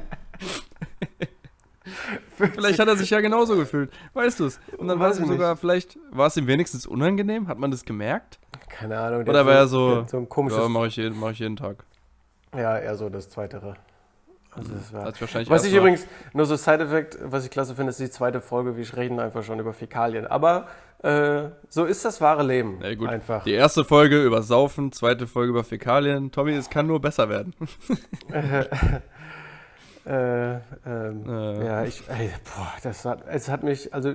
vielleicht 2.54 2.78
hat 2.78 2.88
er 2.88 2.96
sich 2.96 3.10
ja 3.10 3.20
genauso 3.20 3.56
gefühlt. 3.56 3.90
Weißt 4.14 4.40
du 4.40 4.46
es? 4.46 4.60
Und 4.76 4.88
dann 4.88 4.98
war 4.98 5.10
es 5.10 5.18
ihm 5.18 5.26
sogar, 5.26 5.56
vielleicht 5.56 5.98
war 6.10 6.26
es 6.28 6.36
ihm 6.36 6.46
wenigstens 6.46 6.86
unangenehm. 6.86 7.48
Hat 7.48 7.58
man 7.58 7.70
das 7.70 7.84
gemerkt? 7.84 8.38
Keine 8.68 8.98
Ahnung. 8.98 9.24
der 9.24 9.34
Oder 9.34 9.46
war 9.46 9.54
er 9.54 9.66
so. 9.68 10.04
so 10.06 10.16
ein 10.18 10.28
komisches. 10.28 10.58
Ja, 10.58 10.64
Ja, 10.64 10.68
mache 10.68 10.86
ich, 10.88 10.96
jeden- 10.96 11.18
mach 11.18 11.30
ich 11.30 11.38
jeden 11.40 11.56
Tag. 11.56 11.84
eher 12.54 12.96
so 12.96 13.08
das 13.08 13.28
Zweitere. 13.30 13.74
Also 14.52 14.72
das 14.74 14.92
war. 14.92 15.10
Sich 15.12 15.20
wahrscheinlich 15.20 15.48
Was 15.50 15.64
ich 15.64 15.72
übrigens, 15.72 16.06
nur 16.32 16.44
so 16.44 16.56
Side-Effekt, 16.56 17.18
was 17.22 17.44
ich 17.44 17.50
klasse 17.52 17.76
finde, 17.76 17.90
ist 17.90 18.00
die 18.00 18.10
zweite 18.10 18.40
Folge, 18.40 18.76
wir 18.76 18.96
reden 18.96 19.20
einfach 19.20 19.44
schon 19.44 19.60
über 19.60 19.72
Fäkalien. 19.72 20.26
Aber 20.26 20.66
äh, 21.04 21.50
so 21.68 21.84
ist 21.84 22.04
das 22.04 22.20
wahre 22.20 22.42
Leben. 22.42 22.80
Ja, 22.82 22.92
gut. 22.96 23.08
Einfach. 23.08 23.44
Die 23.44 23.52
erste 23.52 23.84
Folge 23.84 24.22
über 24.24 24.42
Saufen, 24.42 24.90
zweite 24.90 25.28
Folge 25.28 25.50
über 25.50 25.62
Fäkalien. 25.62 26.32
Tommy, 26.32 26.52
es 26.54 26.68
kann 26.68 26.88
nur 26.88 27.00
besser 27.00 27.28
werden. 27.28 27.54
Äh, 30.06 30.54
ähm, 30.86 31.28
Äh. 31.28 31.66
Ja, 31.66 31.84
ich, 31.84 32.08
ey, 32.08 32.30
boah, 32.44 32.72
das 32.82 33.04
hat, 33.04 33.24
es 33.28 33.48
hat 33.48 33.62
mich, 33.62 33.92
also 33.94 34.14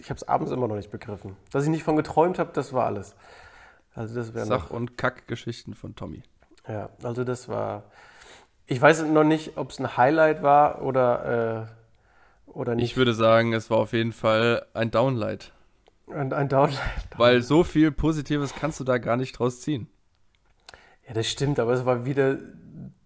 ich 0.00 0.10
habe 0.10 0.18
es 0.18 0.26
abends 0.28 0.52
immer 0.52 0.68
noch 0.68 0.76
nicht 0.76 0.90
begriffen. 0.90 1.36
Dass 1.50 1.64
ich 1.64 1.70
nicht 1.70 1.84
von 1.84 1.96
geträumt 1.96 2.38
habe, 2.38 2.50
das 2.52 2.72
war 2.72 2.86
alles. 2.86 3.14
Also 3.94 4.14
das 4.14 4.34
wäre 4.34 4.44
Sach- 4.46 4.70
und 4.70 4.98
Kackgeschichten 4.98 5.74
von 5.74 5.94
Tommy. 5.94 6.22
ja, 6.68 6.88
also 7.02 7.24
das 7.24 7.48
war, 7.48 7.84
ich 8.66 8.80
weiß 8.80 9.02
noch 9.04 9.24
nicht, 9.24 9.56
ob 9.56 9.70
es 9.70 9.78
ein 9.78 9.96
Highlight 9.96 10.42
war 10.42 10.82
oder, 10.82 11.66
äh, 12.46 12.50
oder 12.50 12.74
nicht. 12.74 12.84
Ich 12.90 12.96
würde 12.96 13.14
sagen, 13.14 13.52
es 13.52 13.70
war 13.70 13.78
auf 13.78 13.92
jeden 13.92 14.12
Fall 14.12 14.66
ein 14.74 14.90
Downlight. 14.90 15.52
ein, 16.08 16.32
ein 16.32 16.48
Downlight. 16.48 16.78
Weil 17.16 17.40
so 17.42 17.62
viel 17.64 17.92
Positives 17.92 18.54
kannst 18.54 18.80
du 18.80 18.84
da 18.84 18.98
gar 18.98 19.16
nicht 19.16 19.38
draus 19.38 19.60
ziehen. 19.60 19.88
Ja, 21.06 21.14
das 21.14 21.28
stimmt, 21.28 21.60
aber 21.60 21.72
es 21.72 21.84
war 21.84 22.04
wieder 22.04 22.38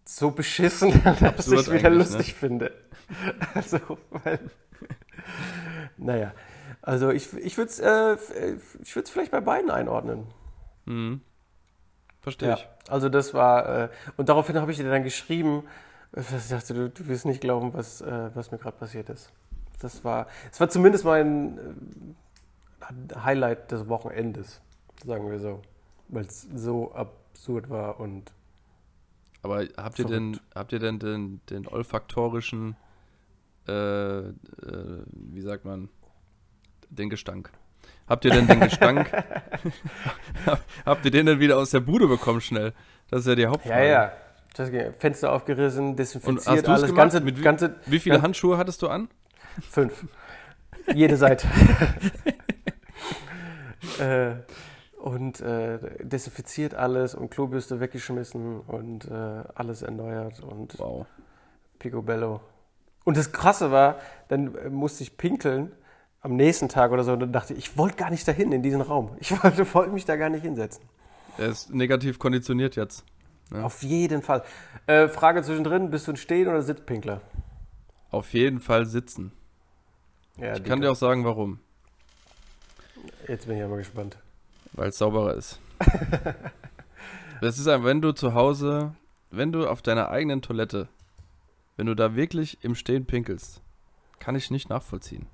so 0.09 0.31
beschissen, 0.31 1.03
dass 1.21 1.47
ich 1.49 1.71
wieder 1.71 1.88
eigentlich, 1.88 2.09
lustig 2.11 2.35
finde. 2.35 2.73
Also, 3.55 3.79
weil, 4.11 4.38
naja, 5.97 6.33
also 6.83 7.11
ich, 7.11 7.33
ich 7.33 7.57
würde 7.57 7.71
es 7.71 7.81
äh, 7.81 8.57
ich 8.83 8.94
würd's 8.94 9.09
vielleicht 9.09 9.31
bei 9.31 9.40
beiden 9.40 9.71
einordnen. 9.71 10.27
Mhm. 10.85 11.23
Verstehe 12.21 12.51
Ja, 12.51 12.55
ich. 12.57 12.68
also 12.90 13.09
das 13.09 13.33
war, 13.33 13.85
äh, 13.85 13.88
und 14.18 14.29
daraufhin 14.29 14.61
habe 14.61 14.71
ich 14.71 14.77
dir 14.77 14.90
dann 14.90 15.05
geschrieben, 15.05 15.64
äh, 16.12 16.16
dass 16.16 16.44
ich 16.44 16.51
dachte, 16.51 16.75
du, 16.75 16.90
du 16.90 17.09
wirst 17.09 17.25
nicht 17.25 17.40
glauben, 17.40 17.73
was, 17.73 18.03
äh, 18.03 18.31
was 18.35 18.51
mir 18.51 18.59
gerade 18.59 18.77
passiert 18.77 19.09
ist. 19.09 19.33
Das 19.81 20.05
war, 20.05 20.27
es 20.53 20.61
war 20.61 20.68
zumindest 20.68 21.07
mein 21.07 21.59
äh, 22.83 23.14
Highlight 23.21 23.71
des 23.73 23.88
Wochenendes, 23.88 24.61
sagen 25.05 25.31
wir 25.31 25.38
so, 25.38 25.62
weil 26.09 26.27
es 26.27 26.42
so 26.55 26.92
absurd 26.92 27.71
war 27.71 28.01
und 28.01 28.33
Aber 29.49 29.65
habt 29.79 29.99
ihr 29.99 30.05
denn, 30.05 30.39
habt 30.55 30.73
ihr 30.73 30.79
denn 30.79 30.99
den, 30.99 31.41
den 31.49 31.67
olfaktorischen, 31.67 32.77
äh, 33.67 33.73
äh, 33.73 34.33
wie 35.13 35.41
sagt 35.41 35.65
man, 35.65 35.89
den 36.91 37.09
Gestank? 37.09 37.51
Habt 38.07 38.25
ihr 38.27 38.31
denn 38.31 38.47
den 38.47 38.61
Gestank, 38.61 39.11
habt 40.87 41.05
ihr 41.07 41.11
den 41.11 41.25
denn 41.27 41.41
wieder 41.41 41.57
aus 41.57 41.71
der 41.71 41.81
Bude 41.81 42.07
bekommen 42.09 42.41
schnell? 42.43 42.75
Das 43.11 43.21
ist 43.21 43.27
ja 43.27 43.35
die 43.37 43.43
Ja, 43.43 43.51
Hauptfrage. 43.51 43.89
ja. 43.89 44.13
Das 44.55 44.71
ging, 44.71 44.93
Fenster 44.99 45.33
aufgerissen, 45.33 45.91
Und 45.91 45.97
desinfiziert, 45.99 46.47
hast 46.47 46.47
du 46.47 46.61
es 46.61 46.69
alles, 46.69 46.81
gemacht? 46.83 46.97
ganze, 46.97 47.21
Mit 47.21 47.39
wie- 47.39 47.43
ganze 47.43 47.77
Wie 47.87 47.99
viele 48.01 48.17
Ja. 48.17 48.23
Handschuhe 48.23 48.59
hattest 48.59 48.83
du 48.83 48.89
an? 48.89 49.09
fünf. 49.71 50.05
Jede 50.95 51.17
Seite. 51.17 51.47
äh, 54.01 54.35
und 55.09 55.40
äh, 55.40 55.79
desinfiziert 56.05 56.75
alles 56.75 57.14
und 57.14 57.31
Klobürste 57.31 57.81
weggeschmissen 57.81 58.61
und 58.61 59.07
äh, 59.07 59.42
alles 59.55 59.81
erneuert 59.81 60.40
und 60.40 60.79
Wow. 60.79 61.07
Picobello. 61.79 62.40
Und 63.05 63.16
das 63.16 63.33
Krasse 63.33 63.71
war, 63.71 63.97
dann 64.29 64.55
äh, 64.55 64.68
musste 64.68 65.03
ich 65.03 65.16
pinkeln 65.16 65.73
am 66.21 66.37
nächsten 66.37 66.68
Tag 66.68 66.90
oder 66.92 67.05
so 67.05 67.12
und 67.14 67.21
dann 67.21 67.33
dachte 67.33 67.55
ich, 67.55 67.59
ich 67.71 67.79
wollte 67.79 67.97
gar 67.97 68.11
nicht 68.11 68.29
dahin 68.29 68.53
in 68.53 68.62
diesen 68.62 68.83
Raum. 68.83 69.16
Ich 69.18 69.31
wollte, 69.42 69.73
wollte 69.73 69.92
mich 69.92 70.05
da 70.05 70.16
gar 70.16 70.29
nicht 70.29 70.42
hinsetzen. 70.42 70.85
Er 71.38 71.49
ist 71.49 71.73
negativ 71.73 72.18
konditioniert 72.18 72.77
jetzt. 72.77 73.05
Ja. 73.51 73.62
Auf 73.62 73.83
jeden 73.83 74.21
Fall. 74.21 74.42
Äh, 74.87 75.09
Frage 75.09 75.42
zwischendrin, 75.42 75.88
bist 75.90 76.07
du 76.07 76.12
ein 76.12 76.16
Stehen- 76.16 76.49
oder 76.49 76.61
Sitzpinkler? 76.61 77.23
Auf 78.11 78.35
jeden 78.35 78.61
Fall 78.61 78.85
sitzen. 78.85 79.33
Ja, 80.37 80.55
Ich 80.55 80.64
kann 80.64 80.83
dir 80.83 80.92
auch 80.92 80.97
sagen, 80.97 81.25
warum. 81.25 81.61
Jetzt 83.27 83.47
bin 83.47 83.57
ich 83.57 83.62
aber 83.62 83.79
gespannt. 83.79 84.18
Weil 84.73 84.89
es 84.89 84.99
sauberer 84.99 85.35
ist. 85.35 85.61
das 87.41 87.59
ist 87.59 87.69
einfach, 87.69 87.87
wenn 87.87 88.01
du 88.01 88.13
zu 88.13 88.35
Hause, 88.35 88.95
wenn 89.31 89.53
du 89.53 89.67
auf 89.67 89.83
deiner 89.83 90.11
eigenen 90.11 90.43
Toilette, 90.43 90.89
wenn 91.77 91.87
du 91.87 91.95
da 91.95 92.15
wirklich 92.17 92.59
im 92.63 92.75
Stehen 92.75 93.07
pinkelst, 93.07 93.63
kann 94.19 94.35
ich 94.35 94.51
nicht 94.51 94.69
nachvollziehen. 94.69 95.27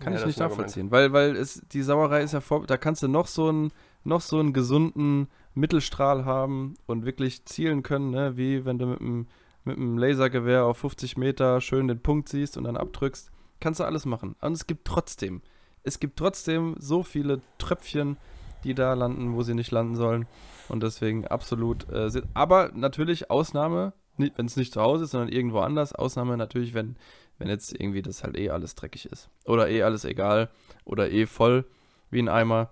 Kann 0.00 0.14
Ja, 0.14 0.20
ich 0.20 0.26
nicht 0.26 0.38
nachvollziehen, 0.38 0.90
weil, 0.90 1.12
weil 1.12 1.36
es, 1.36 1.62
die 1.72 1.82
Sauerei 1.82 2.22
ist 2.22 2.32
ja 2.32 2.40
vor, 2.40 2.66
da 2.66 2.78
kannst 2.78 3.02
du 3.02 3.08
noch 3.08 3.26
so 3.26 3.48
einen, 3.48 3.70
noch 4.02 4.22
so 4.22 4.38
einen 4.38 4.54
gesunden 4.54 5.28
Mittelstrahl 5.54 6.24
haben 6.24 6.74
und 6.86 7.04
wirklich 7.04 7.44
zielen 7.44 7.82
können, 7.82 8.10
ne? 8.10 8.36
wie 8.36 8.64
wenn 8.64 8.78
du 8.78 8.86
mit 8.86 9.00
einem, 9.00 9.26
mit 9.64 9.76
einem 9.76 9.98
Lasergewehr 9.98 10.64
auf 10.64 10.78
50 10.78 11.18
Meter 11.18 11.60
schön 11.60 11.86
den 11.86 12.00
Punkt 12.00 12.30
siehst 12.30 12.56
und 12.56 12.64
dann 12.64 12.78
abdrückst. 12.78 13.30
Kannst 13.60 13.80
du 13.80 13.84
alles 13.84 14.06
machen. 14.06 14.36
Und 14.40 14.52
es 14.52 14.66
gibt 14.66 14.86
trotzdem, 14.86 15.42
es 15.82 16.00
gibt 16.00 16.18
trotzdem 16.18 16.76
so 16.78 17.02
viele 17.02 17.40
Tröpfchen, 17.58 18.16
die 18.64 18.74
da 18.74 18.94
landen, 18.94 19.34
wo 19.34 19.42
sie 19.42 19.54
nicht 19.54 19.70
landen 19.70 19.96
sollen. 19.96 20.26
Und 20.68 20.82
deswegen 20.82 21.26
absolut. 21.26 21.88
Äh, 21.90 22.10
aber 22.34 22.70
natürlich 22.74 23.30
Ausnahme, 23.30 23.92
wenn 24.16 24.46
es 24.46 24.56
nicht 24.56 24.72
zu 24.72 24.80
Hause 24.82 25.04
ist, 25.04 25.10
sondern 25.12 25.30
irgendwo 25.30 25.60
anders. 25.60 25.94
Ausnahme 25.94 26.36
natürlich, 26.36 26.74
wenn, 26.74 26.96
wenn 27.38 27.48
jetzt 27.48 27.72
irgendwie 27.72 28.02
das 28.02 28.22
halt 28.22 28.36
eh 28.36 28.50
alles 28.50 28.74
dreckig 28.74 29.06
ist. 29.06 29.30
Oder 29.46 29.68
eh 29.68 29.82
alles 29.82 30.04
egal. 30.04 30.50
Oder 30.84 31.10
eh 31.10 31.26
voll 31.26 31.64
wie 32.10 32.20
ein 32.20 32.28
Eimer. 32.28 32.70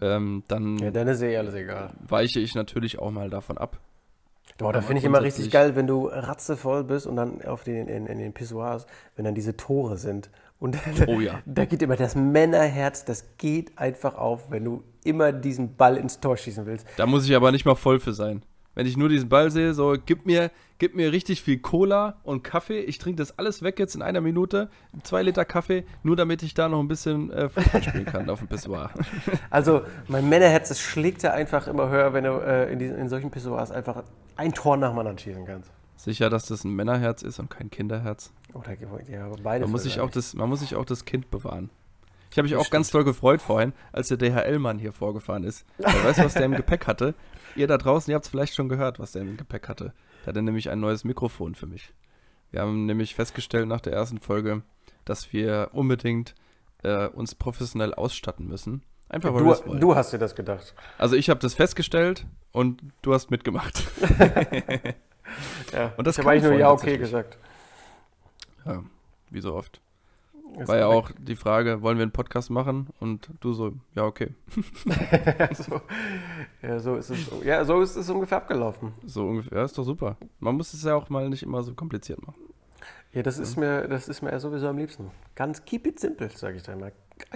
Ähm, 0.00 0.44
dann 0.48 0.76
Ja, 0.78 0.90
dann 0.90 1.08
ist 1.08 1.22
eh 1.22 1.36
alles 1.36 1.54
egal. 1.54 1.94
weiche 2.06 2.40
ich 2.40 2.54
natürlich 2.54 2.98
auch 2.98 3.10
mal 3.10 3.30
davon 3.30 3.56
ab. 3.56 3.80
Boah, 4.58 4.72
da 4.72 4.80
finde 4.80 5.00
ich 5.00 5.04
immer 5.04 5.22
richtig 5.22 5.50
geil, 5.50 5.76
wenn 5.76 5.86
du 5.86 6.06
ratzevoll 6.06 6.84
bist 6.84 7.06
und 7.06 7.16
dann 7.16 7.42
auf 7.42 7.64
den, 7.64 7.88
in, 7.88 8.06
in 8.06 8.18
den 8.18 8.32
Pissoirs, 8.32 8.86
wenn 9.14 9.24
dann 9.24 9.34
diese 9.34 9.56
Tore 9.56 9.98
sind. 9.98 10.30
Und 10.58 10.78
Oh 11.06 11.20
ja. 11.20 11.40
da 11.46 11.64
geht 11.64 11.82
immer 11.82 11.96
das 11.96 12.14
Männerherz, 12.14 13.04
das 13.04 13.36
geht 13.36 13.76
einfach 13.78 14.14
auf, 14.14 14.50
wenn 14.50 14.64
du 14.64 14.84
immer 15.04 15.32
diesen 15.32 15.76
Ball 15.76 15.96
ins 15.96 16.20
Tor 16.20 16.36
schießen 16.36 16.66
willst. 16.66 16.86
Da 16.96 17.06
muss 17.06 17.26
ich 17.28 17.36
aber 17.36 17.52
nicht 17.52 17.64
mal 17.64 17.74
voll 17.74 18.00
für 18.00 18.12
sein. 18.12 18.42
Wenn 18.76 18.86
ich 18.86 18.98
nur 18.98 19.08
diesen 19.08 19.30
Ball 19.30 19.50
sehe, 19.50 19.72
so, 19.72 19.96
gib 20.04 20.26
mir, 20.26 20.50
gib 20.78 20.94
mir 20.94 21.10
richtig 21.10 21.40
viel 21.40 21.58
Cola 21.58 22.20
und 22.24 22.44
Kaffee. 22.44 22.80
Ich 22.80 22.98
trinke 22.98 23.16
das 23.16 23.38
alles 23.38 23.62
weg 23.62 23.78
jetzt 23.78 23.94
in 23.94 24.02
einer 24.02 24.20
Minute. 24.20 24.68
Zwei 25.02 25.22
Liter 25.22 25.46
Kaffee, 25.46 25.84
nur 26.02 26.14
damit 26.14 26.42
ich 26.42 26.52
da 26.52 26.68
noch 26.68 26.80
ein 26.80 26.88
bisschen 26.88 27.30
äh, 27.30 27.48
Fußball 27.48 27.82
spielen 27.82 28.04
kann 28.04 28.28
auf 28.28 28.40
dem 28.40 28.48
Pissoir. 28.48 28.90
Also 29.50 29.80
mein 30.08 30.28
Männerherz, 30.28 30.68
das 30.68 30.78
schlägt 30.78 31.22
ja 31.22 31.32
einfach 31.32 31.68
immer 31.68 31.88
höher, 31.88 32.12
wenn 32.12 32.24
du 32.24 32.32
äh, 32.32 32.70
in, 32.70 32.78
diesen, 32.78 32.98
in 32.98 33.08
solchen 33.08 33.30
Pissoirs 33.30 33.70
einfach 33.70 34.04
ein 34.36 34.52
Tor 34.52 34.76
nach 34.76 34.90
dem 34.90 34.98
anderen 34.98 35.18
schießen 35.18 35.46
kannst. 35.46 35.70
Sicher, 36.06 36.30
dass 36.30 36.46
das 36.46 36.62
ein 36.62 36.72
Männerherz 36.72 37.22
ist 37.22 37.40
und 37.40 37.50
kein 37.50 37.68
Kinderherz. 37.68 38.32
Oder 38.54 38.76
ja, 39.10 39.28
beides. 39.42 39.66
Man 39.66 39.72
muss, 39.72 39.82
sich 39.82 39.98
auch 39.98 40.08
das, 40.08 40.34
man 40.34 40.48
muss 40.48 40.60
sich 40.60 40.76
auch 40.76 40.84
das 40.84 41.04
Kind 41.04 41.32
bewahren. 41.32 41.68
Ich 42.30 42.38
habe 42.38 42.44
mich 42.44 42.52
Das 42.52 42.64
auch 42.64 42.70
ganz 42.70 42.92
doll 42.92 43.02
gefreut 43.02 43.42
vorhin, 43.42 43.72
als 43.90 44.06
der 44.06 44.16
DHL-Mann 44.16 44.78
hier 44.78 44.92
vorgefahren 44.92 45.42
ist. 45.42 45.66
Weil 45.78 46.04
weißt 46.04 46.20
du, 46.20 46.24
was 46.26 46.34
der 46.34 46.44
im 46.44 46.54
Gepäck 46.54 46.86
hatte? 46.86 47.16
Ihr 47.56 47.66
da 47.66 47.76
draußen, 47.76 48.08
ihr 48.08 48.14
habt 48.14 48.24
es 48.24 48.30
vielleicht 48.30 48.54
schon 48.54 48.68
gehört, 48.68 49.00
was 49.00 49.12
der 49.12 49.22
im 49.22 49.36
Gepäck 49.36 49.68
hatte. 49.68 49.94
Der 50.20 50.28
hatte 50.28 50.42
nämlich 50.42 50.70
ein 50.70 50.78
neues 50.78 51.02
Mikrofon 51.02 51.56
für 51.56 51.66
mich. 51.66 51.92
Wir 52.52 52.60
haben 52.60 52.86
nämlich 52.86 53.16
festgestellt 53.16 53.66
nach 53.66 53.80
der 53.80 53.92
ersten 53.92 54.20
Folge, 54.20 54.62
dass 55.04 55.32
wir 55.32 55.70
unbedingt 55.72 56.36
äh, 56.84 57.08
uns 57.08 57.34
professionell 57.34 57.94
ausstatten 57.94 58.46
müssen. 58.46 58.84
Einfach 59.08 59.34
weil 59.34 59.42
Du, 59.42 59.74
du 59.74 59.96
hast 59.96 60.12
dir 60.12 60.18
das 60.18 60.36
gedacht. 60.36 60.72
Also 60.98 61.16
ich 61.16 61.30
habe 61.30 61.40
das 61.40 61.54
festgestellt 61.54 62.26
und 62.52 62.80
du 63.02 63.12
hast 63.12 63.32
mitgemacht. 63.32 63.82
Ja. 65.72 65.92
Und 65.96 66.06
das 66.06 66.16
ich 66.16 66.24
habe 66.24 66.32
eigentlich 66.32 66.44
nur 66.44 66.58
ja 66.58 66.70
okay 66.70 66.98
gesagt. 66.98 67.38
ja, 68.64 68.82
wie 69.30 69.40
so 69.40 69.54
oft. 69.54 69.80
Ist 70.58 70.68
War 70.68 70.78
ja 70.78 70.86
auch 70.86 71.10
die 71.18 71.36
Frage, 71.36 71.82
wollen 71.82 71.98
wir 71.98 72.02
einen 72.02 72.12
Podcast 72.12 72.50
machen? 72.50 72.88
Und 73.00 73.28
du 73.40 73.52
so, 73.52 73.72
ja, 73.94 74.04
okay. 74.04 74.30
so, 75.54 75.80
ja, 76.62 76.78
so 76.78 76.96
ist 76.96 77.10
es. 77.10 77.30
Ja, 77.44 77.64
so 77.64 77.80
ist 77.82 77.96
es 77.96 78.08
ungefähr 78.08 78.38
abgelaufen. 78.38 78.94
So 79.04 79.26
ungefähr, 79.26 79.58
ja, 79.58 79.64
ist 79.64 79.76
doch 79.76 79.84
super. 79.84 80.16
Man 80.38 80.54
muss 80.54 80.72
es 80.72 80.82
ja 80.84 80.94
auch 80.94 81.10
mal 81.10 81.28
nicht 81.28 81.42
immer 81.42 81.62
so 81.62 81.74
kompliziert 81.74 82.24
machen. 82.26 82.40
Ja, 83.12 83.22
das 83.22 83.38
ist 83.38 83.56
mir, 83.56 83.88
das 83.88 84.08
ist 84.08 84.22
mir 84.22 84.30
ja 84.30 84.38
sowieso 84.38 84.68
am 84.68 84.78
liebsten. 84.78 85.10
Ganz 85.34 85.64
keep 85.64 85.86
it 85.86 85.98
simple, 86.00 86.30
sage 86.30 86.56
ich 86.56 86.62
da 86.62 86.72
immer. 86.72 86.90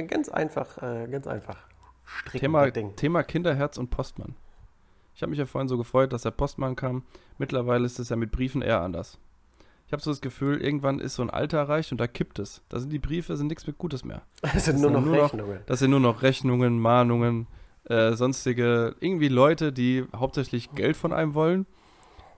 Ganz 0.06 0.28
einfach, 0.28 0.78
äh, 0.82 1.06
ganz 1.08 1.26
einfach. 1.26 1.58
Stricken 2.04 2.40
Thema. 2.40 2.70
Thema 2.70 3.22
Kinderherz 3.22 3.76
und 3.78 3.90
Postmann. 3.90 4.34
Ich 5.20 5.22
habe 5.22 5.30
mich 5.32 5.38
ja 5.38 5.44
vorhin 5.44 5.68
so 5.68 5.76
gefreut, 5.76 6.14
dass 6.14 6.22
der 6.22 6.30
Postmann 6.30 6.76
kam. 6.76 7.02
Mittlerweile 7.36 7.84
ist 7.84 7.98
es 7.98 8.08
ja 8.08 8.16
mit 8.16 8.32
Briefen 8.32 8.62
eher 8.62 8.80
anders. 8.80 9.18
Ich 9.86 9.92
habe 9.92 10.02
so 10.02 10.10
das 10.10 10.22
Gefühl, 10.22 10.62
irgendwann 10.62 10.98
ist 10.98 11.14
so 11.16 11.20
ein 11.20 11.28
Alter 11.28 11.58
erreicht 11.58 11.92
und 11.92 12.00
da 12.00 12.06
kippt 12.06 12.38
es. 12.38 12.62
Da 12.70 12.78
sind 12.78 12.90
die 12.90 12.98
Briefe, 12.98 13.36
sind 13.36 13.48
nichts 13.48 13.66
mit 13.66 13.76
Gutes 13.76 14.02
mehr. 14.02 14.22
Es 14.54 14.64
sind 14.64 14.76
das 14.76 14.80
nur 14.80 14.90
sind 14.90 14.92
noch 14.94 15.04
nur 15.04 15.16
noch- 15.16 15.24
Rechnungen. 15.24 15.58
Das 15.66 15.78
sind 15.80 15.90
nur 15.90 16.00
noch 16.00 16.22
Rechnungen, 16.22 16.78
Mahnungen, 16.80 17.48
äh, 17.84 18.14
sonstige, 18.14 18.96
irgendwie 19.00 19.28
Leute, 19.28 19.74
die 19.74 20.06
hauptsächlich 20.16 20.70
Geld 20.74 20.96
von 20.96 21.12
einem 21.12 21.34
wollen. 21.34 21.66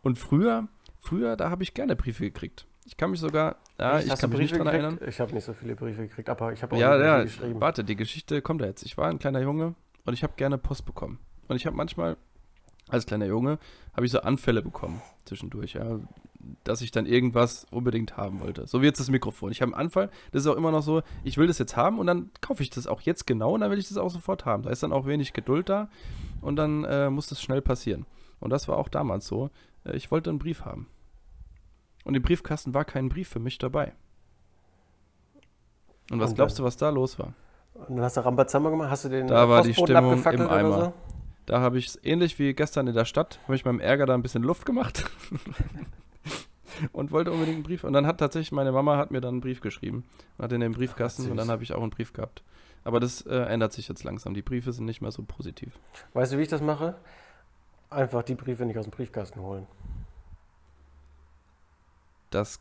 Und 0.02 0.18
früher, 0.18 0.66
früher, 0.98 1.36
da 1.36 1.50
habe 1.50 1.62
ich 1.62 1.74
gerne 1.74 1.94
Briefe 1.94 2.24
gekriegt. 2.24 2.66
Ich 2.84 2.96
kann 2.96 3.12
mich 3.12 3.20
sogar, 3.20 3.58
ja, 3.78 4.00
ich 4.00 4.10
Hast 4.10 4.22
kann 4.22 4.30
mich 4.30 4.40
nicht 4.40 4.56
dran 4.56 4.64
gekriegt? 4.64 4.82
erinnern. 4.82 4.98
Ich 5.08 5.20
habe 5.20 5.32
nicht 5.32 5.44
so 5.44 5.52
viele 5.52 5.76
Briefe 5.76 6.02
gekriegt, 6.08 6.28
aber 6.28 6.52
ich 6.52 6.60
habe 6.64 6.74
auch 6.74 6.80
Ja, 6.80 6.96
ja, 6.96 7.22
geschrieben. 7.22 7.60
warte, 7.60 7.84
die 7.84 7.94
Geschichte 7.94 8.42
kommt 8.42 8.60
ja 8.60 8.66
jetzt. 8.66 8.82
Ich 8.84 8.98
war 8.98 9.06
ein 9.08 9.20
kleiner 9.20 9.40
Junge 9.40 9.76
und 10.04 10.14
ich 10.14 10.24
habe 10.24 10.32
gerne 10.36 10.58
Post 10.58 10.84
bekommen. 10.84 11.20
Und 11.46 11.54
ich 11.54 11.64
habe 11.66 11.76
manchmal, 11.76 12.16
als 12.88 13.06
kleiner 13.06 13.26
Junge, 13.26 13.58
habe 13.94 14.06
ich 14.06 14.12
so 14.12 14.20
Anfälle 14.20 14.62
bekommen 14.62 15.00
zwischendurch, 15.24 15.74
ja, 15.74 16.00
dass 16.64 16.80
ich 16.80 16.90
dann 16.90 17.06
irgendwas 17.06 17.66
unbedingt 17.70 18.16
haben 18.16 18.40
wollte. 18.40 18.66
So 18.66 18.82
wie 18.82 18.86
jetzt 18.86 18.98
das 18.98 19.10
Mikrofon. 19.10 19.52
Ich 19.52 19.62
habe 19.62 19.72
einen 19.72 19.80
Anfall, 19.80 20.10
das 20.32 20.42
ist 20.42 20.48
auch 20.48 20.56
immer 20.56 20.72
noch 20.72 20.82
so, 20.82 21.02
ich 21.22 21.38
will 21.38 21.46
das 21.46 21.58
jetzt 21.58 21.76
haben 21.76 21.98
und 21.98 22.06
dann 22.06 22.30
kaufe 22.40 22.62
ich 22.62 22.70
das 22.70 22.86
auch 22.86 23.00
jetzt 23.02 23.26
genau 23.26 23.54
und 23.54 23.60
dann 23.60 23.70
will 23.70 23.78
ich 23.78 23.88
das 23.88 23.96
auch 23.96 24.10
sofort 24.10 24.44
haben. 24.44 24.64
Da 24.64 24.70
ist 24.70 24.82
dann 24.82 24.92
auch 24.92 25.06
wenig 25.06 25.32
Geduld 25.32 25.68
da 25.68 25.88
und 26.40 26.56
dann 26.56 26.84
äh, 26.84 27.10
muss 27.10 27.28
das 27.28 27.40
schnell 27.40 27.62
passieren. 27.62 28.06
Und 28.40 28.50
das 28.50 28.66
war 28.66 28.76
auch 28.76 28.88
damals 28.88 29.26
so. 29.26 29.50
Äh, 29.84 29.96
ich 29.96 30.10
wollte 30.10 30.30
einen 30.30 30.40
Brief 30.40 30.64
haben. 30.64 30.88
Und 32.04 32.16
im 32.16 32.22
Briefkasten 32.22 32.74
war 32.74 32.84
kein 32.84 33.08
Brief 33.08 33.28
für 33.28 33.38
mich 33.38 33.58
dabei. 33.58 33.92
Und 36.10 36.18
was 36.18 36.34
glaubst 36.34 36.58
du, 36.58 36.64
was 36.64 36.76
da 36.76 36.90
los 36.90 37.18
war? 37.18 37.34
Und 37.74 37.96
dann 37.96 38.04
hast 38.04 38.16
du 38.16 38.24
Rambazamba 38.24 38.70
gemacht, 38.70 38.90
hast 38.90 39.04
du 39.04 39.08
den 39.08 39.28
Da 39.28 39.48
war 39.48 39.62
die 39.62 39.72
Postboten 39.72 40.20
Stimmung 40.20 40.34
im 40.34 40.46
oder 40.46 40.50
Eimer. 40.50 40.84
so? 40.84 40.92
Da 41.46 41.60
habe 41.60 41.78
ich 41.78 41.88
es 41.88 41.98
ähnlich 42.04 42.38
wie 42.38 42.54
gestern 42.54 42.86
in 42.86 42.94
der 42.94 43.04
Stadt, 43.04 43.40
habe 43.44 43.56
ich 43.56 43.64
meinem 43.64 43.80
Ärger 43.80 44.06
da 44.06 44.14
ein 44.14 44.22
bisschen 44.22 44.42
Luft 44.42 44.64
gemacht 44.64 45.10
und 46.92 47.10
wollte 47.10 47.32
unbedingt 47.32 47.56
einen 47.56 47.62
Brief. 47.64 47.84
Und 47.84 47.92
dann 47.92 48.06
hat 48.06 48.18
tatsächlich 48.18 48.52
meine 48.52 48.72
Mama 48.72 48.96
hat 48.96 49.10
mir 49.10 49.20
dann 49.20 49.34
einen 49.34 49.40
Brief 49.40 49.60
geschrieben 49.60 50.04
und 50.38 50.44
hat 50.44 50.52
in 50.52 50.60
den 50.60 50.72
Briefkasten 50.72 51.24
Ach, 51.26 51.30
und 51.30 51.36
dann 51.36 51.50
habe 51.50 51.62
ich 51.62 51.72
auch 51.72 51.82
einen 51.82 51.90
Brief 51.90 52.12
gehabt. 52.12 52.42
Aber 52.84 53.00
das 53.00 53.22
äh, 53.22 53.34
ändert 53.34 53.72
sich 53.72 53.88
jetzt 53.88 54.04
langsam. 54.04 54.34
Die 54.34 54.42
Briefe 54.42 54.72
sind 54.72 54.86
nicht 54.86 55.00
mehr 55.00 55.12
so 55.12 55.22
positiv. 55.22 55.78
Weißt 56.14 56.32
du, 56.32 56.38
wie 56.38 56.42
ich 56.42 56.48
das 56.48 56.60
mache? 56.60 56.96
Einfach 57.90 58.22
die 58.22 58.34
Briefe 58.34 58.64
nicht 58.64 58.78
aus 58.78 58.86
dem 58.86 58.90
Briefkasten 58.90 59.40
holen. 59.40 59.66
Das 62.30 62.60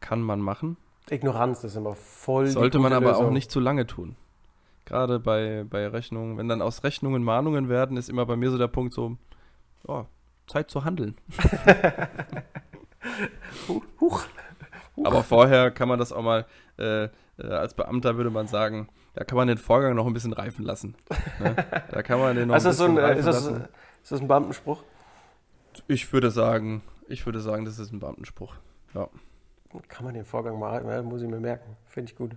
kann 0.00 0.22
man 0.22 0.40
machen, 0.40 0.76
Ignoranz 1.10 1.64
ist 1.64 1.76
immer 1.76 1.94
voll. 1.94 2.46
sollte 2.48 2.78
man 2.78 2.92
aber 2.92 3.16
auch 3.16 3.20
Lösung. 3.20 3.32
nicht 3.32 3.50
zu 3.50 3.60
lange 3.60 3.86
tun. 3.86 4.16
Gerade 4.88 5.20
bei, 5.20 5.66
bei 5.68 5.86
Rechnungen, 5.86 6.38
wenn 6.38 6.48
dann 6.48 6.62
aus 6.62 6.82
Rechnungen 6.82 7.22
Mahnungen 7.22 7.68
werden, 7.68 7.98
ist 7.98 8.08
immer 8.08 8.24
bei 8.24 8.36
mir 8.36 8.50
so 8.50 8.56
der 8.56 8.68
Punkt 8.68 8.94
so, 8.94 9.18
oh, 9.86 10.06
Zeit 10.46 10.70
zu 10.70 10.82
handeln. 10.82 11.14
Huch, 13.68 13.84
huch. 14.00 14.24
Aber 15.04 15.22
vorher 15.22 15.70
kann 15.70 15.88
man 15.88 15.98
das 15.98 16.12
auch 16.12 16.22
mal, 16.22 16.46
äh, 16.78 17.04
äh, 17.04 17.10
als 17.38 17.74
Beamter 17.74 18.16
würde 18.16 18.30
man 18.30 18.48
sagen, 18.48 18.88
da 19.12 19.24
kann 19.24 19.36
man 19.36 19.46
den 19.46 19.58
Vorgang 19.58 19.94
noch 19.94 20.06
ein 20.06 20.14
bisschen 20.14 20.32
reifen 20.32 20.64
lassen. 20.64 20.96
Ne? 21.38 21.54
Da 21.90 22.02
kann 22.02 22.18
man 22.18 22.34
den 22.34 22.48
noch 22.48 22.54
Also 22.54 22.68
ein 22.68 22.72
ist, 22.72 22.78
das 22.78 22.78
so 22.78 22.86
bisschen 22.86 22.98
ein, 22.98 23.04
äh, 23.04 23.06
reifen 23.06 23.20
ist, 23.20 23.26
das, 23.26 23.44
lassen. 23.44 23.68
ist 24.02 24.12
das 24.12 24.20
ein 24.20 24.28
Beamtenspruch? 24.28 24.82
Ich 25.86 26.12
würde 26.12 26.30
sagen, 26.30 26.82
ich 27.08 27.24
würde 27.26 27.40
sagen, 27.40 27.64
das 27.64 27.78
ist 27.78 27.92
ein 27.92 28.00
Beamtenspruch. 28.00 28.56
Kann 29.88 30.04
man 30.04 30.14
den 30.14 30.24
Vorgang 30.24 30.58
mal 30.58 30.72
halten? 30.72 30.88
Ja, 30.88 31.02
muss 31.02 31.22
ich 31.22 31.28
mir 31.28 31.40
merken. 31.40 31.76
Finde 31.86 32.10
ich 32.10 32.16
gut. 32.16 32.36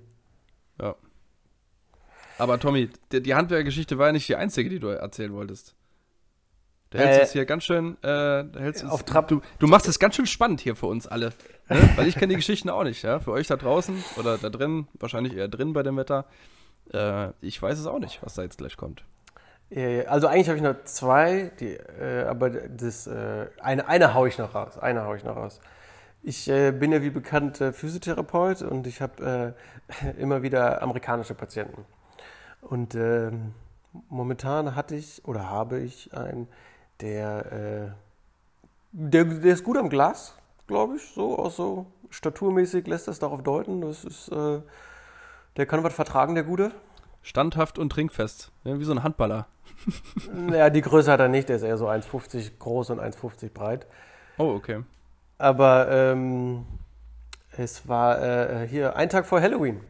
Aber 2.42 2.60
Tommy, 2.60 2.90
die, 3.12 3.22
die 3.22 3.36
Handwerkergeschichte 3.36 4.00
war 4.00 4.08
ja 4.08 4.14
nicht 4.14 4.28
die 4.28 4.36
einzige, 4.36 4.68
die 4.68 4.80
du 4.80 4.88
erzählen 4.88 5.32
wolltest. 5.32 5.76
Du 6.90 6.98
hältst 6.98 7.20
Äh, 7.20 7.24
es 7.24 7.32
hier 7.34 7.46
ganz 7.46 7.64
schön, 7.66 7.98
äh, 8.02 8.44
du 8.46 8.60
hältst 8.60 8.84
auf 8.84 9.04
Trab. 9.04 9.28
Du, 9.28 9.42
du 9.60 9.68
machst 9.68 9.88
es 9.88 10.00
ganz 10.00 10.16
schön 10.16 10.26
spannend 10.26 10.60
hier 10.60 10.76
für 10.76 10.88
uns 10.88 11.06
alle. 11.06 11.34
Ne? 11.70 11.78
Weil 11.96 12.08
ich 12.08 12.16
kenne 12.16 12.30
die 12.30 12.38
Geschichten 12.38 12.72
auch 12.72 12.84
nicht, 12.84 13.04
ja. 13.04 13.20
Für 13.20 13.32
euch 13.32 13.46
da 13.46 13.58
draußen 13.58 14.04
oder 14.18 14.40
da 14.40 14.50
drin, 14.50 14.88
wahrscheinlich 14.94 15.36
eher 15.36 15.48
drin 15.50 15.74
bei 15.74 15.84
dem 15.84 15.98
Wetter. 15.98 16.26
Äh, 16.92 17.28
ich 17.42 17.62
weiß 17.62 17.78
es 17.78 17.86
auch 17.86 18.00
nicht, 18.00 18.24
was 18.24 18.34
da 18.34 18.42
jetzt 18.42 18.58
gleich 18.58 18.76
kommt. 18.76 19.04
Äh, 19.70 20.06
Also 20.08 20.26
eigentlich 20.26 20.48
habe 20.50 20.58
ich 20.58 20.64
noch 20.64 20.84
zwei, 20.86 21.52
die, 21.60 21.76
äh, 21.76 22.24
aber 22.28 22.50
das, 22.50 23.06
äh, 23.06 23.50
eine, 23.62 23.88
eine 23.88 24.16
haue 24.16 24.28
ich 24.30 24.40
noch 24.40 24.56
raus. 24.56 24.80
Eine 24.80 25.06
haue 25.06 25.16
ich 25.18 25.24
noch 25.24 25.36
raus. 25.36 25.60
Ich 26.24 26.50
äh, 26.50 26.72
bin 26.72 26.92
ja 26.92 27.04
wie 27.04 27.12
bekannt 27.12 27.62
äh, 27.62 27.72
Physiotherapeut 27.72 28.64
und 28.64 28.88
ich 28.88 29.00
habe 29.00 29.56
äh, 29.96 30.20
immer 30.20 30.42
wieder 30.42 30.82
amerikanische 30.82 31.36
Patienten. 31.36 31.86
Und 32.62 32.95
ähm, 32.95 33.54
momentan 34.10 34.76
hatte 34.76 34.95
ich 34.95 35.26
oder 35.26 35.50
habe 35.50 35.80
ich 35.80 36.13
einen, 36.15 36.47
der, 37.02 37.52
äh, 37.52 37.91
der, 38.91 39.26
der 39.26 39.54
ist 39.54 39.63
gut 39.63 39.78
am 39.78 39.89
Glas, 39.89 40.36
glaube 40.67 40.95
ich, 40.95 41.04
so 41.13 41.38
auch 41.38 41.52
so 41.52 41.88
staturmäßig 42.10 42.88
lässt 42.88 43.08
das 43.08 43.19
darauf 43.19 43.41
deuten. 43.41 43.82
Das 43.82 44.04
ist, 44.04 44.30
äh, 44.30 44.62
der 45.58 45.65
kann 45.65 45.84
was 45.84 45.93
vertragen, 45.93 46.36
der 46.36 46.43
Gute. 46.43 46.71
Standhaft 47.21 47.78
und 47.78 47.89
trinkfest. 47.89 48.52
Ja, 48.63 48.80
wie 48.80 48.84
so 48.84 48.91
ein 48.91 49.04
Handballer. 49.04 49.47
Naja, 50.34 50.69
die 50.69 50.82
Größe 50.82 51.12
hat 51.12 51.19
er 51.19 51.28
nicht, 51.28 51.50
der 51.50 51.56
ist 51.56 51.63
eher 51.63 51.78
so 51.78 51.88
1,50 51.88 52.58
groß 52.60 52.91
und 52.91 53.00
1,50 53.00 53.52
breit. 53.52 53.88
Oh, 54.38 54.54
okay. 54.54 54.84
Aber 55.38 55.89
ähm, 55.89 56.65
es 57.58 57.88
war 57.88 58.21
äh, 58.21 58.67
hier 58.67 58.95
ein 58.95 59.10
Tag 59.10 59.26
vor 59.26 59.41
Halloween. 59.41 59.82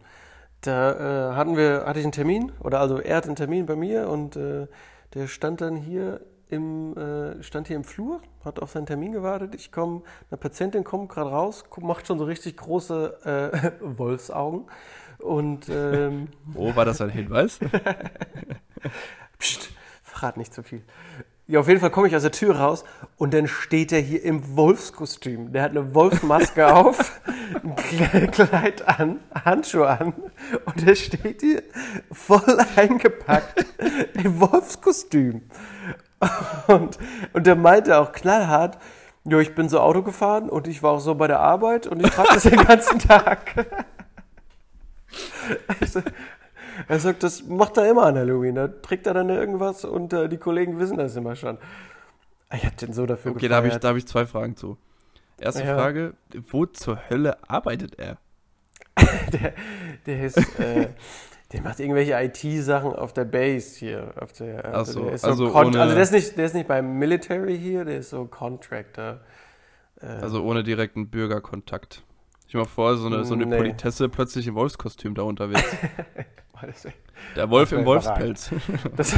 Da 0.62 1.32
äh, 1.32 1.36
hatten 1.36 1.58
wir, 1.58 1.86
hatte 1.86 2.00
ich 2.00 2.06
einen 2.06 2.12
Termin, 2.12 2.52
oder 2.60 2.80
also 2.80 3.00
er 3.00 3.18
hat 3.18 3.26
einen 3.26 3.36
Termin 3.36 3.66
bei 3.66 3.76
mir 3.76 4.08
und 4.10 4.36
äh, 4.36 4.68
der 5.14 5.28
stand 5.28 5.62
dann 5.62 5.76
hier 5.76 6.22
im, 6.50 6.96
äh, 6.98 7.42
stand 7.42 7.68
hier 7.68 7.78
im 7.78 7.84
Flur, 7.84 8.22
hat 8.46 8.60
auf 8.60 8.72
seinen 8.72 8.86
Termin 8.86 9.12
gewartet. 9.12 9.56
Ich 9.56 9.72
komme, 9.72 10.04
eine 10.30 10.38
Patientin 10.38 10.84
kommt 10.84 11.10
gerade 11.10 11.32
raus, 11.32 11.64
macht 11.80 12.08
schon 12.08 12.20
so 12.20 12.26
richtig 12.26 12.58
große 12.58 13.72
äh, 13.82 13.82
Wolfsaugen. 13.98 14.68
Und 15.18 15.70
ähm, 15.70 16.28
Oh, 16.56 16.76
war 16.76 16.86
das 16.86 17.00
ein 17.02 17.10
Hinweis? 17.10 17.60
Psst, 19.40 19.72
verrat 20.04 20.38
nicht 20.38 20.54
zu 20.54 20.64
viel. 20.64 20.84
Ja, 21.52 21.60
auf 21.60 21.68
jeden 21.68 21.82
Fall 21.82 21.90
komme 21.90 22.08
ich 22.08 22.16
aus 22.16 22.22
der 22.22 22.32
Tür 22.32 22.56
raus 22.56 22.86
und 23.18 23.34
dann 23.34 23.46
steht 23.46 23.92
er 23.92 24.00
hier 24.00 24.24
im 24.24 24.56
Wolfskostüm. 24.56 25.52
Der 25.52 25.64
hat 25.64 25.72
eine 25.72 25.94
Wolfsmaske 25.94 26.74
auf, 26.74 27.20
ein 27.62 27.76
Kle- 27.76 28.28
Kleid 28.28 28.88
an, 28.88 29.20
Handschuhe 29.44 29.86
an 29.90 30.14
und 30.64 30.88
der 30.88 30.96
steht 30.96 31.42
hier 31.42 31.62
voll 32.10 32.58
eingepackt 32.78 33.66
im 34.14 34.40
Wolfskostüm. 34.40 35.42
Und, 36.68 36.98
und 37.34 37.46
der 37.46 37.58
meinte 37.58 37.98
auch 38.00 38.14
knallhart, 38.14 38.78
ja, 39.26 39.38
ich 39.40 39.54
bin 39.54 39.68
so 39.68 39.82
Auto 39.82 40.04
gefahren 40.04 40.50
und 40.50 40.70
ich 40.70 40.82
war 40.82 40.92
auch 40.92 41.00
so 41.02 41.16
bei 41.16 41.28
der 41.28 41.42
Arbeit 41.42 41.86
und 41.86 42.00
ich 42.02 42.12
trage 42.12 42.30
das 42.34 42.44
den 42.44 42.64
ganzen 42.64 42.98
Tag. 43.08 43.68
Also, 45.82 46.02
er 46.88 47.00
sagt, 47.00 47.24
das 47.24 47.44
macht 47.46 47.78
er 47.78 47.90
immer 47.90 48.04
an 48.04 48.18
Halloween. 48.18 48.56
Da 48.56 48.68
trägt 48.68 49.08
er 49.08 49.14
dann 49.14 49.30
irgendwas 49.30 49.86
und 49.86 50.14
äh, 50.14 50.28
die 50.30 50.38
Kollegen 50.38 50.80
wissen 50.80 50.98
das 50.98 51.16
immer 51.16 51.36
schon. 51.36 51.58
Ich 52.54 52.66
hab 52.66 52.76
den 52.78 52.94
so 52.94 53.06
dafür 53.06 53.32
Okay, 53.32 53.48
da 53.48 53.56
habe 53.58 53.68
ich, 53.68 53.72
gefeiert. 53.72 53.84
da 53.84 53.90
hab 53.90 53.96
ich 53.98 54.08
zwei 54.08 54.26
Fragen 54.26 54.56
zu. 54.56 54.78
Erste 55.40 55.64
Ja. 55.64 55.76
Frage, 55.76 56.14
wo 56.50 56.66
zur 56.66 57.00
Hölle 57.10 57.38
arbeitet 57.50 57.98
er? 57.98 58.18
der, 59.34 59.54
der 60.06 60.24
ist, 60.26 60.38
äh, 60.60 60.90
der 61.54 61.62
macht 61.62 61.80
irgendwelche 61.80 62.14
IT-Sachen 62.22 62.94
auf 62.94 63.14
der 63.14 63.26
Base 63.26 63.80
hier. 63.80 64.14
Auf 64.20 64.34
der, 64.34 64.70
Ach 64.76 64.86
so, 64.86 65.06
der 65.06 65.14
ist 65.14 65.26
also 65.26 65.50
Con- 65.50 65.68
ohne- 65.68 65.82
also 65.82 65.94
der 65.96 66.04
ist 66.04 66.12
nicht, 66.12 66.38
der 66.38 66.46
ist 66.46 66.56
nicht 66.56 66.68
beim 66.68 67.00
Military 67.00 67.58
hier, 67.58 67.86
der 67.86 67.98
ist 68.00 68.10
so 68.12 68.26
Contractor. 68.26 69.20
Äh, 70.02 70.06
Also 70.08 70.44
ohne 70.44 70.64
direkten 70.64 71.10
Bürgerkontakt. 71.10 72.04
Ich 72.48 72.54
mal 72.54 72.66
vor, 72.66 72.98
so 72.98 73.08
eine, 73.08 73.24
so 73.24 73.34
eine 73.34 73.46
Nee. 73.46 73.56
Politesse 73.58 74.10
plötzlich 74.10 74.46
im 74.46 74.56
Wolfskostüm 74.56 75.16
da 75.16 75.22
unterwegs. 75.24 75.64
wär- 76.62 76.94
Der 77.36 77.50
Wolf 77.50 77.72
im 77.72 77.86
Wolfspelz. 77.86 78.52
Das, 78.96 79.16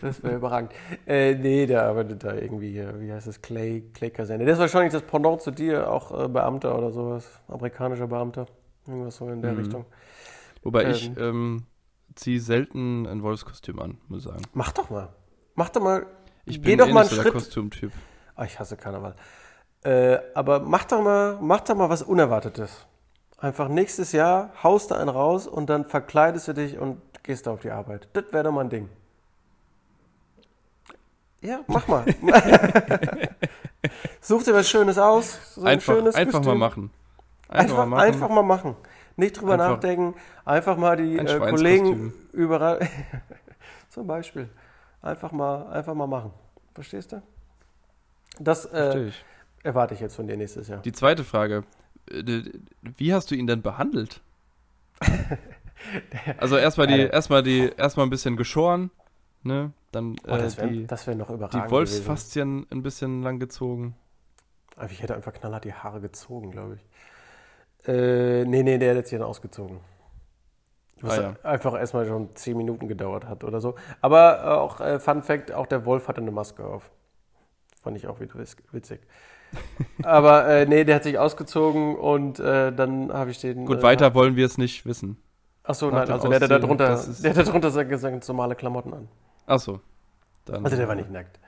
das 0.00 0.22
wäre 0.22 0.36
überragend. 0.36 0.72
Äh, 1.06 1.34
nee, 1.34 1.66
der 1.66 1.84
arbeitet 1.84 2.24
da 2.24 2.34
irgendwie, 2.34 2.78
äh, 2.78 3.00
wie 3.00 3.12
heißt 3.12 3.26
das, 3.26 3.40
Clay, 3.42 3.82
Clay 3.94 4.10
Kaserne. 4.10 4.44
Der 4.44 4.54
ist 4.54 4.60
wahrscheinlich 4.60 4.92
das 4.92 5.02
Pendant 5.02 5.40
zu 5.42 5.50
dir, 5.50 5.90
auch 5.90 6.24
äh, 6.24 6.28
Beamter 6.28 6.76
oder 6.76 6.90
sowas. 6.90 7.28
Amerikanischer 7.48 8.06
Beamter. 8.06 8.46
Irgendwas 8.86 9.16
so 9.16 9.28
in 9.28 9.40
der 9.42 9.52
Mhm. 9.52 9.58
Richtung. 9.58 9.84
Wobei 10.62 10.84
Ähm. 10.84 10.90
ich 10.90 11.10
ähm, 11.18 11.62
ziehe 12.14 12.40
selten 12.40 13.06
ein 13.06 13.22
Wolfskostüm 13.22 13.78
an, 13.80 13.98
muss 14.08 14.20
ich 14.20 14.30
sagen. 14.30 14.42
Mach 14.52 14.72
doch 14.72 14.90
mal. 14.90 15.08
Mach 15.54 15.68
doch 15.70 15.82
mal. 15.82 16.06
Ich 16.46 16.60
Geh 16.62 16.70
bin 16.70 16.78
doch 16.78 16.88
eh 16.88 16.92
mal 16.92 17.00
einen 17.00 17.08
so 17.10 17.20
Schritt. 17.20 17.32
Kostümtyp. 17.32 17.92
Ah, 18.36 18.44
ich 18.44 18.58
hasse 18.58 18.76
Karneval. 18.76 19.14
Äh, 19.84 20.18
aber 20.34 20.60
mach 20.60 20.84
doch, 20.84 21.02
mal, 21.02 21.38
mach 21.40 21.60
doch 21.60 21.74
mal 21.74 21.88
was 21.90 22.02
Unerwartetes. 22.02 22.86
Einfach 23.44 23.68
nächstes 23.68 24.12
Jahr 24.12 24.52
haust 24.62 24.90
du 24.90 24.94
einen 24.94 25.10
raus 25.10 25.46
und 25.46 25.68
dann 25.68 25.84
verkleidest 25.84 26.48
du 26.48 26.54
dich 26.54 26.78
und 26.78 26.98
gehst 27.22 27.46
auf 27.46 27.60
die 27.60 27.70
Arbeit. 27.70 28.08
Das 28.14 28.24
wäre 28.30 28.44
doch 28.44 28.52
mal 28.52 28.62
ein 28.62 28.70
Ding. 28.70 28.88
Ja, 31.42 31.60
mach 31.66 31.86
mal. 31.86 32.06
Such 34.22 34.44
dir 34.44 34.54
was 34.54 34.66
Schönes 34.66 34.96
aus. 34.96 35.56
So 35.56 35.60
ein 35.60 35.66
Einfach, 35.66 35.92
schönes 35.92 36.14
einfach 36.14 36.42
mal 36.42 36.54
machen. 36.54 36.90
Einfach, 37.50 37.84
mal 37.84 38.02
einfach, 38.02 38.30
mal 38.30 38.42
machen. 38.42 38.76
Nicht 39.16 39.38
drüber 39.38 39.52
Einfach- 39.52 39.72
nachdenken. 39.72 40.14
Einfach 40.46 40.78
mal 40.78 40.96
die 40.96 41.20
Ein 41.20 41.26
äh. 41.26 41.38
Kollegen 41.38 42.14
überall. 42.32 42.88
Zum 43.90 44.06
Beispiel. 44.06 44.48
Einfach 45.02 45.32
mal, 45.32 45.66
einfach 45.66 45.92
mal 45.92 46.06
machen. 46.06 46.32
Verstehst 46.72 47.12
du? 47.12 47.20
Das 48.40 48.64
äh, 48.64 49.10
erwarte 49.62 49.92
ich 49.92 50.00
jetzt 50.00 50.16
von 50.16 50.26
dir 50.26 50.38
nächstes 50.38 50.68
Jahr. 50.68 50.80
Die 50.80 50.92
zweite 50.92 51.24
Frage. 51.24 51.64
Äh, 52.10 52.42
Wie 52.82 53.14
hast 53.14 53.30
du 53.30 53.34
ihn 53.34 53.46
denn 53.46 53.62
behandelt? 53.62 54.20
Also 56.38 56.56
erstmal 56.56 56.86
die, 56.86 56.96
der- 56.96 57.12
erstmal 57.12 57.42
die, 57.42 57.70
erstmal 57.76 58.06
ein 58.06 58.10
bisschen 58.10 58.36
geschoren, 58.36 58.90
ne? 59.42 59.72
Dann 59.92 60.16
Oh, 60.26 60.30
äh, 60.30 60.38
das 60.38 60.56
wäre 60.56 60.68
die, 60.68 60.88
wär 60.88 61.14
noch 61.14 61.28
überragend 61.30 61.52
die 61.54 61.58
gewesen. 61.58 61.70
Wolfsfaszien 61.72 62.66
ein 62.70 62.82
bisschen 62.82 63.22
lang 63.22 63.38
gezogen. 63.38 63.94
Aber 64.76 64.90
Ich 64.90 65.02
hätte 65.02 65.14
einfach 65.14 65.32
knallhart 65.32 65.64
die 65.64 65.74
Haare 65.74 66.00
gezogen, 66.00 66.50
glaube 66.50 66.76
ich. 66.76 67.88
Äh, 67.88 68.44
nee, 68.46 68.62
nee, 68.62 68.78
der 68.78 68.90
hat 68.90 68.96
jetzt 68.96 69.10
hier 69.10 69.24
ausgezogen. 69.26 69.80
Was 71.00 71.18
Ah, 71.18 71.22
ja. 71.22 71.34
einfach 71.42 71.74
erstmal 71.74 72.06
schon 72.06 72.34
10 72.34 72.56
Minuten 72.56 72.88
gedauert 72.88 73.26
hat 73.26 73.44
oder 73.44 73.60
so. 73.60 73.74
Aber 74.00 74.38
äh, 74.42 74.46
auch, 74.48 74.80
äh, 74.80 74.98
Fun 75.00 75.22
Fact, 75.22 75.52
auch 75.52 75.66
der 75.66 75.84
Wolf 75.84 76.08
hatte 76.08 76.20
eine 76.22 76.30
Maske 76.30 76.64
auf. 76.64 76.90
Fand 77.82 77.96
ich 77.96 78.06
auch 78.06 78.20
wieder 78.20 78.34
witzig. 78.72 79.00
Aber 80.02 80.46
äh, 80.48 80.66
nee, 80.66 80.84
der 80.84 80.96
hat 80.96 81.04
sich 81.04 81.18
ausgezogen 81.18 81.96
und 81.96 82.38
äh, 82.40 82.72
dann 82.72 83.12
habe 83.12 83.30
ich 83.30 83.40
den. 83.40 83.66
Gut, 83.66 83.78
äh, 83.78 83.82
weiter 83.82 84.14
wollen 84.14 84.36
wir 84.36 84.46
es 84.46 84.58
nicht 84.58 84.86
wissen. 84.86 85.16
Achso, 85.62 85.90
nein, 85.90 86.10
also 86.10 86.28
der 86.28 86.36
hatte 86.36 86.48
da 86.48 86.58
drunter, 86.58 87.02
der 87.22 87.30
hatte 87.30 87.44
drunter 87.44 87.70
seine, 87.70 87.98
seine 87.98 88.20
normale 88.26 88.54
Klamotten 88.54 88.92
an. 88.92 89.08
Achso. 89.46 89.80
Dann, 90.44 90.64
Also 90.64 90.76
der 90.76 90.88
war 90.88 90.94
nicht 90.94 91.10
nackt. 91.10 91.38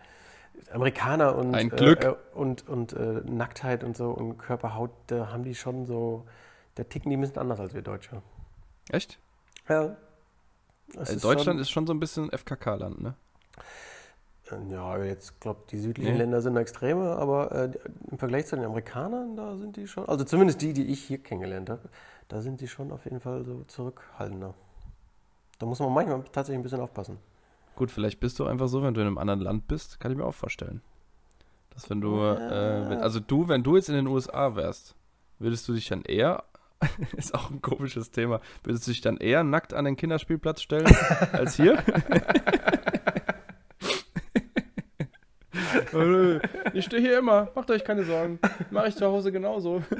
Amerikaner 0.72 1.36
und, 1.36 1.54
Ein 1.54 1.68
Glück. 1.68 2.04
Äh, 2.04 2.14
und, 2.34 2.66
und 2.66 2.92
äh, 2.94 3.20
Nacktheit 3.24 3.84
und 3.84 3.96
so 3.96 4.10
und 4.10 4.38
Körperhaut, 4.38 4.90
da 5.08 5.28
haben 5.30 5.44
die 5.44 5.54
schon 5.54 5.86
so, 5.86 6.26
da 6.74 6.84
ticken 6.84 7.10
die 7.10 7.16
ein 7.16 7.20
bisschen 7.20 7.38
anders 7.38 7.60
als 7.60 7.74
wir 7.74 7.82
Deutsche. 7.82 8.22
Echt? 8.90 9.18
Ja. 9.68 9.96
Äh, 10.94 11.02
ist 11.02 11.24
Deutschland 11.24 11.60
ist 11.60 11.70
schon 11.70 11.86
so 11.86 11.92
ein 11.92 12.00
bisschen 12.00 12.30
FKK-Land, 12.30 13.00
ne? 13.00 13.14
Schon, 14.48 14.70
ja, 14.70 15.02
jetzt 15.02 15.40
glaube 15.40 15.60
die 15.70 15.78
südlichen 15.78 16.12
Nee. 16.12 16.18
Länder 16.18 16.40
sind 16.40 16.56
extremer, 16.56 17.16
aber 17.18 17.50
äh, 17.52 17.70
im 18.10 18.18
Vergleich 18.18 18.46
zu 18.46 18.54
den 18.56 18.64
Amerikanern, 18.64 19.34
da 19.36 19.56
sind 19.56 19.76
die 19.76 19.88
schon, 19.88 20.08
also 20.08 20.24
zumindest 20.24 20.62
die, 20.62 20.72
die 20.72 20.86
ich 20.86 21.02
hier 21.02 21.18
kennengelernt 21.18 21.68
habe, 21.68 21.88
da 22.28 22.40
sind 22.40 22.60
die 22.60 22.68
schon 22.68 22.92
auf 22.92 23.04
jeden 23.04 23.18
Fall 23.20 23.44
so 23.44 23.64
zurückhaltender. 23.66 24.54
Da 25.58 25.66
muss 25.66 25.80
man 25.80 25.92
manchmal 25.92 26.22
tatsächlich 26.32 26.60
ein 26.60 26.62
bisschen 26.62 26.80
aufpassen. 26.80 27.18
Gut, 27.74 27.90
vielleicht 27.90 28.20
bist 28.20 28.38
du 28.38 28.46
einfach 28.46 28.68
so, 28.68 28.82
wenn 28.82 28.94
du 28.94 29.00
in 29.00 29.06
einem 29.08 29.18
anderen 29.18 29.40
Land 29.40 29.66
bist, 29.68 29.98
kann 29.98 30.12
ich 30.12 30.16
mir 30.18 30.24
auch 30.24 30.34
vorstellen. 30.34 30.80
Dass 31.70 31.90
wenn 31.90 32.00
du, 32.00 32.16
Ja. 32.18 32.36
äh, 32.84 32.88
wenn, 32.90 32.98
also 33.00 33.18
du, 33.20 33.48
wenn 33.48 33.62
du 33.64 33.74
jetzt 33.76 33.88
in 33.88 33.96
den 33.96 34.06
USA 34.06 34.54
wärst, 34.54 34.94
würdest 35.40 35.66
du 35.68 35.72
dich 35.74 35.88
dann 35.88 36.02
eher, 36.02 36.44
ist 37.16 37.34
auch 37.34 37.50
ein 37.50 37.60
komisches 37.62 38.12
Thema, 38.12 38.40
würdest 38.62 38.86
du 38.86 38.92
dich 38.92 39.00
dann 39.00 39.16
eher 39.16 39.42
nackt 39.42 39.74
an 39.74 39.84
den 39.86 39.96
Kinderspielplatz 39.96 40.62
stellen 40.62 40.86
als 41.32 41.56
hier? 41.56 41.78
Ich 46.72 46.84
stehe 46.84 47.02
hier 47.02 47.18
immer, 47.18 47.50
macht 47.54 47.70
euch 47.70 47.84
keine 47.84 48.04
Sorgen. 48.04 48.38
Mache 48.70 48.88
ich 48.88 48.96
zu 48.96 49.06
Hause 49.06 49.30
genauso. 49.32 49.82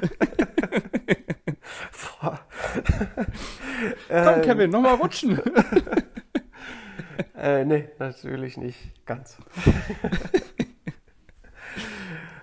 Komm, 4.09 4.09
Ähm, 4.09 4.41
Kevin, 4.41 4.69
nochmal 4.71 4.95
rutschen. 4.95 5.39
Äh, 7.35 7.65
nee, 7.65 7.87
natürlich 7.99 8.57
nicht 8.57 9.05
ganz. 9.05 9.37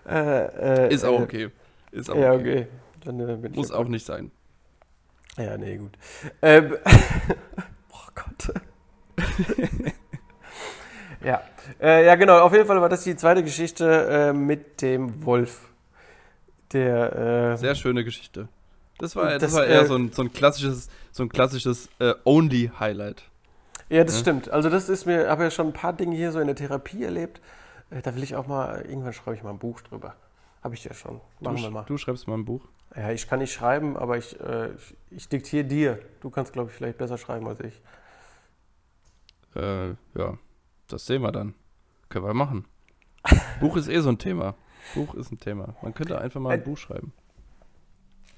äh, 0.08 0.86
äh, 0.86 0.94
Ist 0.94 1.04
auch 1.04 1.18
äh, 1.18 1.22
okay. 1.22 1.50
Ist 1.90 2.10
auch 2.10 2.16
Ja, 2.16 2.32
okay. 2.32 2.40
okay. 2.40 2.66
Dann 3.04 3.44
äh, 3.44 3.48
Muss 3.50 3.72
auch 3.72 3.88
nicht 3.88 4.06
sein. 4.06 4.30
Ja, 5.36 5.58
nee, 5.58 5.76
gut. 5.78 5.92
Ähm, 6.42 6.76
oh 7.90 8.08
Gott. 8.14 8.54
Ja. 11.24 11.42
Äh, 11.80 12.06
ja, 12.06 12.14
genau. 12.16 12.38
Auf 12.40 12.52
jeden 12.52 12.66
Fall 12.66 12.80
war 12.80 12.88
das 12.88 13.04
die 13.04 13.16
zweite 13.16 13.42
Geschichte 13.42 14.06
äh, 14.10 14.32
mit 14.32 14.82
dem 14.82 15.24
Wolf. 15.24 15.68
Der, 16.72 17.52
äh, 17.52 17.56
Sehr 17.56 17.74
schöne 17.74 18.04
Geschichte. 18.04 18.48
Das 18.98 19.16
war, 19.16 19.30
das, 19.30 19.40
Das, 19.42 19.52
war 19.54 19.66
eher 19.66 19.82
äh, 19.82 19.86
so 19.86 19.96
ein, 19.96 20.12
so 20.12 20.22
ein 20.22 20.32
klassisches, 20.32 20.88
so 21.12 21.22
ein 21.22 21.28
klassisches 21.28 21.88
äh, 21.98 22.14
Only-Highlight. 22.24 23.22
ja, 23.88 24.04
das 24.04 24.14
Ja. 24.14 24.20
stimmt. 24.20 24.50
Also 24.50 24.70
das 24.70 24.88
ist 24.88 25.04
mir, 25.06 25.28
habe 25.28 25.44
ja 25.44 25.50
schon 25.50 25.68
ein 25.68 25.72
paar 25.72 25.92
Dinge 25.92 26.16
hier 26.16 26.32
so 26.32 26.40
in 26.40 26.46
der 26.46 26.56
Therapie 26.56 27.02
erlebt. 27.04 27.40
Äh, 27.90 28.02
da 28.02 28.14
will 28.14 28.22
ich 28.22 28.34
auch 28.36 28.46
mal, 28.46 28.82
irgendwann 28.82 29.12
schreibe 29.12 29.36
ich 29.36 29.42
mal 29.42 29.50
ein 29.50 29.58
Buch 29.58 29.80
drüber. 29.82 30.14
Habe 30.62 30.74
ich 30.74 30.84
ja 30.84 30.94
schon. 30.94 31.20
Machen 31.40 31.56
Du, 31.56 31.62
wir 31.62 31.70
mal. 31.70 31.84
du 31.86 31.96
schreibst 31.98 32.26
mal 32.28 32.34
ein 32.34 32.44
Buch. 32.44 32.62
Ja, 32.96 33.10
ich 33.10 33.28
kann 33.28 33.40
nicht 33.40 33.52
schreiben, 33.52 33.96
aber 33.96 34.16
ich, 34.16 34.36
ich, 34.38 34.96
ich 35.10 35.28
diktiere 35.28 35.64
dir. 35.64 35.98
Du 36.20 36.30
kannst, 36.30 36.52
glaube 36.52 36.70
ich, 36.70 36.76
vielleicht 36.76 36.96
besser 36.98 37.18
schreiben 37.18 37.46
als 37.48 37.60
ich. 37.60 37.80
Äh, 39.56 39.88
ja, 40.16 40.38
das 40.88 41.06
sehen 41.06 41.22
wir 41.22 41.32
dann. 41.32 41.54
Können 42.08 42.26
wir 42.26 42.34
machen. 42.34 42.66
Buch 43.60 43.76
ist 43.76 43.88
eh 43.88 44.00
so 44.00 44.10
ein 44.10 44.18
Thema. 44.18 44.54
Buch 44.94 45.14
ist 45.14 45.32
ein 45.32 45.38
Thema. 45.38 45.74
Man 45.82 45.94
könnte 45.94 46.18
einfach 46.20 46.40
mal 46.40 46.50
ein 46.50 46.60
Äh, 46.60 46.64
Buch 46.64 46.76
schreiben. 46.78 47.12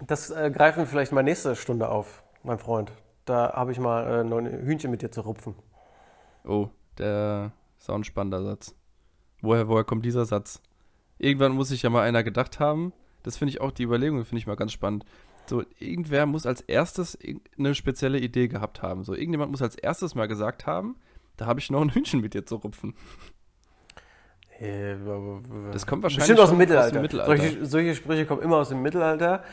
Das 0.07 0.31
äh, 0.31 0.51
greifen 0.51 0.81
wir 0.81 0.87
vielleicht 0.87 1.13
mal 1.13 1.23
nächste 1.23 1.57
Stunde 1.57 1.89
auf, 1.89 2.23
mein 2.43 2.59
Freund. 2.59 2.93
Da 3.25 3.53
habe 3.55 3.73
ich 3.73 3.81
mal 3.81 4.21
äh, 4.21 4.25
noch 4.25 4.39
ein 4.39 4.47
Hühnchen 4.47 4.91
mit 4.91 5.03
dir 5.03 5.11
zu 5.11 5.23
rupfen. 5.23 5.55
Oh, 6.45 6.69
der 6.99 7.53
ist 7.79 7.91
auch 7.91 7.97
ein 7.97 8.05
spannender 8.05 8.43
Satz. 8.45 8.75
Woher, 9.41 9.69
woher 9.69 9.85
kommt 9.85 10.05
dieser 10.05 10.25
Satz? 10.25 10.61
Irgendwann 11.19 11.53
muss 11.53 11.69
sich 11.69 11.83
ja 11.83 11.91
mal 11.91 12.03
einer 12.03 12.23
gedacht 12.23 12.61
haben. 12.61 12.93
Das 13.23 13.37
finde 13.37 13.51
ich 13.51 13.61
auch, 13.61 13.73
die 13.73 13.83
Überlegung 13.83 14.25
finde 14.25 14.39
ich 14.39 14.47
mal 14.47 14.55
ganz 14.57 14.73
spannend. 14.73 15.05
So, 15.47 15.65
irgendwer 15.79 16.27
muss 16.27 16.47
als 16.47 16.61
erstes 16.61 17.19
eine 17.59 17.75
spezielle 17.75 18.19
Idee 18.19 18.49
gehabt 18.49 18.83
haben. 18.83 19.03
So, 19.03 19.15
irgendjemand 19.15 19.51
muss 19.51 19.63
als 19.63 19.77
erstes 19.77 20.15
mal 20.15 20.29
gesagt 20.29 20.67
haben, 20.67 20.97
da 21.37 21.47
habe 21.47 21.61
ich 21.61 21.71
noch 21.71 21.81
ein 21.81 21.91
Hühnchen 21.91 22.21
mit 22.21 22.35
dir 22.35 22.45
zu 22.47 22.57
rupfen. 22.57 22.95
Das 24.59 25.87
kommt 25.87 26.03
wahrscheinlich 26.03 26.29
Bestimmt 26.29 26.41
aus 26.41 26.49
dem 26.49 26.59
Mittelalter. 26.59 27.01
Mittelalter. 27.01 27.37
Solche, 27.37 27.67
solche 27.67 27.95
Sprüche 27.95 28.25
kommen 28.25 28.41
immer 28.41 28.57
aus 28.57 28.71
dem 28.71 28.81
Mittelalter, 28.81 29.45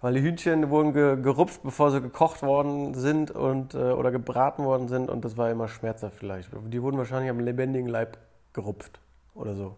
weil 0.00 0.14
die 0.14 0.22
Hühnchen 0.22 0.70
wurden 0.70 0.92
ge 0.92 1.20
gerupft, 1.20 1.62
bevor 1.64 1.90
sie 1.90 2.00
gekocht 2.00 2.42
worden 2.42 2.94
sind 2.94 3.32
und, 3.32 3.74
äh, 3.74 3.78
oder 3.78 4.12
gebraten 4.12 4.64
worden 4.64 4.86
sind 4.86 5.10
und 5.10 5.24
das 5.24 5.36
war 5.36 5.50
immer 5.50 5.66
schmerzhaft 5.66 6.16
vielleicht. 6.16 6.50
Die 6.52 6.80
wurden 6.80 6.96
wahrscheinlich 6.96 7.30
am 7.30 7.40
lebendigen 7.40 7.88
Leib 7.88 8.18
gerupft 8.52 9.00
oder 9.34 9.56
so. 9.56 9.76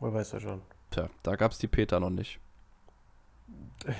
Woher 0.00 0.14
weißt 0.14 0.34
du 0.34 0.40
schon? 0.40 0.62
Tja, 0.90 1.10
da 1.22 1.36
gab 1.36 1.52
es 1.52 1.58
die 1.58 1.68
Peter 1.68 2.00
noch 2.00 2.10
nicht. 2.10 2.40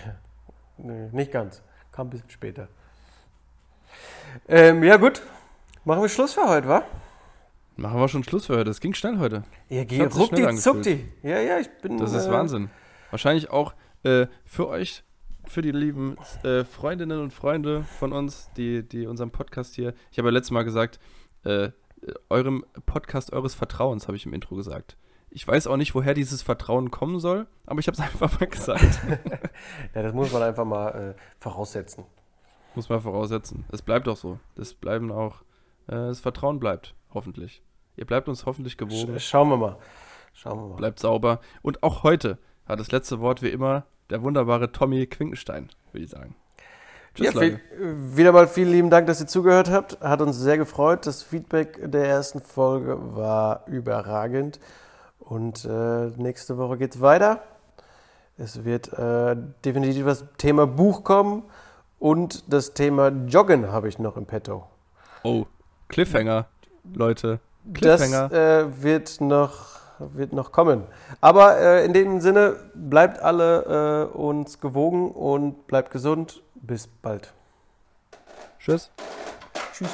Nee, 0.78 1.08
nicht 1.10 1.32
ganz. 1.32 1.62
Kam 1.90 2.08
ein 2.08 2.10
bisschen 2.10 2.28
später. 2.28 2.68
Ähm, 4.46 4.82
ja 4.82 4.98
gut, 4.98 5.22
machen 5.86 6.02
wir 6.02 6.08
Schluss 6.08 6.34
für 6.34 6.46
heute, 6.46 6.68
wa? 6.68 6.82
Machen 7.76 8.00
wir 8.00 8.08
schon 8.08 8.24
Schluss 8.24 8.46
für 8.46 8.54
heute. 8.54 8.64
Das 8.64 8.80
ging 8.80 8.94
schnell 8.94 9.18
heute. 9.18 9.44
Ja, 9.68 9.84
geh, 9.84 10.02
ruckdi, 10.02 10.54
zuckdi. 10.56 11.04
Ja, 11.22 11.40
ja, 11.40 11.58
ich 11.58 11.70
bin... 11.80 11.98
Das 11.98 12.12
ist 12.12 12.26
äh, 12.26 12.30
Wahnsinn. 12.32 12.70
Wahrscheinlich 13.10 13.50
auch 13.50 13.74
äh, 14.02 14.26
für 14.44 14.68
euch, 14.68 15.04
für 15.44 15.62
die 15.62 15.70
lieben 15.70 16.16
äh, 16.42 16.64
Freundinnen 16.64 17.20
und 17.20 17.32
Freunde 17.32 17.84
von 17.98 18.12
uns, 18.12 18.50
die, 18.56 18.82
die 18.82 19.06
unseren 19.06 19.30
Podcast 19.30 19.74
hier. 19.74 19.94
Ich 20.10 20.18
habe 20.18 20.28
ja 20.28 20.32
letztes 20.32 20.50
Mal 20.50 20.64
gesagt, 20.64 20.98
äh, 21.44 21.70
eurem 22.30 22.64
Podcast 22.86 23.32
eures 23.32 23.54
Vertrauens, 23.54 24.08
habe 24.08 24.16
ich 24.16 24.26
im 24.26 24.34
Intro 24.34 24.56
gesagt. 24.56 24.96
Ich 25.30 25.46
weiß 25.46 25.66
auch 25.66 25.76
nicht, 25.76 25.94
woher 25.94 26.14
dieses 26.14 26.42
Vertrauen 26.42 26.90
kommen 26.90 27.20
soll, 27.20 27.46
aber 27.64 27.78
ich 27.78 27.86
habe 27.86 27.94
es 27.94 28.00
einfach 28.00 28.40
mal 28.40 28.48
gesagt. 28.48 29.00
Ja, 29.94 30.02
das 30.02 30.12
muss 30.12 30.32
man 30.32 30.42
einfach 30.42 30.64
mal 30.64 31.14
äh, 31.16 31.20
voraussetzen. 31.38 32.04
Muss 32.74 32.90
man 32.90 33.00
voraussetzen. 33.00 33.64
Es 33.72 33.80
bleibt 33.80 34.06
auch 34.06 34.18
so. 34.18 34.38
Das 34.54 34.74
bleiben 34.74 35.10
auch, 35.10 35.42
das 35.86 36.20
Vertrauen 36.20 36.58
bleibt, 36.58 36.94
hoffentlich. 37.14 37.62
Ihr 37.96 38.04
bleibt 38.04 38.28
uns 38.28 38.46
hoffentlich 38.46 38.76
gewogen. 38.76 39.18
Sch 39.18 39.28
schauen 39.28 39.48
wir 39.48 39.56
mal. 39.56 39.76
Schauen 40.34 40.58
wir 40.58 40.68
mal. 40.68 40.76
bleibt 40.76 40.98
sauber. 41.00 41.40
Und 41.62 41.82
auch 41.82 42.02
heute 42.02 42.38
hat 42.66 42.78
das 42.78 42.92
letzte 42.92 43.20
Wort 43.20 43.42
wie 43.42 43.48
immer 43.48 43.84
der 44.10 44.22
wunderbare 44.22 44.72
Tommy 44.72 45.06
Quinkenstein, 45.06 45.70
würde 45.92 46.04
ich 46.04 46.10
sagen. 46.10 46.36
Tschüss, 47.14 47.32
Ja, 47.32 47.40
viel, 47.40 47.60
wieder 48.16 48.32
mal 48.32 48.46
vielen 48.46 48.70
lieben 48.70 48.90
Dank, 48.90 49.06
dass 49.06 49.20
ihr 49.20 49.26
zugehört 49.26 49.70
habt. 49.70 50.00
Hat 50.00 50.20
uns 50.20 50.36
sehr 50.36 50.58
gefreut. 50.58 51.06
Das 51.06 51.22
Feedback 51.22 51.80
der 51.90 52.06
ersten 52.06 52.40
Folge 52.40 53.16
war 53.16 53.66
überragend. 53.66 54.60
Und 55.18 55.64
äh, 55.64 56.08
nächste 56.16 56.58
Woche 56.58 56.76
geht's 56.76 57.00
weiter. 57.00 57.40
Es 58.36 58.64
wird 58.64 58.92
äh, 58.92 59.34
definitiv 59.64 60.04
das 60.04 60.26
Thema 60.36 60.66
Buch 60.66 61.04
kommen 61.04 61.44
und 61.98 62.52
das 62.52 62.74
Thema 62.74 63.08
Joggen 63.08 63.72
habe 63.72 63.88
ich 63.88 63.98
noch 63.98 64.18
im 64.18 64.26
Petto. 64.26 64.66
Oh, 65.22 65.46
Cliffhanger, 65.88 66.46
Leute. 66.94 67.40
Das 67.64 68.00
Cliffhanger. 68.00 68.32
äh, 68.32 68.82
wird, 68.82 69.20
noch, 69.20 69.80
wird 69.98 70.32
noch 70.32 70.52
kommen. 70.52 70.84
Aber 71.20 71.58
äh, 71.58 71.84
in 71.84 71.92
dem 71.92 72.20
Sinne, 72.20 72.56
bleibt 72.74 73.20
alle 73.20 74.08
äh, 74.12 74.16
uns 74.16 74.60
gewogen 74.60 75.10
und 75.10 75.66
bleibt 75.66 75.90
gesund. 75.90 76.42
Bis 76.54 76.86
bald. 76.86 77.32
Tschüss. 78.58 78.90
Tschüss. 79.72 79.90